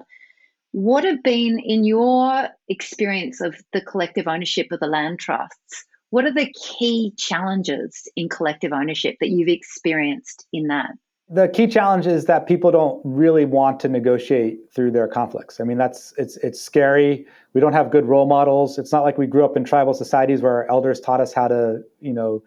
what 0.72 1.04
have 1.04 1.22
been 1.22 1.58
in 1.58 1.84
your 1.84 2.48
experience 2.68 3.40
of 3.40 3.56
the 3.72 3.80
collective 3.80 4.26
ownership 4.26 4.66
of 4.72 4.80
the 4.80 4.86
land 4.86 5.18
trusts 5.18 5.84
what 6.10 6.26
are 6.26 6.34
the 6.34 6.52
key 6.52 7.12
challenges 7.16 8.06
in 8.16 8.28
collective 8.28 8.72
ownership 8.72 9.16
that 9.20 9.30
you've 9.30 9.48
experienced 9.48 10.46
in 10.52 10.66
that 10.66 10.90
the 11.32 11.48
key 11.48 11.66
challenge 11.66 12.06
is 12.06 12.26
that 12.26 12.46
people 12.46 12.70
don't 12.70 13.00
really 13.04 13.46
want 13.46 13.80
to 13.80 13.88
negotiate 13.88 14.58
through 14.74 14.90
their 14.90 15.08
conflicts. 15.08 15.60
I 15.60 15.64
mean, 15.64 15.78
that's 15.78 16.12
it's 16.18 16.36
it's 16.38 16.60
scary. 16.60 17.26
We 17.54 17.60
don't 17.60 17.72
have 17.72 17.90
good 17.90 18.04
role 18.04 18.26
models. 18.26 18.78
It's 18.78 18.92
not 18.92 19.02
like 19.02 19.16
we 19.16 19.26
grew 19.26 19.42
up 19.42 19.56
in 19.56 19.64
tribal 19.64 19.94
societies 19.94 20.42
where 20.42 20.52
our 20.52 20.70
elders 20.70 21.00
taught 21.00 21.22
us 21.22 21.32
how 21.32 21.48
to, 21.48 21.82
you 22.00 22.12
know, 22.12 22.42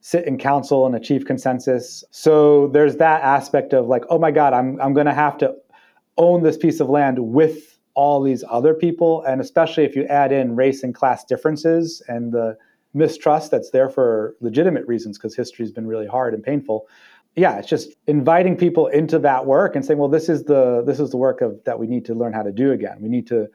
sit 0.00 0.26
in 0.26 0.36
council 0.36 0.84
and 0.84 0.96
achieve 0.96 1.26
consensus. 1.26 2.02
So 2.10 2.68
there's 2.68 2.96
that 2.96 3.22
aspect 3.22 3.72
of 3.72 3.86
like, 3.86 4.04
oh 4.10 4.18
my 4.18 4.32
God, 4.32 4.52
I'm 4.52 4.80
I'm 4.80 4.94
to 4.94 5.14
have 5.14 5.38
to 5.38 5.54
own 6.16 6.42
this 6.42 6.56
piece 6.56 6.80
of 6.80 6.88
land 6.88 7.18
with 7.18 7.78
all 7.94 8.22
these 8.22 8.44
other 8.48 8.74
people, 8.74 9.22
and 9.22 9.40
especially 9.40 9.84
if 9.84 9.94
you 9.94 10.04
add 10.04 10.32
in 10.32 10.56
race 10.56 10.82
and 10.82 10.94
class 10.94 11.24
differences 11.24 12.02
and 12.08 12.32
the 12.32 12.56
mistrust 12.92 13.50
that's 13.50 13.70
there 13.70 13.88
for 13.88 14.36
legitimate 14.40 14.86
reasons 14.86 15.18
because 15.18 15.34
history's 15.34 15.72
been 15.72 15.86
really 15.86 16.06
hard 16.06 16.32
and 16.32 16.44
painful 16.44 16.86
yeah, 17.36 17.58
it's 17.58 17.68
just 17.68 17.94
inviting 18.06 18.56
people 18.56 18.86
into 18.86 19.18
that 19.20 19.46
work 19.46 19.74
and 19.74 19.84
saying, 19.84 19.98
well, 19.98 20.08
this 20.08 20.28
is 20.28 20.44
the 20.44 20.82
this 20.86 21.00
is 21.00 21.10
the 21.10 21.16
work 21.16 21.40
of 21.40 21.62
that 21.64 21.78
we 21.78 21.86
need 21.86 22.04
to 22.06 22.14
learn 22.14 22.32
how 22.32 22.42
to 22.42 22.52
do 22.52 22.72
again. 22.72 22.98
We 23.00 23.08
need 23.08 23.26
to 23.28 23.48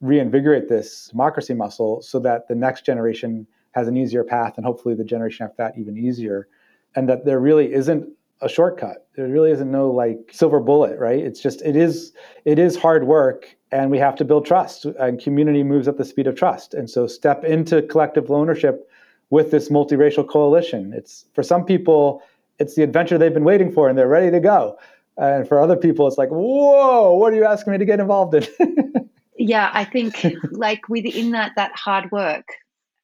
reinvigorate 0.00 0.68
this 0.68 1.08
democracy 1.08 1.54
muscle 1.54 2.02
so 2.02 2.18
that 2.20 2.48
the 2.48 2.54
next 2.54 2.86
generation 2.86 3.46
has 3.72 3.88
an 3.88 3.96
easier 3.96 4.24
path 4.24 4.54
and 4.56 4.64
hopefully 4.64 4.94
the 4.94 5.04
generation 5.04 5.44
after 5.44 5.56
that 5.58 5.78
even 5.78 5.98
easier. 5.98 6.48
And 6.94 7.08
that 7.10 7.26
there 7.26 7.40
really 7.40 7.74
isn't 7.74 8.08
a 8.40 8.48
shortcut. 8.48 9.08
There 9.16 9.28
really 9.28 9.50
isn't 9.50 9.70
no 9.70 9.90
like 9.90 10.30
silver 10.32 10.60
bullet, 10.60 10.98
right? 10.98 11.18
It's 11.18 11.40
just 11.40 11.62
it 11.62 11.76
is 11.76 12.12
it 12.44 12.58
is 12.58 12.76
hard 12.76 13.06
work 13.06 13.56
and 13.72 13.90
we 13.90 13.98
have 13.98 14.14
to 14.16 14.24
build 14.24 14.46
trust 14.46 14.84
and 14.84 15.20
community 15.20 15.62
moves 15.62 15.88
at 15.88 15.96
the 15.96 16.04
speed 16.04 16.26
of 16.26 16.36
trust. 16.36 16.74
And 16.74 16.88
so 16.88 17.06
step 17.06 17.44
into 17.44 17.82
collective 17.82 18.30
ownership 18.30 18.88
with 19.30 19.50
this 19.50 19.68
multiracial 19.68 20.28
coalition. 20.28 20.92
It's 20.94 21.24
for 21.34 21.42
some 21.42 21.64
people 21.64 22.22
it's 22.58 22.74
the 22.74 22.82
adventure 22.82 23.18
they've 23.18 23.34
been 23.34 23.44
waiting 23.44 23.70
for 23.70 23.88
and 23.88 23.98
they're 23.98 24.08
ready 24.08 24.30
to 24.30 24.40
go. 24.40 24.78
And 25.18 25.48
for 25.48 25.60
other 25.60 25.76
people, 25.76 26.06
it's 26.06 26.18
like, 26.18 26.28
whoa, 26.28 27.14
what 27.14 27.32
are 27.32 27.36
you 27.36 27.44
asking 27.44 27.72
me 27.72 27.78
to 27.78 27.84
get 27.84 28.00
involved 28.00 28.34
in? 28.34 28.46
yeah, 29.38 29.70
I 29.72 29.84
think 29.84 30.24
like 30.50 30.88
within 30.88 31.30
that 31.30 31.52
that 31.56 31.72
hard 31.74 32.10
work, 32.10 32.46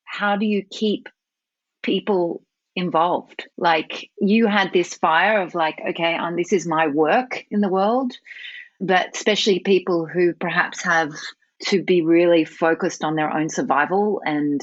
how 0.04 0.36
do 0.36 0.44
you 0.44 0.62
keep 0.70 1.08
people 1.82 2.42
involved? 2.74 3.46
Like 3.56 4.10
you 4.20 4.46
had 4.46 4.72
this 4.72 4.94
fire 4.94 5.42
of 5.42 5.54
like, 5.54 5.80
okay, 5.90 6.14
um, 6.14 6.36
this 6.36 6.52
is 6.52 6.66
my 6.66 6.86
work 6.86 7.44
in 7.50 7.60
the 7.60 7.68
world, 7.68 8.12
but 8.80 9.14
especially 9.14 9.60
people 9.60 10.06
who 10.06 10.34
perhaps 10.34 10.82
have 10.82 11.12
to 11.66 11.82
be 11.82 12.02
really 12.02 12.44
focused 12.44 13.04
on 13.04 13.14
their 13.14 13.32
own 13.32 13.48
survival 13.48 14.20
and 14.24 14.60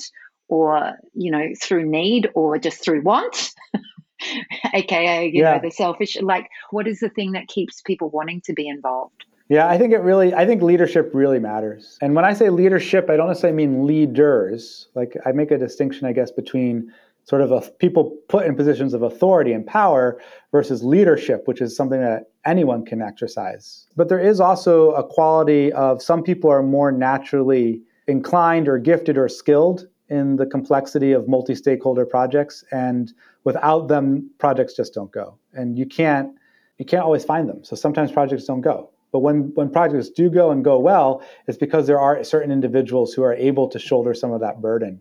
or 0.50 0.98
you 1.14 1.32
know 1.32 1.48
through 1.62 1.86
need 1.86 2.30
or 2.36 2.58
just 2.58 2.84
through 2.84 3.02
want 3.02 3.54
aka 4.74 5.26
you 5.28 5.42
yeah. 5.42 5.54
know 5.54 5.60
the 5.64 5.72
selfish 5.72 6.18
like 6.22 6.50
what 6.72 6.88
is 6.88 7.00
the 7.00 7.10
thing 7.10 7.32
that 7.32 7.48
keeps 7.48 7.82
people 7.82 8.10
wanting 8.10 8.42
to 8.42 8.52
be 8.54 8.68
involved 8.68 9.26
yeah 9.48 9.68
i 9.70 9.78
think 9.78 9.94
it 9.94 10.00
really 10.00 10.34
i 10.34 10.46
think 10.46 10.62
leadership 10.62 11.12
really 11.14 11.40
matters 11.40 11.98
and 12.02 12.16
when 12.16 12.26
i 12.26 12.34
say 12.34 12.50
leadership 12.50 13.10
i 13.10 13.16
don't 13.16 13.28
necessarily 13.28 13.56
mean 13.56 13.86
leaders 13.86 14.88
like 14.96 15.16
i 15.26 15.32
make 15.32 15.52
a 15.52 15.58
distinction 15.58 16.06
i 16.06 16.12
guess 16.12 16.32
between 16.32 16.92
sort 17.30 17.44
of 17.44 17.52
a, 17.52 17.62
people 17.78 18.18
put 18.28 18.48
in 18.48 18.56
positions 18.56 18.96
of 18.96 19.04
authority 19.04 19.54
and 19.54 19.64
power 19.68 20.20
versus 20.52 20.84
leadership 20.84 21.44
which 21.46 21.62
is 21.62 21.76
something 21.76 22.02
that 22.02 22.32
anyone 22.44 22.84
can 22.84 23.04
exercise. 23.04 23.86
But 23.96 24.10
there 24.10 24.20
is 24.20 24.40
also 24.40 24.92
a 24.94 25.08
quality 25.08 25.72
of 25.74 26.02
some 26.02 26.24
people 26.24 26.50
are 26.50 26.64
more 26.64 26.92
naturally 26.92 27.84
inclined 28.08 28.68
or 28.68 28.80
gifted 28.80 29.16
or 29.16 29.30
skilled 29.30 29.88
in 30.08 30.38
the 30.38 30.48
complexity 30.48 31.12
of 31.12 31.28
multi-stakeholder 31.28 32.04
projects 32.04 32.64
and 32.72 33.14
without 33.44 33.90
them 33.90 34.28
projects 34.40 34.74
just 34.76 34.96
don't 34.96 35.12
go. 35.12 35.38
And 35.54 35.78
you 35.78 35.86
can't 35.86 36.32
you 36.80 36.86
can't 36.86 37.04
always 37.04 37.24
find 37.24 37.48
them. 37.48 37.64
So 37.64 37.76
sometimes 37.76 38.12
projects 38.12 38.46
don't 38.46 38.62
go. 38.62 38.90
But 39.12 39.20
when 39.20 39.52
when 39.54 39.70
projects 39.70 40.10
do 40.10 40.32
go 40.32 40.50
and 40.50 40.64
go 40.64 40.80
well 40.80 41.22
it's 41.48 41.60
because 41.60 41.86
there 41.86 42.00
are 42.00 42.24
certain 42.24 42.52
individuals 42.52 43.14
who 43.14 43.22
are 43.22 43.36
able 43.36 43.68
to 43.68 43.78
shoulder 43.78 44.16
some 44.16 44.32
of 44.32 44.42
that 44.42 44.62
burden 44.62 45.00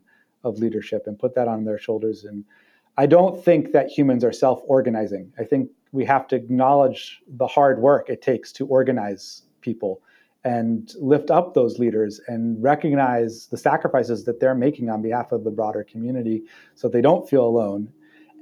of 0.48 0.58
leadership 0.58 1.06
and 1.06 1.18
put 1.18 1.34
that 1.34 1.48
on 1.48 1.64
their 1.64 1.78
shoulders 1.78 2.24
and 2.24 2.44
i 2.96 3.06
don't 3.06 3.44
think 3.44 3.72
that 3.72 3.88
humans 3.88 4.24
are 4.24 4.32
self-organizing 4.32 5.32
i 5.38 5.44
think 5.44 5.70
we 5.92 6.04
have 6.04 6.26
to 6.26 6.37
acknowledge 6.37 7.20
the 7.28 7.46
hard 7.46 7.80
work 7.80 8.08
it 8.08 8.20
takes 8.20 8.52
to 8.52 8.66
organize 8.66 9.42
people 9.61 10.02
and 10.44 10.94
lift 11.00 11.30
up 11.30 11.54
those 11.54 11.78
leaders 11.78 12.20
and 12.28 12.62
recognize 12.62 13.46
the 13.48 13.56
sacrifices 13.56 14.24
that 14.24 14.40
they're 14.40 14.54
making 14.54 14.88
on 14.88 15.02
behalf 15.02 15.32
of 15.32 15.44
the 15.44 15.50
broader 15.50 15.84
community 15.84 16.42
so 16.74 16.88
they 16.88 17.00
don't 17.00 17.28
feel 17.28 17.44
alone. 17.44 17.92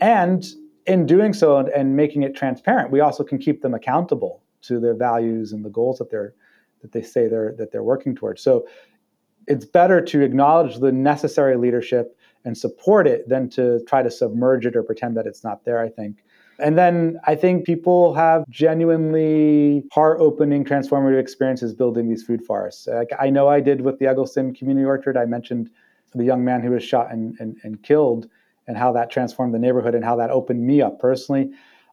And 0.01 0.47
in 0.87 1.07
doing 1.07 1.33
so 1.33 1.57
and, 1.57 1.69
and 1.71 1.97
making 1.97 2.23
it 2.23 2.37
transparent, 2.37 2.90
we 2.90 3.01
also 3.01 3.25
can 3.25 3.38
keep 3.38 3.62
them 3.62 3.75
accountable 3.75 4.42
to 4.62 4.79
their 4.79 4.95
values 4.95 5.53
and 5.53 5.64
the 5.64 5.71
goals 5.71 5.99
that 5.99 6.11
they're 6.11 6.35
that 6.83 6.92
they 6.92 7.03
say 7.03 7.27
they're 7.27 7.55
that 7.57 7.73
they're 7.73 7.83
working 7.83 8.14
towards. 8.14 8.42
So 8.42 8.69
it's 9.47 9.65
better 9.65 10.01
to 10.01 10.23
acknowledge 10.23 10.79
the 10.79 10.93
necessary 10.93 11.57
leadership 11.57 12.17
and 12.45 12.57
support 12.57 13.07
it 13.07 13.29
than 13.29 13.49
to 13.51 13.83
try 13.87 14.03
to 14.03 14.11
submerge 14.11 14.67
it 14.67 14.77
or 14.77 14.83
pretend 14.83 15.17
that 15.17 15.27
it's 15.27 15.43
not 15.43 15.65
there, 15.65 15.81
I 15.81 15.89
think. 15.89 16.23
And 16.59 16.79
then 16.79 17.19
I 17.25 17.35
think 17.35 17.67
people 17.67 18.15
have 18.15 18.49
genuinely 18.49 19.85
heart 19.93 20.19
opening, 20.21 20.65
transformative 20.65 21.19
experiences 21.21 21.75
building 21.75 22.09
these 22.09 22.23
food 22.23 22.43
forests. 22.43 22.87
Like 22.87 23.11
I 23.19 23.29
know 23.31 23.49
I 23.49 23.61
did 23.61 23.83
with 23.83 23.99
the 23.99 24.07
Egleston 24.07 24.55
Community 24.55 24.87
Orchard. 24.87 25.17
I 25.17 25.27
mentioned 25.27 25.71
the 26.15 26.25
young 26.25 26.45
man 26.45 26.63
who 26.63 26.71
was 26.71 26.83
shot 26.83 27.13
and, 27.13 27.39
and, 27.41 27.57
and 27.63 27.83
killed 27.83 28.29
and 28.67 28.77
how 28.77 28.91
that 28.93 29.11
transformed 29.11 29.53
the 29.53 29.59
neighborhood 29.59 29.95
and 29.95 30.05
how 30.05 30.17
that 30.17 30.31
opened 30.31 30.67
me 30.67 30.81
up 30.81 30.99
personally. 30.99 31.51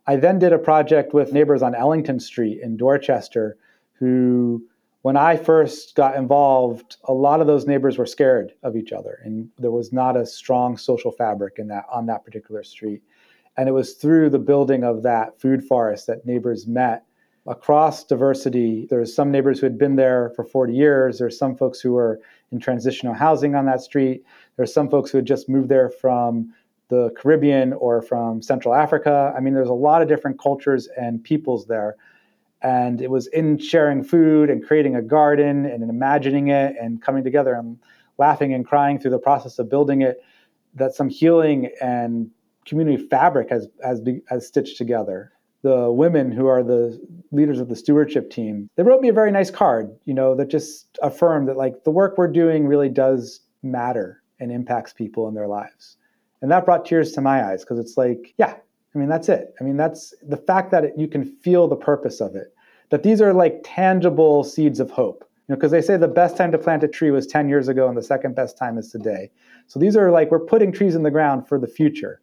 I 0.07 0.15
then 0.15 0.39
did 0.39 0.53
a 0.53 0.59
project 0.59 1.13
with 1.13 1.33
neighbors 1.33 1.61
on 1.61 1.75
Ellington 1.75 2.19
Street 2.19 2.61
in 2.61 2.77
Dorchester 2.77 3.57
who 3.93 4.63
when 5.03 5.17
I 5.17 5.35
first 5.35 5.95
got 5.95 6.15
involved, 6.15 6.95
a 7.03 7.13
lot 7.13 7.41
of 7.41 7.47
those 7.47 7.67
neighbors 7.67 7.97
were 7.97 8.05
scared 8.05 8.53
of 8.63 8.77
each 8.77 8.93
other, 8.93 9.19
and 9.25 9.49
there 9.59 9.69
was 9.69 9.91
not 9.91 10.15
a 10.15 10.25
strong 10.25 10.77
social 10.77 11.11
fabric 11.11 11.59
in 11.59 11.67
that 11.67 11.85
on 11.91 12.05
that 12.05 12.23
particular 12.23 12.63
street. 12.63 13.01
And 13.57 13.67
it 13.67 13.73
was 13.73 13.95
through 13.95 14.29
the 14.29 14.39
building 14.39 14.85
of 14.85 15.03
that 15.03 15.39
food 15.39 15.63
forest 15.65 16.07
that 16.07 16.25
neighbors 16.25 16.67
met 16.67 17.03
across 17.45 18.05
diversity. 18.05 18.87
There's 18.89 19.13
some 19.13 19.29
neighbors 19.29 19.59
who 19.59 19.65
had 19.65 19.77
been 19.77 19.97
there 19.97 20.31
for 20.37 20.45
40 20.45 20.73
years. 20.73 21.19
There's 21.19 21.37
some 21.37 21.57
folks 21.57 21.81
who 21.81 21.91
were 21.91 22.21
in 22.53 22.61
transitional 22.61 23.13
housing 23.13 23.55
on 23.55 23.65
that 23.65 23.81
street. 23.81 24.23
There's 24.55 24.73
some 24.73 24.89
folks 24.89 25.11
who 25.11 25.17
had 25.17 25.27
just 25.27 25.49
moved 25.49 25.67
there 25.67 25.89
from 25.89 26.53
the 26.87 27.13
Caribbean 27.17 27.73
or 27.73 28.01
from 28.01 28.41
Central 28.41 28.73
Africa. 28.73 29.33
I 29.35 29.41
mean, 29.41 29.53
there's 29.53 29.67
a 29.67 29.73
lot 29.73 30.01
of 30.01 30.07
different 30.07 30.39
cultures 30.39 30.87
and 30.97 31.21
peoples 31.21 31.65
there. 31.65 31.97
And 32.63 33.01
it 33.01 33.11
was 33.11 33.27
in 33.27 33.57
sharing 33.57 34.03
food 34.03 34.49
and 34.49 34.65
creating 34.65 34.95
a 34.95 35.01
garden 35.01 35.65
and 35.65 35.83
imagining 35.83 36.47
it 36.47 36.75
and 36.81 37.01
coming 37.01 37.23
together 37.23 37.53
and 37.53 37.77
laughing 38.17 38.53
and 38.53 38.65
crying 38.65 38.99
through 38.99 39.11
the 39.11 39.19
process 39.19 39.59
of 39.59 39.69
building 39.69 40.01
it 40.01 40.23
that 40.75 40.95
some 40.95 41.09
healing 41.09 41.69
and 41.81 42.29
community 42.65 43.05
fabric 43.07 43.49
has 43.49 43.67
has 43.83 44.01
has 44.27 44.47
stitched 44.47 44.77
together. 44.77 45.31
The 45.61 45.91
women 45.91 46.31
who 46.31 46.47
are 46.47 46.61
the 46.61 46.99
leaders 47.31 47.59
of 47.59 47.69
the 47.69 47.75
stewardship 47.75 48.29
team, 48.29 48.69
they 48.75 48.83
wrote 48.83 49.01
me 49.01 49.07
a 49.07 49.13
very 49.13 49.31
nice 49.31 49.49
card, 49.49 49.95
you 50.03 50.13
know, 50.13 50.35
that 50.35 50.49
just 50.49 50.97
affirmed 51.01 51.47
that 51.47 51.57
like 51.57 51.83
the 51.85 51.91
work 51.91 52.17
we're 52.17 52.27
doing 52.27 52.67
really 52.67 52.89
does 52.89 53.39
matter 53.61 54.21
and 54.39 54.51
impacts 54.51 54.91
people 54.91 55.27
in 55.29 55.33
their 55.33 55.47
lives. 55.47 55.95
And 56.41 56.51
that 56.51 56.65
brought 56.65 56.85
tears 56.85 57.13
to 57.13 57.21
my 57.21 57.45
eyes 57.45 57.63
because 57.63 57.79
it's 57.79 57.95
like, 57.95 58.33
yeah, 58.37 58.55
I 58.93 58.97
mean, 58.97 59.09
that's 59.09 59.29
it. 59.29 59.53
I 59.59 59.63
mean, 59.63 59.77
that's 59.77 60.13
the 60.21 60.37
fact 60.37 60.71
that 60.71 60.83
it, 60.83 60.93
you 60.97 61.07
can 61.07 61.23
feel 61.23 61.67
the 61.67 61.75
purpose 61.75 62.21
of 62.21 62.35
it, 62.35 62.53
that 62.89 63.03
these 63.03 63.21
are 63.21 63.33
like 63.33 63.61
tangible 63.63 64.43
seeds 64.43 64.79
of 64.79 64.91
hope. 64.91 65.23
You 65.47 65.53
know, 65.53 65.55
because 65.57 65.71
they 65.71 65.81
say 65.81 65.97
the 65.97 66.07
best 66.07 66.37
time 66.37 66.51
to 66.51 66.57
plant 66.57 66.83
a 66.83 66.87
tree 66.87 67.11
was 67.11 67.27
10 67.27 67.49
years 67.49 67.67
ago 67.67 67.87
and 67.87 67.97
the 67.97 68.03
second 68.03 68.35
best 68.35 68.57
time 68.57 68.77
is 68.77 68.89
today. 68.89 69.29
So 69.67 69.77
these 69.77 69.97
are 69.97 70.09
like, 70.09 70.31
we're 70.31 70.39
putting 70.39 70.71
trees 70.71 70.95
in 70.95 71.03
the 71.03 71.11
ground 71.11 71.47
for 71.47 71.59
the 71.59 71.67
future 71.67 72.21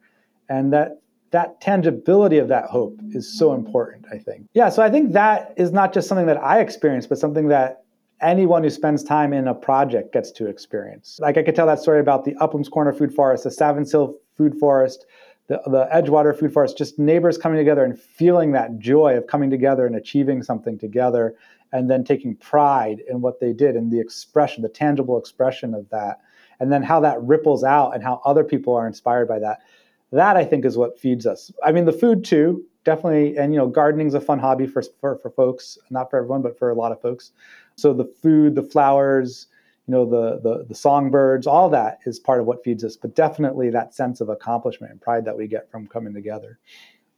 and 0.49 0.73
that 0.73 1.03
that 1.31 1.61
tangibility 1.61 2.39
of 2.39 2.49
that 2.49 2.65
hope 2.65 2.99
is 3.11 3.39
so 3.39 3.55
important 3.55 4.05
i 4.13 4.19
think 4.19 4.49
yeah 4.53 4.69
so 4.69 4.83
i 4.83 4.91
think 4.91 5.13
that 5.13 5.55
is 5.57 5.71
not 5.71 5.95
just 5.95 6.09
something 6.09 6.27
that 6.27 6.43
i 6.43 6.59
experienced 6.59 7.09
but 7.09 7.19
something 7.19 7.47
that 7.47 7.85
anyone 8.21 8.63
who 8.63 8.71
spends 8.71 9.03
time 9.03 9.33
in 9.33 9.49
a 9.49 9.55
project 9.55 10.13
gets 10.13 10.31
to 10.31 10.47
experience. 10.47 11.19
Like 11.21 11.37
I 11.37 11.43
could 11.43 11.55
tell 11.55 11.67
that 11.67 11.81
story 11.81 12.01
about 12.01 12.25
the 12.25 12.35
Upham's 12.37 12.69
Corner 12.69 12.93
Food 12.93 13.15
Forest, 13.15 13.45
the 13.45 13.51
Savins 13.51 13.91
Hill 13.91 14.15
Food 14.37 14.59
Forest, 14.59 15.07
the, 15.51 15.61
the 15.67 15.89
Edgewater 15.93 16.39
Food 16.39 16.53
Forest, 16.53 16.79
just 16.79 16.97
neighbors 16.97 17.37
coming 17.37 17.59
together 17.59 17.85
and 17.85 17.99
feeling 17.99 18.53
that 18.53 18.79
joy 18.79 19.17
of 19.17 19.27
coming 19.27 19.51
together 19.51 19.85
and 19.85 19.97
achieving 19.97 20.45
something 20.45 20.79
together 20.79 21.35
and 21.73 21.91
then 21.91 22.05
taking 22.05 22.37
pride 22.37 23.03
in 23.09 23.21
what 23.21 23.41
they 23.41 23.53
did 23.53 23.75
and 23.75 23.91
the 23.91 23.99
expression, 23.99 24.63
the 24.63 24.69
tangible 24.69 25.19
expression 25.19 25.75
of 25.75 25.91
that, 25.91 26.21
and 26.61 26.71
then 26.71 26.85
how 26.85 27.01
that 27.01 27.21
ripples 27.23 27.65
out 27.65 27.91
and 27.91 28.05
how 28.05 28.21
other 28.25 28.45
people 28.45 28.77
are 28.77 28.87
inspired 28.87 29.27
by 29.27 29.41
that. 29.41 29.59
That 30.13 30.37
I 30.37 30.45
think 30.45 30.65
is 30.65 30.79
what 30.79 30.97
feeds 30.97 31.27
us. 31.27 31.51
I 31.65 31.73
mean, 31.73 31.85
the 31.85 31.93
food 31.93 32.25
too, 32.25 32.65
definitely. 32.85 33.37
And 33.37 33.53
you 33.53 33.59
know, 33.59 33.67
gardening's 33.67 34.15
a 34.15 34.21
fun 34.21 34.39
hobby 34.39 34.69
for 34.69 34.85
for, 35.01 35.19
for 35.19 35.31
folks, 35.31 35.79
not 35.91 36.11
for 36.11 36.19
everyone, 36.19 36.43
but 36.43 36.57
for 36.57 36.71
a 36.71 36.75
lot 36.75 36.93
of 36.93 37.01
folks. 37.01 37.33
So 37.75 37.93
the 37.93 38.05
food, 38.05 38.55
the 38.55 38.63
flowers, 38.63 39.49
you 39.91 39.97
know, 39.97 40.09
the 40.09 40.39
the 40.41 40.65
the 40.69 40.75
songbirds, 40.75 41.49
all 41.49 41.69
that 41.71 41.99
is 42.07 42.21
part 42.21 42.39
of 42.39 42.47
what 42.47 42.63
feeds 42.63 42.85
us. 42.85 42.95
But 42.95 43.17
definitely 43.17 43.71
that 43.71 43.93
sense 43.93 44.21
of 44.21 44.29
accomplishment 44.29 44.93
and 44.93 45.01
pride 45.01 45.25
that 45.25 45.37
we 45.37 45.49
get 45.49 45.69
from 45.69 45.89
coming 45.89 46.15
together 46.15 46.61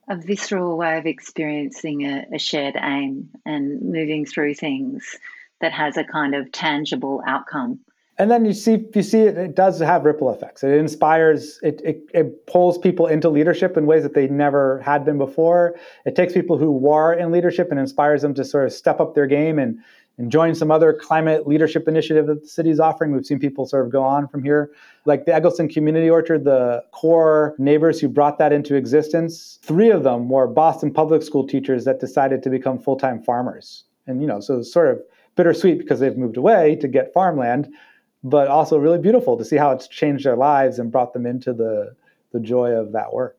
a 0.09 0.16
visceral 0.16 0.77
way 0.77 0.99
of 0.99 1.07
experiencing 1.07 2.03
a, 2.03 2.27
a, 2.35 2.39
shared 2.39 2.77
aim 2.83 3.29
and 3.47 3.81
moving 3.83 4.27
through 4.27 4.53
things 4.53 5.16
that 5.61 5.73
has 5.73 5.97
a 5.97 6.03
kind 6.03 6.35
of 6.35 6.51
tangible 6.51 7.23
outcome. 7.25 7.79
And 8.18 8.29
then 8.29 8.45
you 8.45 8.53
see, 8.53 8.85
you 8.95 9.03
see 9.03 9.20
it, 9.20 9.39
it 9.39 9.55
does 9.55 9.79
have 9.79 10.05
ripple 10.05 10.33
effects. 10.33 10.64
It 10.64 10.73
inspires, 10.73 11.61
it, 11.62 11.81
it, 11.85 12.03
it 12.12 12.47
pulls 12.47 12.79
people 12.79 13.07
into 13.07 13.29
leadership 13.29 13.77
in 13.77 13.87
ways 13.87 14.03
that 14.03 14.14
they 14.14 14.27
never 14.27 14.81
had 14.81 15.05
been 15.05 15.18
before. 15.18 15.77
It 16.05 16.16
takes 16.16 16.33
people 16.33 16.59
who 16.59 16.73
were 16.73 17.14
in 17.14 17.31
leadership 17.31 17.70
and 17.70 17.79
inspires 17.79 18.23
them 18.23 18.35
to 18.35 18.45
sort 18.45 18.66
of 18.66 18.73
step 18.73 18.99
up 18.99 19.14
their 19.14 19.29
game 19.29 19.59
and 19.59 19.79
and 20.23 20.31
join 20.31 20.55
some 20.55 20.70
other 20.70 20.93
climate 20.93 21.49
leadership 21.49 21.89
initiative 21.89 22.29
that 22.29 22.43
the 22.43 22.49
city's 22.49 22.79
offering. 22.79 23.11
We've 23.11 23.27
seen 23.27 23.41
people 23.41 23.66
sort 23.66 23.85
of 23.85 23.91
go 23.91 24.05
on 24.05 24.29
from 24.29 24.45
here. 24.45 24.70
Like 25.05 25.27
the 25.27 25.35
Egleston 25.35 25.68
Community 25.68 26.09
Orchard, 26.09 26.45
the 26.45 26.85
core 26.93 27.57
neighbors 27.59 27.99
who 27.99 28.07
brought 28.07 28.39
that 28.39 28.53
into 28.53 28.77
existence, 28.77 29.59
three 29.62 29.91
of 29.91 30.05
them 30.05 30.29
were 30.29 30.47
Boston 30.47 30.93
public 30.93 31.25
school 31.25 31.45
teachers 31.45 31.85
that 31.87 31.99
decided 31.99 32.41
to 32.45 32.51
become 32.51 32.79
full 32.79 32.95
time 32.95 33.20
farmers. 33.20 33.83
And, 34.07 34.20
you 34.20 34.29
know, 34.29 34.39
so 34.39 34.62
sort 34.62 34.91
of 34.91 35.03
bittersweet 35.35 35.79
because 35.79 35.99
they've 35.99 36.16
moved 36.16 36.37
away 36.37 36.77
to 36.77 36.87
get 36.87 37.12
farmland, 37.12 37.75
but 38.23 38.47
also 38.47 38.79
really 38.79 38.99
beautiful 38.99 39.37
to 39.37 39.45
see 39.45 39.57
how 39.57 39.73
it's 39.73 39.89
changed 39.89 40.25
their 40.25 40.37
lives 40.37 40.79
and 40.79 40.93
brought 40.93 41.14
them 41.14 41.27
into 41.27 41.53
the, 41.53 41.97
the 42.31 42.39
joy 42.39 42.70
of 42.70 42.93
that 42.93 43.12
work. 43.12 43.39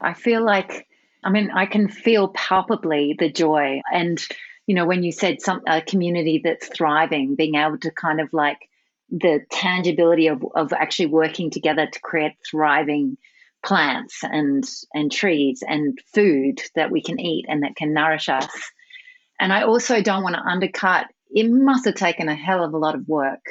I 0.00 0.14
feel 0.14 0.44
like, 0.44 0.86
I 1.24 1.30
mean, 1.30 1.50
I 1.52 1.66
can 1.66 1.88
feel 1.88 2.28
palpably 2.28 3.16
the 3.18 3.32
joy 3.32 3.82
and 3.92 4.24
you 4.70 4.76
know, 4.76 4.86
when 4.86 5.02
you 5.02 5.10
said 5.10 5.42
some 5.42 5.62
a 5.66 5.82
community 5.82 6.40
that's 6.44 6.68
thriving, 6.68 7.34
being 7.34 7.56
able 7.56 7.78
to 7.78 7.90
kind 7.90 8.20
of 8.20 8.32
like 8.32 8.68
the 9.10 9.40
tangibility 9.50 10.28
of, 10.28 10.44
of 10.54 10.72
actually 10.72 11.06
working 11.06 11.50
together 11.50 11.88
to 11.88 12.00
create 12.00 12.34
thriving 12.48 13.18
plants 13.64 14.20
and 14.22 14.62
and 14.94 15.10
trees 15.10 15.64
and 15.66 15.98
food 16.14 16.60
that 16.76 16.92
we 16.92 17.02
can 17.02 17.18
eat 17.18 17.46
and 17.48 17.64
that 17.64 17.74
can 17.74 17.92
nourish 17.92 18.28
us. 18.28 18.48
And 19.40 19.52
I 19.52 19.62
also 19.62 20.02
don't 20.02 20.22
want 20.22 20.36
to 20.36 20.48
undercut. 20.48 21.06
It 21.30 21.50
must 21.50 21.84
have 21.86 21.96
taken 21.96 22.28
a 22.28 22.36
hell 22.36 22.62
of 22.62 22.72
a 22.72 22.78
lot 22.78 22.94
of 22.94 23.08
work 23.08 23.42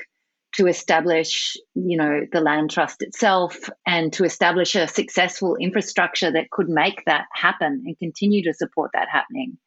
to 0.54 0.68
establish, 0.68 1.58
you 1.76 1.98
know, 1.98 2.28
the 2.32 2.40
land 2.40 2.72
trust 2.72 3.02
itself 3.02 3.70
and 3.86 4.14
to 4.14 4.24
establish 4.24 4.74
a 4.76 4.88
successful 4.88 5.58
infrastructure 5.58 6.32
that 6.32 6.50
could 6.50 6.70
make 6.70 7.04
that 7.08 7.26
happen 7.34 7.84
and 7.86 8.00
continue 8.00 8.42
to 8.44 8.54
support 8.54 8.92
that 8.94 9.10
happening. 9.12 9.58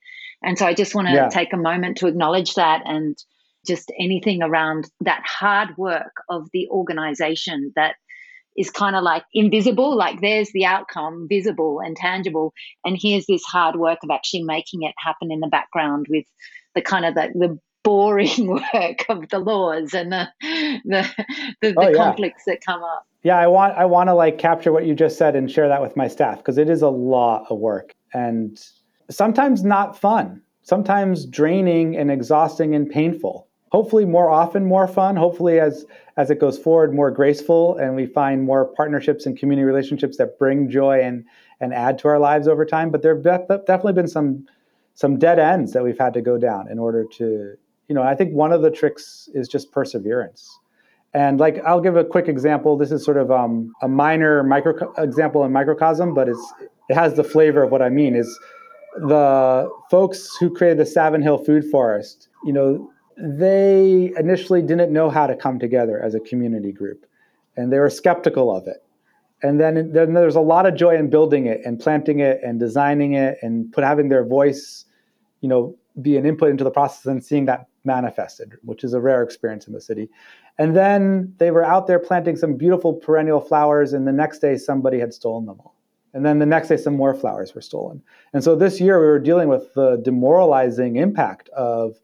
And 0.45 0.59
so 0.59 0.67
I 0.67 0.75
just 0.75 0.95
want 0.95 1.09
to 1.09 1.15
yeah. 1.15 1.29
take 1.29 1.53
a 1.53 1.57
moment 1.57 1.99
to 1.99 2.07
acknowledge 2.07 2.55
that 2.55 2.83
and 2.85 3.17
just 3.67 3.93
anything 3.99 4.43
around 4.43 4.91
that 5.01 5.23
hard 5.25 5.77
work 5.77 6.13
of 6.29 6.49
the 6.53 6.69
organization 6.69 7.73
that 7.77 7.95
is 8.57 8.71
kind 8.71 8.97
of 8.97 9.03
like 9.03 9.25
invisible, 9.33 9.97
like 9.97 10.21
there's 10.21 10.51
the 10.53 10.65
outcome 10.65 11.27
visible 11.29 11.81
and 11.81 11.97
tangible. 11.97 12.53
And 12.85 12.99
here's 13.01 13.27
this 13.27 13.43
hard 13.45 13.77
work 13.77 14.01
of 14.03 14.11
actually 14.11 14.43
making 14.43 14.83
it 14.83 14.95
happen 14.99 15.31
in 15.33 15.41
the 15.41 15.47
background 15.47 16.07
with 16.09 16.27
the 16.75 16.83
kind 16.83 17.05
of 17.05 17.15
the, 17.15 17.31
the 17.35 17.59
boring 17.83 18.47
work 18.75 19.05
of 19.09 19.29
the 19.31 19.39
laws 19.39 19.95
and 19.95 20.13
the 20.13 20.29
the, 20.85 21.09
the, 21.61 21.75
oh, 21.77 21.85
the 21.87 21.93
yeah. 21.93 21.97
conflicts 21.97 22.45
that 22.47 22.59
come 22.65 22.83
up. 22.83 23.07
Yeah, 23.23 23.39
I 23.39 23.47
want 23.47 23.77
I 23.77 23.85
want 23.85 24.09
to 24.09 24.15
like 24.15 24.39
capture 24.39 24.73
what 24.73 24.85
you 24.85 24.95
just 24.95 25.17
said 25.17 25.37
and 25.37 25.51
share 25.51 25.69
that 25.69 25.81
with 25.81 25.97
my 25.97 26.09
staff 26.09 26.39
because 26.39 26.59
it 26.59 26.69
is 26.69 26.83
a 26.83 26.89
lot 26.89 27.47
of 27.51 27.59
work. 27.59 27.95
And 28.13 28.61
sometimes 29.11 29.65
not 29.65 29.99
fun, 29.99 30.43
sometimes 30.63 31.27
draining 31.27 31.97
and 31.97 32.11
exhausting 32.11 32.75
and 32.75 32.89
painful. 32.89 33.49
Hopefully, 33.71 34.05
more 34.05 34.29
often, 34.29 34.67
more 34.67 34.87
fun. 34.87 35.17
Hopefully, 35.17 35.59
as 35.59 35.87
as 36.17 36.31
it 36.31 36.39
goes 36.39 36.59
forward, 36.59 36.95
more 36.95 37.11
graceful, 37.11 37.77
and 37.79 37.97
we 37.97 38.05
find 38.07 38.45
more 38.45 38.67
partnerships 38.67 39.25
and 39.25 39.39
community 39.39 39.65
relationships 39.65 40.19
that 40.19 40.39
bring 40.39 40.69
joy 40.69 41.01
and 41.01 41.25
and 41.61 41.73
add 41.73 41.99
to 42.01 42.09
our 42.09 42.19
lives 42.19 42.47
over 42.49 42.67
time. 42.67 42.91
But 42.91 43.03
there 43.03 43.15
have 43.15 43.49
definitely 43.49 43.95
been 43.95 44.09
some 44.09 44.47
some 44.95 45.19
dead 45.19 45.39
ends 45.39 45.73
that 45.73 45.83
we've 45.83 45.99
had 45.99 46.13
to 46.15 46.21
go 46.21 46.37
down 46.37 46.71
in 46.71 46.79
order 46.79 47.05
to, 47.15 47.57
you 47.89 47.95
know. 47.95 48.03
I 48.03 48.15
think 48.15 48.35
one 48.35 48.53
of 48.53 48.61
the 48.61 48.71
tricks 48.71 49.31
is 49.33 49.49
just 49.49 49.73
perseverance. 49.73 50.59
And 51.15 51.39
like, 51.39 51.63
I'll 51.65 51.81
give 51.81 51.97
a 51.97 52.05
quick 52.05 52.29
example. 52.29 52.77
This 52.77 52.91
is 52.91 53.05
sort 53.05 53.19
of 53.19 53.31
um, 53.31 53.73
a 53.83 53.89
minor 53.89 54.43
micro 54.43 54.93
example 54.99 55.45
in 55.45 55.53
microcosm, 55.53 56.15
but 56.15 56.29
it's 56.29 56.53
it 56.89 56.95
has 56.95 57.15
the 57.15 57.25
flavor 57.25 57.63
of 57.63 57.71
what 57.71 57.81
I 57.81 57.89
mean. 57.89 58.17
Is 58.17 58.39
the 58.97 59.71
folks 59.91 60.37
who 60.37 60.51
created 60.51 60.79
the 60.79 60.87
Savin 60.87 61.23
Hill 61.23 61.39
Food 61.39 61.65
Forest, 61.71 62.29
you 62.45 62.53
know, 62.53 62.91
they 63.17 64.13
initially 64.19 64.63
didn't 64.63 64.93
know 64.93 65.11
how 65.11 65.27
to 65.27 65.37
come 65.37 65.59
together 65.59 66.01
as 66.03 66.15
a 66.15 66.21
community 66.21 66.73
group, 66.73 67.07
and 67.57 67.73
they 67.73 67.79
were 67.79 67.91
skeptical 67.91 68.55
of 68.55 68.67
it. 68.67 68.85
And 69.43 69.61
then, 69.61 69.93
then 69.93 70.15
there's 70.15 70.37
a 70.37 70.41
lot 70.41 70.67
of 70.67 70.77
joy 70.77 70.97
in 70.97 71.11
building 71.11 71.47
it 71.47 71.61
and 71.65 71.79
planting 71.79 72.21
it 72.21 72.41
and 72.45 72.61
designing 72.61 73.15
it 73.15 73.39
and 73.43 73.71
put 73.73 73.83
having 73.83 74.09
their 74.09 74.25
voice, 74.25 74.85
you 75.41 75.49
know, 75.49 75.77
be 76.01 76.17
an 76.17 76.25
input 76.25 76.49
into 76.51 76.65
the 76.65 76.71
process 76.71 77.05
and 77.07 77.25
seeing 77.25 77.47
that 77.47 77.67
manifested, 77.85 78.53
which 78.63 78.85
is 78.85 78.95
a 78.95 79.01
rare 79.01 79.23
experience 79.23 79.67
in 79.67 79.73
the 79.73 79.81
city. 79.81 80.09
And 80.59 80.77
then 80.77 81.35
they 81.39 81.51
were 81.51 81.65
out 81.65 81.87
there 81.87 81.99
planting 81.99 82.37
some 82.37 82.55
beautiful 82.55 82.95
perennial 82.95 83.41
flowers, 83.41 83.93
and 83.93 84.07
the 84.07 84.13
next 84.13 84.39
day 84.39 84.57
somebody 84.57 84.99
had 85.01 85.13
stolen 85.13 85.47
them 85.47 85.59
all. 85.61 85.72
And 86.15 86.25
then 86.25 86.39
the 86.39 86.47
next 86.47 86.69
day, 86.69 86.77
some 86.77 86.97
more 86.97 87.15
flowers 87.15 87.55
were 87.55 87.61
stolen. 87.61 88.03
And 88.33 88.45
so 88.45 88.55
this 88.55 88.81
year, 88.81 89.01
we 89.01 89.07
were 89.07 89.19
dealing 89.19 89.49
with 89.49 89.73
the 89.75 89.97
demoralizing 89.97 90.97
impact 90.97 91.49
of 91.51 91.99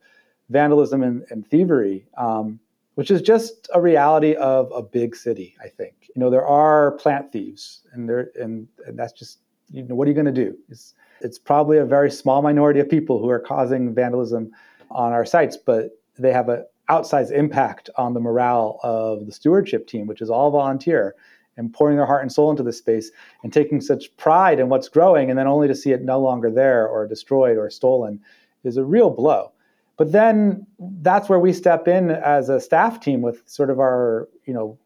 vandalism 0.49 1.03
and, 1.03 1.25
and 1.31 1.47
thievery, 1.47 2.07
um, 2.17 2.59
which 2.95 3.11
is 3.11 3.21
just 3.21 3.69
a 3.75 3.81
reality 3.81 4.35
of 4.35 4.73
a 4.73 4.83
big 4.83 5.15
city. 5.15 5.55
I 5.63 5.69
think 5.69 5.95
you 6.15 6.21
know 6.21 6.31
there 6.31 6.47
are 6.47 6.93
plant 6.93 7.33
thieves, 7.33 7.83
and 7.93 8.09
there 8.09 8.31
and, 8.41 8.67
and 8.87 8.99
that's 8.99 9.13
just 9.13 9.39
you 9.71 9.83
know 9.83 9.95
what 9.95 10.07
are 10.07 10.11
you 10.11 10.15
going 10.15 10.33
to 10.35 10.45
do? 10.45 10.57
It's 10.69 10.95
it's 11.21 11.39
probably 11.39 11.79
a 11.79 11.85
very 11.85 12.11
small 12.11 12.43
minority 12.43 12.81
of 12.81 12.89
people 12.89 13.21
who 13.21 13.29
are 13.29 13.41
causing 13.41 13.95
vandalism 13.95 14.53
on 14.91 15.13
our 15.13 15.27
sites, 15.27 15.57
but 15.57 15.91
they 16.19 16.33
have 16.33 16.49
an 16.49 16.65
outsized 16.89 17.31
impact 17.31 17.91
on 17.97 18.15
the 18.15 18.21
morale 18.21 18.81
of 18.83 19.27
the 19.27 19.33
stewardship 19.33 19.87
team, 19.87 20.07
which 20.07 20.23
is 20.23 20.31
all 20.31 20.51
volunteer 20.51 21.15
and 21.59 21.73
pouring 21.73 21.97
their 21.97 22.07
heart 22.07 22.23
and 22.23 22.33
soul 22.33 22.51
into 22.51 22.63
this 22.63 22.79
space 22.79 23.11
and 23.43 23.53
taking 23.53 23.81
such 23.81 24.17
pride 24.17 24.59
in 24.61 24.69
what's 24.69 24.89
growing 24.89 25.29
and 25.29 25.39
then 25.39 25.47
only 25.47 25.69
to 25.69 25.75
see 25.75 25.93
it 25.93 26.03
no 26.03 26.21
longer 26.21 26.51
there 26.51 26.89
or 26.89 27.07
destroyed 27.07 27.59
or 27.59 27.69
stolen 27.69 28.21
is 28.65 28.77
a 28.77 28.85
real 28.85 29.11
blow. 29.11 29.53
But 29.99 30.13
then 30.13 30.67
that's 30.79 31.29
where 31.29 31.41
we 31.41 31.53
step 31.53 31.89
in 31.89 32.11
as 32.11 32.49
a 32.49 32.61
staff 32.61 33.01
team 33.01 33.21
with 33.21 33.43
sort 33.47 33.69
of 33.69 33.81
our, 33.81 34.29
you 34.47 34.55
know, 34.55 34.79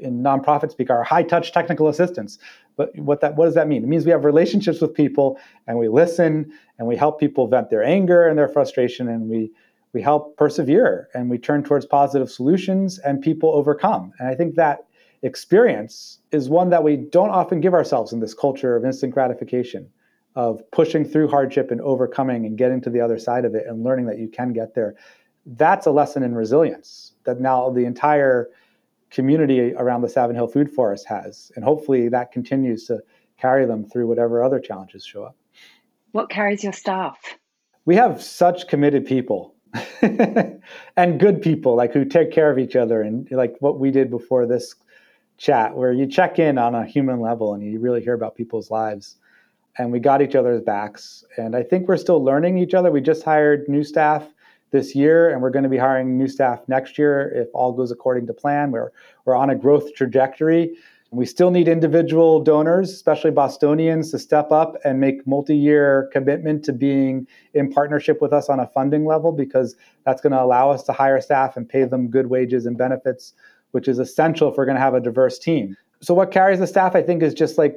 in 0.00 0.22
nonprofit 0.22 0.70
speak, 0.70 0.90
our 0.90 1.02
high 1.02 1.24
touch 1.24 1.52
technical 1.52 1.88
assistance. 1.88 2.38
But 2.76 2.96
what 2.96 3.20
that 3.20 3.34
what 3.34 3.46
does 3.46 3.54
that 3.54 3.66
mean? 3.66 3.82
It 3.82 3.88
means 3.88 4.04
we 4.04 4.12
have 4.12 4.24
relationships 4.24 4.80
with 4.80 4.94
people 4.94 5.38
and 5.66 5.76
we 5.76 5.88
listen 5.88 6.52
and 6.78 6.86
we 6.86 6.94
help 6.94 7.18
people 7.18 7.48
vent 7.48 7.70
their 7.70 7.82
anger 7.82 8.28
and 8.28 8.38
their 8.38 8.48
frustration 8.48 9.08
and 9.08 9.28
we 9.28 9.50
we 9.92 10.02
help 10.02 10.36
persevere 10.36 11.08
and 11.14 11.28
we 11.28 11.38
turn 11.38 11.64
towards 11.64 11.86
positive 11.86 12.30
solutions 12.30 12.98
and 13.00 13.20
people 13.20 13.54
overcome. 13.54 14.12
And 14.20 14.28
I 14.28 14.34
think 14.34 14.54
that 14.54 14.86
experience 15.22 16.18
is 16.32 16.48
one 16.48 16.70
that 16.70 16.82
we 16.82 16.96
don't 16.96 17.30
often 17.30 17.60
give 17.60 17.74
ourselves 17.74 18.12
in 18.12 18.20
this 18.20 18.34
culture 18.34 18.76
of 18.76 18.84
instant 18.84 19.12
gratification, 19.12 19.88
of 20.34 20.62
pushing 20.70 21.04
through 21.04 21.28
hardship 21.28 21.70
and 21.70 21.80
overcoming 21.80 22.46
and 22.46 22.56
getting 22.56 22.80
to 22.82 22.90
the 22.90 23.00
other 23.00 23.18
side 23.18 23.44
of 23.44 23.54
it 23.54 23.66
and 23.66 23.82
learning 23.82 24.06
that 24.06 24.18
you 24.18 24.28
can 24.28 24.52
get 24.52 24.74
there. 24.74 24.94
That's 25.46 25.86
a 25.86 25.90
lesson 25.90 26.22
in 26.22 26.34
resilience 26.34 27.14
that 27.24 27.40
now 27.40 27.70
the 27.70 27.84
entire 27.84 28.50
community 29.10 29.72
around 29.74 30.02
the 30.02 30.08
Savin 30.08 30.36
Hill 30.36 30.48
Food 30.48 30.70
Forest 30.70 31.06
has. 31.08 31.50
And 31.56 31.64
hopefully 31.64 32.08
that 32.08 32.32
continues 32.32 32.84
to 32.86 33.00
carry 33.38 33.66
them 33.66 33.88
through 33.88 34.06
whatever 34.06 34.42
other 34.42 34.60
challenges 34.60 35.04
show 35.04 35.24
up. 35.24 35.36
What 36.12 36.30
carries 36.30 36.62
your 36.62 36.72
staff? 36.72 37.18
We 37.84 37.96
have 37.96 38.22
such 38.22 38.68
committed 38.68 39.06
people 39.06 39.54
and 40.02 41.20
good 41.20 41.42
people 41.42 41.74
like 41.74 41.92
who 41.92 42.04
take 42.04 42.32
care 42.32 42.50
of 42.50 42.58
each 42.58 42.76
other 42.76 43.02
and 43.02 43.30
like 43.30 43.56
what 43.60 43.78
we 43.78 43.90
did 43.90 44.10
before 44.10 44.46
this 44.46 44.74
chat 45.38 45.74
where 45.74 45.92
you 45.92 46.06
check 46.06 46.38
in 46.38 46.58
on 46.58 46.74
a 46.74 46.84
human 46.84 47.20
level 47.20 47.54
and 47.54 47.62
you 47.62 47.78
really 47.78 48.02
hear 48.02 48.14
about 48.14 48.36
people's 48.36 48.70
lives. 48.70 49.16
And 49.78 49.92
we 49.92 50.00
got 50.00 50.20
each 50.20 50.34
other's 50.34 50.60
backs. 50.60 51.24
And 51.36 51.54
I 51.54 51.62
think 51.62 51.88
we're 51.88 51.96
still 51.96 52.22
learning 52.22 52.58
each 52.58 52.74
other. 52.74 52.90
We 52.90 53.00
just 53.00 53.22
hired 53.22 53.68
new 53.68 53.84
staff 53.84 54.26
this 54.70 54.94
year, 54.94 55.30
and 55.30 55.40
we're 55.40 55.50
going 55.50 55.62
to 55.62 55.68
be 55.68 55.78
hiring 55.78 56.18
new 56.18 56.28
staff 56.28 56.60
next 56.68 56.98
year 56.98 57.30
if 57.34 57.48
all 57.54 57.72
goes 57.72 57.90
according 57.90 58.26
to 58.26 58.34
plan. 58.34 58.70
We're, 58.70 58.90
we're 59.24 59.36
on 59.36 59.50
a 59.50 59.54
growth 59.54 59.94
trajectory. 59.94 60.76
We 61.10 61.24
still 61.24 61.50
need 61.50 61.68
individual 61.68 62.40
donors, 62.40 62.90
especially 62.90 63.30
Bostonians, 63.30 64.10
to 64.10 64.18
step 64.18 64.52
up 64.52 64.76
and 64.84 65.00
make 65.00 65.26
multi-year 65.26 66.10
commitment 66.12 66.64
to 66.66 66.72
being 66.74 67.26
in 67.54 67.72
partnership 67.72 68.20
with 68.20 68.34
us 68.34 68.50
on 68.50 68.60
a 68.60 68.66
funding 68.66 69.06
level 69.06 69.32
because 69.32 69.74
that's 70.04 70.20
going 70.20 70.32
to 70.32 70.42
allow 70.42 70.70
us 70.70 70.82
to 70.82 70.92
hire 70.92 71.18
staff 71.22 71.56
and 71.56 71.66
pay 71.66 71.84
them 71.84 72.08
good 72.08 72.26
wages 72.26 72.66
and 72.66 72.76
benefits, 72.76 73.32
which 73.72 73.88
is 73.88 73.98
essential 73.98 74.50
if 74.50 74.56
we're 74.56 74.64
going 74.64 74.76
to 74.76 74.80
have 74.80 74.94
a 74.94 75.00
diverse 75.00 75.38
team. 75.38 75.76
So 76.00 76.14
what 76.14 76.30
carries 76.30 76.58
the 76.58 76.66
staff, 76.66 76.94
I 76.94 77.02
think, 77.02 77.22
is 77.22 77.34
just 77.34 77.58
like, 77.58 77.76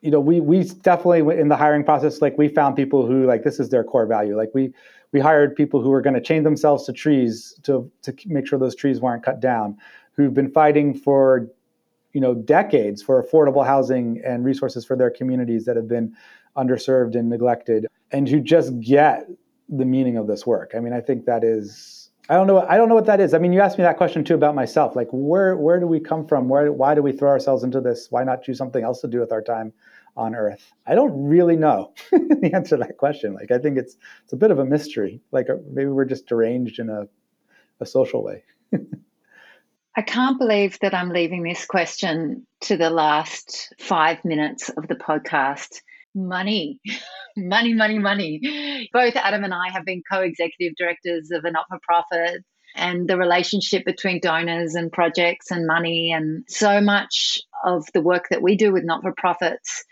you 0.00 0.10
know, 0.10 0.20
we 0.20 0.40
we 0.40 0.64
definitely 0.64 1.38
in 1.38 1.48
the 1.48 1.56
hiring 1.56 1.84
process, 1.84 2.20
like 2.20 2.36
we 2.36 2.48
found 2.48 2.76
people 2.76 3.06
who 3.06 3.24
like 3.26 3.42
this 3.42 3.58
is 3.58 3.70
their 3.70 3.84
core 3.84 4.06
value. 4.06 4.36
Like 4.36 4.50
we 4.54 4.72
we 5.12 5.20
hired 5.20 5.54
people 5.54 5.80
who 5.80 5.90
were 5.90 6.02
going 6.02 6.14
to 6.14 6.20
chain 6.20 6.42
themselves 6.42 6.84
to 6.86 6.92
trees 6.92 7.58
to 7.62 7.90
to 8.02 8.14
make 8.26 8.46
sure 8.46 8.58
those 8.58 8.74
trees 8.74 9.00
weren't 9.00 9.22
cut 9.22 9.40
down, 9.40 9.78
who've 10.12 10.34
been 10.34 10.50
fighting 10.50 10.94
for 10.94 11.48
you 12.14 12.20
know 12.20 12.34
decades 12.34 13.02
for 13.02 13.22
affordable 13.22 13.66
housing 13.66 14.22
and 14.24 14.44
resources 14.44 14.84
for 14.84 14.96
their 14.96 15.10
communities 15.10 15.66
that 15.66 15.76
have 15.76 15.88
been 15.88 16.16
underserved 16.56 17.16
and 17.16 17.28
neglected 17.28 17.86
and 18.12 18.28
who 18.28 18.40
just 18.40 18.78
get 18.80 19.28
the 19.68 19.84
meaning 19.84 20.16
of 20.16 20.26
this 20.26 20.46
work 20.46 20.72
i 20.76 20.80
mean 20.80 20.92
i 20.92 21.00
think 21.00 21.26
that 21.26 21.42
is 21.42 22.03
i 22.28 22.34
don't 22.34 22.46
know 22.46 22.60
i 22.68 22.76
don't 22.76 22.88
know 22.88 22.94
what 22.94 23.06
that 23.06 23.20
is. 23.20 23.34
I 23.34 23.38
mean 23.38 23.52
you 23.52 23.60
asked 23.60 23.78
me 23.78 23.84
that 23.84 23.96
question 23.96 24.24
too 24.24 24.34
about 24.34 24.54
myself. 24.54 24.96
Like 24.96 25.08
where 25.10 25.56
where 25.56 25.80
do 25.80 25.86
we 25.86 26.00
come 26.00 26.26
from? 26.26 26.48
Where 26.48 26.72
why 26.72 26.94
do 26.94 27.02
we 27.02 27.12
throw 27.12 27.30
ourselves 27.30 27.64
into 27.64 27.80
this? 27.80 28.08
Why 28.10 28.24
not 28.24 28.42
choose 28.42 28.58
something 28.58 28.84
else 28.84 29.00
to 29.02 29.08
do 29.08 29.20
with 29.20 29.32
our 29.32 29.42
time 29.42 29.72
on 30.16 30.34
earth? 30.34 30.72
I 30.86 30.94
don't 30.94 31.28
really 31.28 31.56
know 31.56 31.92
the 32.10 32.50
answer 32.54 32.76
to 32.76 32.84
that 32.84 32.98
question. 32.98 33.34
Like 33.34 33.50
i 33.50 33.58
think 33.58 33.78
it's 33.78 33.96
it's 34.24 34.32
a 34.32 34.36
bit 34.36 34.50
of 34.50 34.58
a 34.58 34.64
mystery. 34.64 35.20
Like 35.32 35.50
uh, 35.50 35.56
maybe 35.70 35.90
we're 35.90 36.04
just 36.04 36.26
deranged 36.26 36.78
in 36.78 36.88
a, 36.88 37.06
a 37.80 37.86
social 37.86 38.22
way. 38.22 38.44
I 39.96 40.02
can't 40.02 40.38
believe 40.38 40.78
that 40.80 40.92
I'm 40.92 41.10
leaving 41.10 41.44
this 41.44 41.66
question 41.66 42.46
to 42.62 42.76
the 42.76 42.90
last 42.90 43.72
five 43.78 44.24
minutes 44.24 44.68
of 44.68 44.88
the 44.88 44.96
podcast. 44.96 45.82
Money, 46.14 46.80
money, 47.36 47.74
money, 47.74 47.98
money. 47.98 48.88
Both 48.92 49.16
Adam 49.16 49.44
and 49.44 49.54
I 49.54 49.70
have 49.72 49.84
been 49.84 50.02
co 50.10 50.20
executive 50.20 50.76
directors 50.76 51.30
of 51.30 51.44
a 51.44 51.50
not 51.50 51.66
for 51.68 51.78
profit, 51.82 52.42
and 52.76 53.08
the 53.08 53.16
relationship 53.16 53.84
between 53.84 54.20
donors 54.20 54.74
and 54.74 54.92
projects 54.92 55.50
and 55.50 55.66
money, 55.66 56.12
and 56.12 56.44
so 56.48 56.80
much 56.80 57.40
of 57.64 57.86
the 57.94 58.02
work 58.02 58.28
that 58.30 58.42
we 58.42 58.56
do 58.56 58.72
with 58.72 58.84
not 58.84 59.02
for 59.02 59.12
profits. 59.16 59.84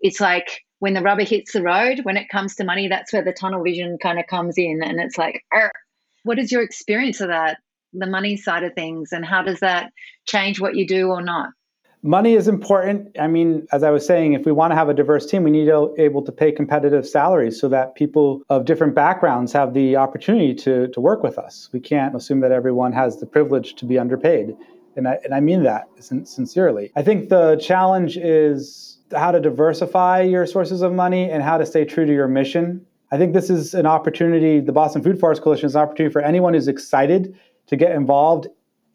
It's 0.00 0.20
like 0.20 0.62
when 0.78 0.94
the 0.94 1.02
rubber 1.02 1.24
hits 1.24 1.52
the 1.52 1.62
road, 1.62 2.00
when 2.04 2.16
it 2.16 2.28
comes 2.28 2.54
to 2.56 2.64
money, 2.64 2.88
that's 2.88 3.12
where 3.12 3.24
the 3.24 3.32
tunnel 3.32 3.62
vision 3.64 3.98
kind 4.00 4.18
of 4.18 4.26
comes 4.28 4.56
in. 4.56 4.80
And 4.82 5.00
it's 5.00 5.18
like, 5.18 5.42
what 6.22 6.38
is 6.38 6.52
your 6.52 6.62
experience 6.62 7.20
of 7.20 7.28
that? 7.28 7.58
the 7.92 8.06
money 8.06 8.36
side 8.36 8.64
of 8.64 8.74
things 8.74 9.12
and 9.12 9.24
how 9.24 9.42
does 9.42 9.60
that 9.60 9.92
change 10.26 10.60
what 10.60 10.76
you 10.76 10.86
do 10.86 11.08
or 11.08 11.22
not? 11.22 11.50
Money 12.02 12.34
is 12.34 12.46
important. 12.46 13.16
I 13.18 13.26
mean, 13.26 13.66
as 13.72 13.82
I 13.82 13.90
was 13.90 14.06
saying, 14.06 14.34
if 14.34 14.46
we 14.46 14.52
want 14.52 14.70
to 14.70 14.76
have 14.76 14.88
a 14.88 14.94
diverse 14.94 15.26
team, 15.26 15.42
we 15.42 15.50
need 15.50 15.66
to 15.66 15.92
be 15.96 16.02
able 16.02 16.22
to 16.22 16.30
pay 16.30 16.52
competitive 16.52 17.06
salaries 17.06 17.60
so 17.60 17.68
that 17.70 17.96
people 17.96 18.42
of 18.48 18.64
different 18.64 18.94
backgrounds 18.94 19.52
have 19.52 19.74
the 19.74 19.96
opportunity 19.96 20.54
to, 20.54 20.88
to 20.88 21.00
work 21.00 21.24
with 21.24 21.38
us. 21.38 21.68
We 21.72 21.80
can't 21.80 22.14
assume 22.14 22.40
that 22.40 22.52
everyone 22.52 22.92
has 22.92 23.18
the 23.18 23.26
privilege 23.26 23.74
to 23.76 23.84
be 23.84 23.98
underpaid. 23.98 24.56
And 24.96 25.08
I, 25.08 25.18
and 25.24 25.34
I 25.34 25.40
mean 25.40 25.64
that 25.64 25.86
sincerely. 25.98 26.92
I 26.94 27.02
think 27.02 27.30
the 27.30 27.56
challenge 27.56 28.16
is 28.16 28.98
how 29.16 29.32
to 29.32 29.40
diversify 29.40 30.22
your 30.22 30.46
sources 30.46 30.82
of 30.82 30.92
money 30.92 31.30
and 31.30 31.42
how 31.42 31.58
to 31.58 31.66
stay 31.66 31.84
true 31.84 32.06
to 32.06 32.12
your 32.12 32.28
mission. 32.28 32.84
I 33.10 33.16
think 33.16 33.32
this 33.32 33.50
is 33.50 33.74
an 33.74 33.86
opportunity, 33.86 34.60
the 34.60 34.72
Boston 34.72 35.02
Food 35.02 35.18
Forest 35.18 35.42
Coalition 35.42 35.66
is 35.66 35.74
an 35.74 35.82
opportunity 35.82 36.12
for 36.12 36.20
anyone 36.20 36.54
who's 36.54 36.68
excited 36.68 37.38
to 37.66 37.76
get 37.76 37.92
involved 37.92 38.48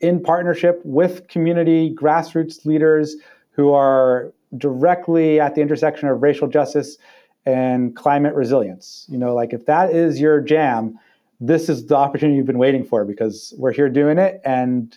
in 0.03 0.21
partnership 0.21 0.81
with 0.83 1.27
community 1.29 1.95
grassroots 1.95 2.65
leaders 2.65 3.15
who 3.51 3.71
are 3.71 4.33
directly 4.57 5.39
at 5.39 5.55
the 5.55 5.61
intersection 5.61 6.09
of 6.09 6.21
racial 6.21 6.47
justice 6.47 6.97
and 7.45 7.95
climate 7.95 8.35
resilience. 8.35 9.05
You 9.09 9.17
know, 9.17 9.33
like 9.33 9.53
if 9.53 9.65
that 9.65 9.91
is 9.91 10.19
your 10.19 10.41
jam, 10.41 10.99
this 11.39 11.69
is 11.69 11.87
the 11.87 11.95
opportunity 11.95 12.37
you've 12.37 12.45
been 12.45 12.57
waiting 12.57 12.83
for 12.83 13.05
because 13.05 13.53
we're 13.57 13.71
here 13.71 13.89
doing 13.89 14.17
it. 14.17 14.41
And 14.45 14.95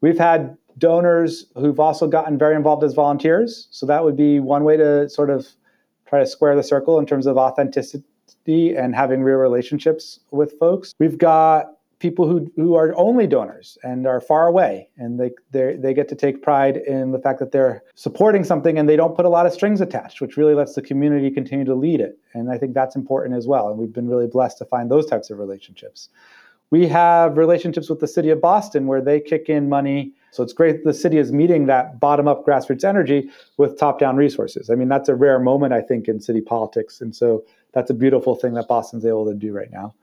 we've 0.00 0.18
had 0.18 0.56
donors 0.78 1.46
who've 1.56 1.80
also 1.80 2.06
gotten 2.06 2.38
very 2.38 2.54
involved 2.54 2.84
as 2.84 2.94
volunteers. 2.94 3.68
So 3.70 3.86
that 3.86 4.04
would 4.04 4.16
be 4.16 4.40
one 4.40 4.64
way 4.64 4.76
to 4.76 5.08
sort 5.08 5.30
of 5.30 5.48
try 6.06 6.20
to 6.20 6.26
square 6.26 6.54
the 6.54 6.62
circle 6.62 6.98
in 6.98 7.06
terms 7.06 7.26
of 7.26 7.36
authenticity 7.36 8.76
and 8.76 8.94
having 8.94 9.22
real 9.22 9.36
relationships 9.36 10.20
with 10.30 10.58
folks. 10.58 10.94
We've 10.98 11.18
got 11.18 11.73
people 11.98 12.28
who, 12.28 12.50
who 12.56 12.74
are 12.74 12.94
only 12.96 13.26
donors 13.26 13.78
and 13.82 14.06
are 14.06 14.20
far 14.20 14.46
away 14.46 14.88
and 14.96 15.18
they, 15.18 15.30
they 15.52 15.94
get 15.94 16.08
to 16.08 16.14
take 16.14 16.42
pride 16.42 16.76
in 16.76 17.12
the 17.12 17.18
fact 17.18 17.38
that 17.38 17.52
they're 17.52 17.82
supporting 17.94 18.44
something 18.44 18.78
and 18.78 18.88
they 18.88 18.96
don't 18.96 19.16
put 19.16 19.24
a 19.24 19.28
lot 19.28 19.46
of 19.46 19.52
strings 19.52 19.80
attached 19.80 20.20
which 20.20 20.36
really 20.36 20.54
lets 20.54 20.74
the 20.74 20.82
community 20.82 21.30
continue 21.30 21.64
to 21.64 21.74
lead 21.74 22.00
it. 22.00 22.18
And 22.34 22.50
i 22.50 22.58
think 22.58 22.74
that's 22.74 22.96
important 22.96 23.36
as 23.36 23.46
well. 23.46 23.68
And 23.68 23.78
we've 23.78 23.92
been 23.92 24.08
really 24.08 24.26
blessed 24.26 24.58
to 24.58 24.64
find 24.64 24.90
those 24.90 25.06
types 25.06 25.30
of 25.30 25.38
relationships. 25.38 26.08
We 26.70 26.88
have 26.88 27.36
relationships 27.36 27.88
with 27.88 28.00
the 28.00 28.08
city 28.08 28.30
of 28.30 28.40
boston 28.40 28.86
where 28.86 29.00
they 29.00 29.20
kick 29.20 29.48
in 29.48 29.68
money. 29.68 30.12
So 30.30 30.42
it's 30.42 30.52
great 30.52 30.84
the 30.84 30.94
city 30.94 31.18
is 31.18 31.32
meeting 31.32 31.66
that 31.66 32.00
bottom 32.00 32.26
up 32.26 32.44
grassroots 32.44 32.84
energy 32.84 33.30
with 33.56 33.78
top 33.78 33.98
down 33.98 34.16
resources. 34.16 34.70
I 34.70 34.74
mean 34.74 34.88
that's 34.88 35.08
a 35.08 35.14
rare 35.14 35.38
moment 35.38 35.72
i 35.72 35.80
think 35.80 36.08
in 36.08 36.20
city 36.20 36.40
politics. 36.40 37.00
And 37.00 37.14
so 37.14 37.44
that's 37.72 37.90
a 37.90 37.94
beautiful 37.94 38.34
thing 38.34 38.54
that 38.54 38.68
boston's 38.68 39.06
able 39.06 39.26
to 39.26 39.34
do 39.34 39.52
right 39.52 39.70
now 39.70 39.94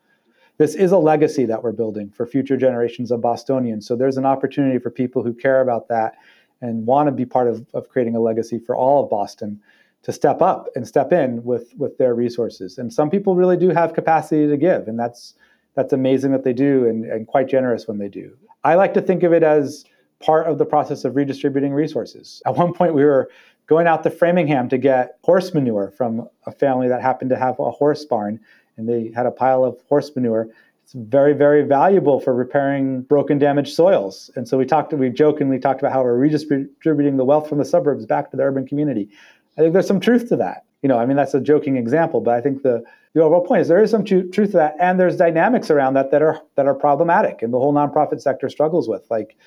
this 0.62 0.76
is 0.76 0.91
a 0.91 0.97
legacy 0.97 1.43
that 1.45 1.64
we're 1.64 1.72
building 1.72 2.12
for 2.12 2.28
future 2.28 2.55
generations 2.55 3.09
of 3.09 3.20
Bostonians. 3.20 3.88
So 3.88 3.95
there's 3.95 4.18
an 4.18 4.28
opportunity 4.28 4.78
for 4.78 4.91
people 4.91 5.24
who 5.24 5.34
care 5.34 5.59
about 5.59 5.88
that 5.88 6.14
and 6.62 6.86
want 6.86 7.07
to 7.07 7.12
be 7.12 7.26
part 7.26 7.47
of, 7.47 7.66
of 7.74 7.89
creating 7.89 8.16
a 8.16 8.20
legacy 8.20 8.59
for 8.59 8.76
all 8.76 9.03
of 9.03 9.09
Boston 9.09 9.59
to 10.03 10.14
step 10.14 10.39
up 10.39 10.68
and 10.76 10.88
step 10.88 11.12
in 11.12 11.43
with 11.43 11.74
with 11.78 11.97
their 11.97 12.14
resources. 12.14 12.78
And 12.78 12.93
some 12.93 13.09
people 13.09 13.36
really 13.36 13.57
do 13.57 13.70
have 13.70 13.95
capacity 13.95 14.47
to 14.47 14.55
give, 14.55 14.88
and 14.88 14.99
that's 14.99 15.34
that's 15.74 15.93
amazing 15.93 16.32
that 16.32 16.43
they 16.43 16.53
do 16.53 16.88
and, 16.88 17.05
and 17.05 17.26
quite 17.26 17.47
generous 17.47 17.88
when 17.88 17.97
they 17.97 18.09
do. 18.09 18.38
I 18.64 18.76
like 18.76 18.93
to 18.93 19.01
think 19.01 19.24
of 19.24 19.34
it 19.34 19.41
as 19.41 19.84
part 20.20 20.45
of 20.45 20.59
the 20.59 20.66
process 20.66 21.05
of 21.05 21.16
redistributing 21.16 21.74
resources. 21.74 22.43
At 22.45 22.55
one 22.55 22.72
point 22.72 22.93
we 22.93 23.03
were 23.03 23.32
going 23.66 23.88
out 23.88 24.03
to 24.03 24.12
Framingham 24.12 24.70
to 24.70 24.78
get 24.78 25.18
horse 25.24 25.55
manure 25.55 25.89
from 25.89 26.30
a 26.45 26.51
family 26.51 26.88
that 26.88 27.01
happened 27.01 27.32
to 27.32 27.38
have 27.38 27.57
a 27.57 27.72
horse 27.72 28.05
barn 28.05 28.39
and 28.78 28.88
they 28.88 29.11
had 29.15 29.26
a 29.26 29.32
pile 29.32 29.63
of 29.63 29.78
horse 29.89 30.11
manure. 30.15 30.47
It's 30.84 30.93
very, 30.93 31.34
very 31.34 31.63
valuable 31.63 32.19
for 32.19 32.34
repairing 32.34 33.01
broken, 33.03 33.38
damaged 33.38 33.74
soils. 33.74 34.30
And 34.36 34.47
so 34.47 34.57
we 34.57 34.65
talked, 34.65 34.91
we 34.93 35.09
jokingly 35.09 35.59
talked 35.59 35.80
about 35.80 35.93
how 35.93 36.03
we're 36.03 36.17
redistributing 36.17 37.17
the 37.17 37.26
wealth 37.26 37.47
from 37.47 37.59
the 37.59 37.65
suburbs 37.65 38.05
back 38.05 38.32
to 38.32 38.38
the 38.38 38.43
urban 38.43 38.67
community. 38.67 39.09
I 39.57 39.61
think 39.61 39.74
there's 39.74 39.88
some 39.88 39.99
truth 39.99 40.30
to 40.30 40.36
that. 40.38 40.65
You 40.82 40.89
know, 40.89 40.97
I 40.97 41.05
mean, 41.05 41.17
that's 41.17 41.34
a 41.34 41.39
joking 41.39 41.78
example, 41.78 42.22
but 42.22 42.34
I 42.34 42.41
think 42.41 42.63
the, 42.63 42.84
the 43.13 43.22
overall 43.22 43.45
point 43.45 43.61
is 43.61 43.67
there 43.67 43.84
is 43.84 43.91
some 43.91 44.03
truth 44.03 44.32
to 44.32 44.47
that, 44.47 44.76
and 44.80 44.99
there's 44.99 45.15
dynamics 45.15 45.69
around 45.69 45.93
that 45.93 46.11
that 46.11 46.22
are 46.22 46.41
that 46.55 46.65
are 46.65 46.74
problematic, 46.74 47.41
and 47.41 47.53
the 47.53 47.59
whole 47.59 47.74
nonprofit 47.74 48.22
sector 48.22 48.49
struggles 48.49 48.88
with. 48.88 49.05
Like, 49.11 49.38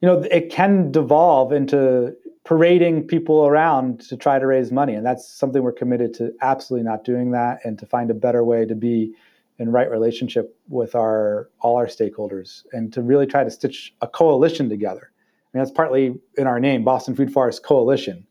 you 0.00 0.08
know, 0.08 0.22
it 0.30 0.50
can 0.50 0.90
devolve 0.90 1.52
into 1.52 2.16
parading 2.44 3.06
people 3.06 3.46
around 3.46 4.00
to 4.00 4.16
try 4.16 4.38
to 4.38 4.46
raise 4.46 4.72
money. 4.72 4.94
And 4.94 5.06
that's 5.06 5.26
something 5.26 5.62
we're 5.62 5.72
committed 5.72 6.12
to 6.14 6.32
absolutely 6.40 6.84
not 6.84 7.04
doing 7.04 7.30
that 7.32 7.60
and 7.64 7.78
to 7.78 7.86
find 7.86 8.10
a 8.10 8.14
better 8.14 8.44
way 8.44 8.66
to 8.66 8.74
be 8.74 9.14
in 9.58 9.70
right 9.70 9.90
relationship 9.90 10.56
with 10.68 10.94
our 10.94 11.48
all 11.60 11.76
our 11.76 11.86
stakeholders 11.86 12.64
and 12.72 12.92
to 12.92 13.02
really 13.02 13.26
try 13.26 13.44
to 13.44 13.50
stitch 13.50 13.94
a 14.00 14.08
coalition 14.08 14.68
together. 14.68 15.12
I 15.12 15.58
mean, 15.58 15.64
that's 15.64 15.74
partly 15.74 16.14
in 16.36 16.46
our 16.46 16.58
name, 16.58 16.82
Boston 16.82 17.14
Food 17.14 17.32
Forest 17.32 17.62
Coalition. 17.62 18.26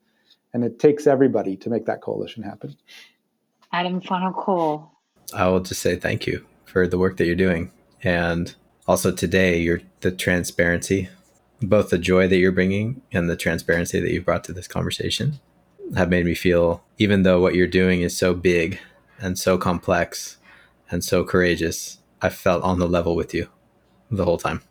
And 0.53 0.66
it 0.66 0.80
takes 0.80 1.07
everybody 1.07 1.55
to 1.57 1.70
make 1.70 1.86
that 1.86 2.01
coalition 2.01 2.43
happen. 2.43 2.76
Adam, 3.72 4.01
final 4.01 4.34
call. 4.34 4.99
I 5.34 5.47
will 5.47 5.62
just 5.62 5.82
say 5.82 5.95
thank 5.95 6.28
you 6.28 6.45
for 6.66 6.88
the 6.88 6.97
work 6.97 7.16
that 7.18 7.26
you're 7.26 7.36
doing. 7.36 7.72
And 8.03 8.53
also 8.88 9.12
today, 9.12 9.62
your 9.62 9.82
the 10.01 10.12
transparency 10.12 11.07
both 11.62 11.89
the 11.89 11.97
joy 11.97 12.28
that 12.28 12.38
you're 12.38 12.51
bringing 12.51 13.01
and 13.12 13.30
the 13.30 13.36
transparency 13.36 13.99
that 13.99 14.12
you've 14.12 14.26
brought 14.26 14.43
to 14.45 14.53
this 14.53 14.68
conversation 14.68 15.39
have 15.95 16.09
made 16.09 16.26
me 16.26 16.34
feel, 16.34 16.84
even 16.97 17.24
though 17.24 17.39
what 17.39 17.55
you're 17.55 17.68
doing 17.68 18.01
is 18.01 18.18
so 18.18 18.34
big 18.34 18.80
and 19.20 19.38
so 19.38 19.57
complex 19.57 20.38
and 20.89 21.03
so 21.03 21.24
courageous, 21.24 21.99
I 22.22 22.30
felt 22.30 22.64
on 22.64 22.80
the 22.80 22.88
level 22.88 23.16
with 23.16 23.34
you 23.34 23.49
the 24.09 24.26
whole 24.26 24.38
time. 24.38 24.62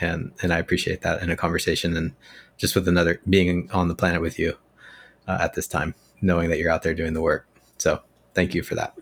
And, 0.00 0.32
and 0.42 0.52
I 0.52 0.58
appreciate 0.58 1.02
that 1.02 1.22
in 1.22 1.30
a 1.30 1.36
conversation 1.36 1.96
and 1.96 2.14
just 2.56 2.74
with 2.74 2.86
another 2.86 3.20
being 3.28 3.70
on 3.72 3.88
the 3.88 3.94
planet 3.94 4.20
with 4.20 4.38
you 4.38 4.56
uh, 5.26 5.38
at 5.40 5.54
this 5.54 5.66
time, 5.66 5.94
knowing 6.20 6.50
that 6.50 6.58
you're 6.58 6.70
out 6.70 6.82
there 6.82 6.94
doing 6.94 7.14
the 7.14 7.22
work. 7.22 7.46
So 7.78 8.02
thank 8.34 8.54
you 8.54 8.62
for 8.62 8.74
that. 8.74 8.96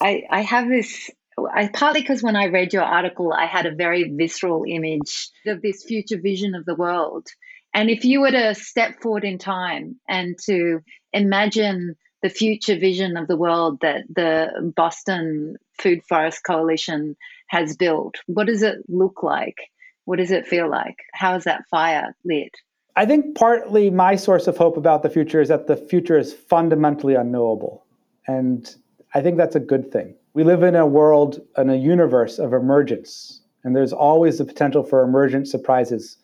I, 0.00 0.24
I 0.30 0.40
have 0.40 0.68
this 0.68 1.10
I, 1.46 1.68
partly 1.68 2.00
because 2.00 2.22
when 2.22 2.36
I 2.36 2.46
read 2.46 2.72
your 2.72 2.82
article, 2.82 3.32
I 3.32 3.46
had 3.46 3.66
a 3.66 3.74
very 3.74 4.04
visceral 4.04 4.64
image 4.66 5.28
of 5.46 5.62
this 5.62 5.84
future 5.84 6.20
vision 6.20 6.54
of 6.54 6.64
the 6.64 6.74
world. 6.74 7.28
And 7.74 7.90
if 7.90 8.04
you 8.04 8.20
were 8.20 8.30
to 8.30 8.54
step 8.54 9.00
forward 9.00 9.24
in 9.24 9.38
time 9.38 10.00
and 10.08 10.36
to 10.46 10.80
imagine 11.12 11.96
the 12.22 12.28
future 12.28 12.76
vision 12.76 13.16
of 13.16 13.28
the 13.28 13.36
world 13.36 13.78
that 13.80 14.02
the 14.08 14.72
Boston 14.74 15.56
Food 15.78 16.00
Forest 16.08 16.42
Coalition 16.44 17.16
has 17.46 17.76
built. 17.76 18.16
What 18.26 18.46
does 18.46 18.62
it 18.62 18.78
look 18.88 19.22
like? 19.22 19.56
What 20.04 20.18
does 20.18 20.30
it 20.30 20.46
feel 20.46 20.68
like? 20.68 20.96
How 21.12 21.36
is 21.36 21.44
that 21.44 21.66
fire 21.70 22.16
lit? 22.24 22.54
I 22.96 23.06
think 23.06 23.36
partly 23.36 23.90
my 23.90 24.16
source 24.16 24.48
of 24.48 24.56
hope 24.56 24.76
about 24.76 25.02
the 25.02 25.10
future 25.10 25.40
is 25.40 25.48
that 25.48 25.68
the 25.68 25.76
future 25.76 26.18
is 26.18 26.32
fundamentally 26.32 27.14
unknowable. 27.14 27.84
And 28.26 28.74
I 29.14 29.22
think 29.22 29.36
that's 29.36 29.54
a 29.54 29.60
good 29.60 29.92
thing. 29.92 30.14
We 30.34 30.44
live 30.44 30.62
in 30.62 30.76
a 30.76 30.86
world, 30.86 31.40
in 31.56 31.70
a 31.70 31.76
universe 31.76 32.38
of 32.38 32.52
emergence, 32.52 33.42
and 33.64 33.74
there's 33.74 33.92
always 33.92 34.38
the 34.38 34.44
potential 34.44 34.82
for 34.82 35.02
emergent 35.02 35.48
surprises. 35.48 36.16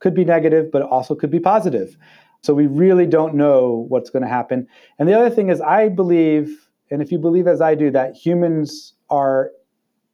Could 0.00 0.14
be 0.14 0.24
negative, 0.24 0.70
but 0.70 0.82
also 0.82 1.14
could 1.14 1.30
be 1.30 1.40
positive. 1.40 1.96
So 2.42 2.52
we 2.52 2.66
really 2.66 3.06
don't 3.06 3.34
know 3.34 3.86
what's 3.88 4.10
going 4.10 4.22
to 4.22 4.28
happen. 4.28 4.66
And 4.98 5.08
the 5.08 5.18
other 5.18 5.30
thing 5.30 5.48
is, 5.48 5.60
I 5.60 5.88
believe, 5.88 6.68
and 6.90 7.00
if 7.00 7.10
you 7.10 7.18
believe 7.18 7.46
as 7.46 7.60
I 7.60 7.74
do, 7.74 7.90
that 7.92 8.14
humans 8.14 8.92
are 9.08 9.50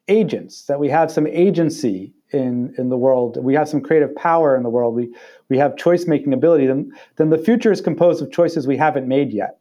agents, 0.07 0.66
that 0.66 0.78
we 0.78 0.88
have 0.88 1.11
some 1.11 1.26
agency 1.26 2.12
in, 2.32 2.74
in 2.78 2.88
the 2.88 2.97
world, 2.97 3.38
we 3.43 3.55
have 3.55 3.68
some 3.68 3.80
creative 3.80 4.14
power 4.14 4.57
in 4.57 4.62
the 4.62 4.70
world, 4.70 4.95
we, 4.95 5.12
we 5.49 5.59
have 5.59 5.76
choice 5.76 6.07
making 6.07 6.32
ability, 6.32 6.66
then, 6.66 6.93
then 7.16 7.30
the 7.30 7.38
future 7.38 7.72
is 7.72 7.80
composed 7.80 8.22
of 8.22 8.30
choices 8.30 8.66
we 8.66 8.76
haven't 8.76 9.09
made 9.09 9.32
yet. 9.32 9.59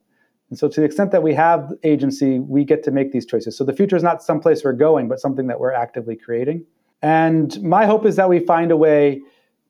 And 0.50 0.58
so, 0.58 0.68
to 0.68 0.80
the 0.80 0.86
extent 0.86 1.12
that 1.12 1.22
we 1.22 1.34
have 1.34 1.72
agency, 1.84 2.40
we 2.40 2.64
get 2.64 2.84
to 2.84 2.92
make 2.92 3.12
these 3.12 3.26
choices. 3.26 3.56
So, 3.58 3.64
the 3.64 3.74
future 3.74 3.96
is 3.96 4.04
not 4.04 4.24
someplace 4.24 4.64
we're 4.64 4.74
going, 4.74 5.08
but 5.08 5.20
something 5.20 5.48
that 5.48 5.60
we're 5.60 5.74
actively 5.74 6.16
creating. 6.16 6.66
And 7.02 7.62
my 7.62 7.86
hope 7.86 8.06
is 8.06 8.16
that 8.16 8.30
we 8.30 8.40
find 8.40 8.72
a 8.72 8.78
way 8.78 9.22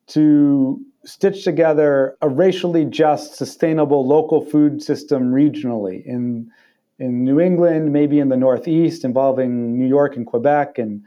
to 0.08 0.80
stitch 1.04 1.44
together 1.44 2.16
a 2.20 2.28
racially 2.28 2.84
just, 2.84 3.36
sustainable 3.36 4.06
local 4.06 4.44
food 4.44 4.82
system 4.82 5.32
regionally 5.32 6.04
in, 6.04 6.50
in 6.98 7.24
New 7.24 7.40
England, 7.40 7.92
maybe 7.92 8.18
in 8.18 8.28
the 8.28 8.36
Northeast, 8.36 9.04
involving 9.04 9.78
New 9.78 9.86
York 9.86 10.16
and 10.16 10.26
Quebec, 10.26 10.78
and, 10.78 11.02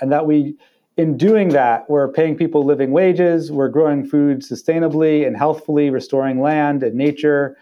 and 0.00 0.10
that 0.12 0.26
we, 0.26 0.56
in 0.96 1.16
doing 1.16 1.50
that, 1.50 1.88
we're 1.90 2.08
paying 2.12 2.36
people 2.36 2.64
living 2.64 2.92
wages, 2.92 3.50
we're 3.50 3.68
growing 3.68 4.06
food 4.06 4.40
sustainably 4.40 5.26
and 5.26 5.36
healthfully, 5.36 5.90
restoring 5.90 6.40
land 6.40 6.82
and 6.82 6.94
nature. 6.94 7.56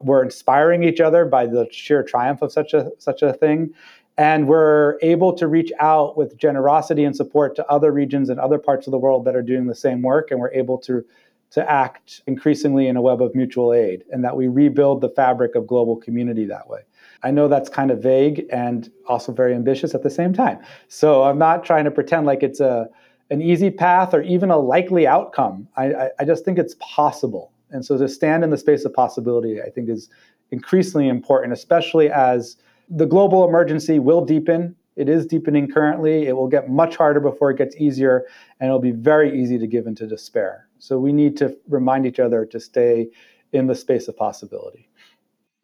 We're 0.00 0.22
inspiring 0.22 0.84
each 0.84 1.00
other 1.00 1.24
by 1.24 1.46
the 1.46 1.66
sheer 1.70 2.02
triumph 2.02 2.42
of 2.42 2.52
such 2.52 2.72
a 2.74 2.90
such 2.98 3.22
a 3.22 3.32
thing. 3.32 3.74
And 4.16 4.48
we're 4.48 4.98
able 5.00 5.32
to 5.34 5.46
reach 5.46 5.70
out 5.78 6.16
with 6.16 6.36
generosity 6.36 7.04
and 7.04 7.14
support 7.14 7.54
to 7.54 7.66
other 7.68 7.92
regions 7.92 8.30
and 8.30 8.40
other 8.40 8.58
parts 8.58 8.88
of 8.88 8.90
the 8.90 8.98
world 8.98 9.24
that 9.26 9.36
are 9.36 9.42
doing 9.42 9.66
the 9.66 9.76
same 9.76 10.02
work. 10.02 10.32
And 10.32 10.40
we're 10.40 10.52
able 10.52 10.78
to 10.78 11.04
to 11.50 11.70
act 11.70 12.22
increasingly 12.26 12.88
in 12.88 12.96
a 12.96 13.00
web 13.00 13.22
of 13.22 13.34
mutual 13.34 13.72
aid 13.72 14.04
and 14.10 14.22
that 14.22 14.36
we 14.36 14.48
rebuild 14.48 15.00
the 15.00 15.08
fabric 15.08 15.54
of 15.54 15.66
global 15.66 15.96
community 15.96 16.44
that 16.44 16.68
way. 16.68 16.80
I 17.22 17.30
know 17.30 17.48
that's 17.48 17.70
kind 17.70 17.90
of 17.90 18.02
vague 18.02 18.44
and 18.50 18.90
also 19.06 19.32
very 19.32 19.54
ambitious 19.54 19.94
at 19.94 20.02
the 20.02 20.10
same 20.10 20.34
time. 20.34 20.58
So 20.88 21.22
i'm 21.22 21.38
not 21.38 21.64
trying 21.64 21.84
to 21.84 21.90
pretend 21.90 22.26
like 22.26 22.42
it's 22.42 22.60
a 22.60 22.88
an 23.30 23.42
easy 23.42 23.70
path 23.70 24.14
or 24.14 24.22
even 24.22 24.50
a 24.50 24.56
likely 24.56 25.06
outcome. 25.06 25.68
I, 25.76 25.92
I, 25.92 26.10
I 26.20 26.24
just 26.24 26.44
think 26.44 26.58
it's 26.58 26.76
possible 26.80 27.52
and 27.70 27.84
so 27.84 27.96
to 27.96 28.08
stand 28.08 28.44
in 28.44 28.50
the 28.50 28.58
space 28.58 28.84
of 28.84 28.92
possibility 28.92 29.60
i 29.62 29.70
think 29.70 29.88
is 29.88 30.08
increasingly 30.50 31.08
important 31.08 31.52
especially 31.52 32.10
as 32.10 32.56
the 32.90 33.06
global 33.06 33.46
emergency 33.46 33.98
will 33.98 34.24
deepen. 34.24 34.74
It 34.96 35.08
is 35.08 35.26
deepening 35.26 35.70
currently. 35.70 36.26
It 36.26 36.36
will 36.36 36.48
get 36.48 36.68
much 36.68 36.96
harder 36.96 37.20
before 37.20 37.50
it 37.50 37.58
gets 37.58 37.76
easier, 37.76 38.26
and 38.58 38.68
it'll 38.68 38.80
be 38.80 38.90
very 38.90 39.40
easy 39.40 39.58
to 39.58 39.66
give 39.66 39.86
into 39.86 40.06
despair. 40.06 40.66
So 40.78 40.98
we 40.98 41.12
need 41.12 41.36
to 41.38 41.56
remind 41.68 42.06
each 42.06 42.18
other 42.18 42.44
to 42.46 42.58
stay 42.58 43.08
in 43.52 43.66
the 43.66 43.74
space 43.74 44.08
of 44.08 44.16
possibility. 44.16 44.88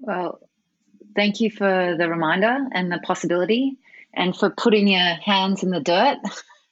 Well, 0.00 0.40
thank 1.16 1.40
you 1.40 1.50
for 1.50 1.96
the 1.98 2.08
reminder 2.08 2.66
and 2.72 2.92
the 2.92 2.98
possibility, 2.98 3.78
and 4.12 4.36
for 4.36 4.50
putting 4.50 4.86
your 4.86 5.14
hands 5.14 5.62
in 5.62 5.70
the 5.70 5.80
dirt. 5.80 6.18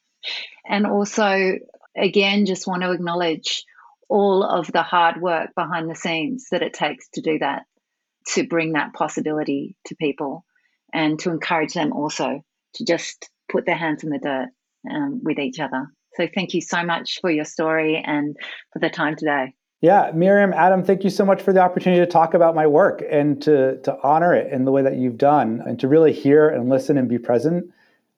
and 0.69 0.87
also, 0.87 1.59
again, 1.97 2.47
just 2.47 2.67
want 2.67 2.83
to 2.83 2.93
acknowledge 2.93 3.65
all 4.13 4.45
of 4.45 4.71
the 4.71 4.83
hard 4.83 5.23
work 5.23 5.55
behind 5.57 5.89
the 5.89 5.95
scenes 5.95 6.49
that 6.51 6.63
it 6.63 6.75
takes 6.75 7.09
to 7.09 7.23
do 7.23 7.39
that 7.39 7.63
to 8.27 8.47
bring 8.47 8.73
that 8.73 8.93
possibility 8.93 9.75
to 9.87 9.97
people 9.97 10.45
and 10.93 11.19
to 11.19 11.31
encourage 11.31 11.73
them 11.73 11.95
also 11.95 12.45
to 12.75 12.85
just 12.85 13.31
put 13.51 13.65
their 13.65 13.77
hands 13.77 14.05
in 14.05 14.11
the 14.11 14.19
dirt 14.19 14.49
um, 14.91 15.23
with 15.25 15.39
each 15.39 15.59
other. 15.59 15.87
So 16.17 16.29
thank 16.35 16.53
you 16.53 16.61
so 16.61 16.85
much 16.85 17.21
for 17.23 17.31
your 17.31 17.47
story 17.47 18.03
and 18.05 18.37
for 18.71 18.81
the 18.81 18.91
time 18.91 19.17
today. 19.17 19.55
Yeah, 19.81 20.13
Miriam, 20.15 20.53
Adam, 20.53 20.85
thank 20.85 21.05
you 21.05 21.11
so 21.11 21.25
much 21.25 21.41
for 21.41 21.55
the 21.55 21.61
opportunity 21.61 22.01
to 22.05 22.07
talk 22.07 22.35
about 22.35 22.55
my 22.55 22.67
work 22.67 23.03
and 23.11 23.41
to, 23.43 23.79
to 23.79 23.99
honor 24.03 24.35
it 24.35 24.53
in 24.53 24.67
the 24.67 24.73
way 24.73 24.83
that 24.83 24.97
you've 24.97 25.17
done 25.17 25.63
and 25.65 25.81
to 25.81 25.89
really 25.89 26.13
hear 26.13 26.51
and 26.51 26.69
listen 26.69 26.99
and 26.99 27.09
be 27.09 27.19
present 27.19 27.65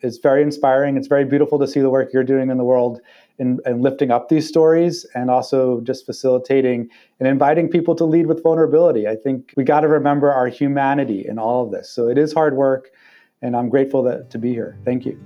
is 0.00 0.18
very 0.18 0.42
inspiring. 0.42 0.96
It's 0.96 1.06
very 1.06 1.24
beautiful 1.24 1.60
to 1.60 1.68
see 1.68 1.80
the 1.80 1.88
work 1.88 2.12
you're 2.12 2.24
doing 2.24 2.50
in 2.50 2.58
the 2.58 2.64
world 2.64 3.00
and, 3.38 3.60
lifting 3.82 4.10
up 4.10 4.28
these 4.28 4.48
stories 4.48 5.04
and 5.14 5.30
also 5.30 5.80
just 5.80 6.06
facilitating 6.06 6.88
and 7.18 7.28
inviting 7.28 7.68
people 7.68 7.94
to 7.96 8.04
lead 8.04 8.26
with 8.26 8.42
vulnerability. 8.42 9.06
I 9.06 9.16
think 9.16 9.52
we 9.56 9.64
got 9.64 9.80
to 9.80 9.88
remember 9.88 10.32
our 10.32 10.48
humanity 10.48 11.26
in 11.26 11.38
all 11.38 11.64
of 11.64 11.72
this. 11.72 11.90
So 11.90 12.08
it 12.08 12.18
is 12.18 12.32
hard 12.32 12.56
work, 12.56 12.90
and 13.42 13.56
I'm 13.56 13.68
grateful 13.68 14.02
that, 14.04 14.30
to 14.30 14.38
be 14.38 14.50
here. 14.52 14.78
Thank 14.84 15.04
you. 15.04 15.20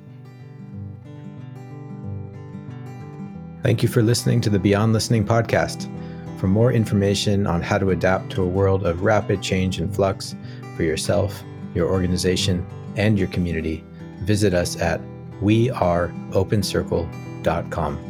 Thank 3.62 3.82
you 3.82 3.88
for 3.88 4.02
listening 4.02 4.40
to 4.42 4.50
the 4.50 4.58
Beyond 4.58 4.92
Listening 4.92 5.24
podcast. 5.26 5.90
For 6.38 6.46
more 6.46 6.72
information 6.72 7.46
on 7.46 7.60
how 7.60 7.78
to 7.78 7.90
adapt 7.90 8.30
to 8.32 8.42
a 8.42 8.46
world 8.46 8.86
of 8.86 9.02
rapid 9.02 9.42
change 9.42 9.80
and 9.80 9.92
flux 9.94 10.36
for 10.76 10.84
yourself, 10.84 11.42
your 11.74 11.90
organization, 11.90 12.64
and 12.96 13.18
your 13.18 13.28
community, 13.28 13.84
visit 14.20 14.54
us 14.54 14.80
at 14.80 15.00
weareopencircle.com 15.42 17.27
gmail.com. 17.42 18.07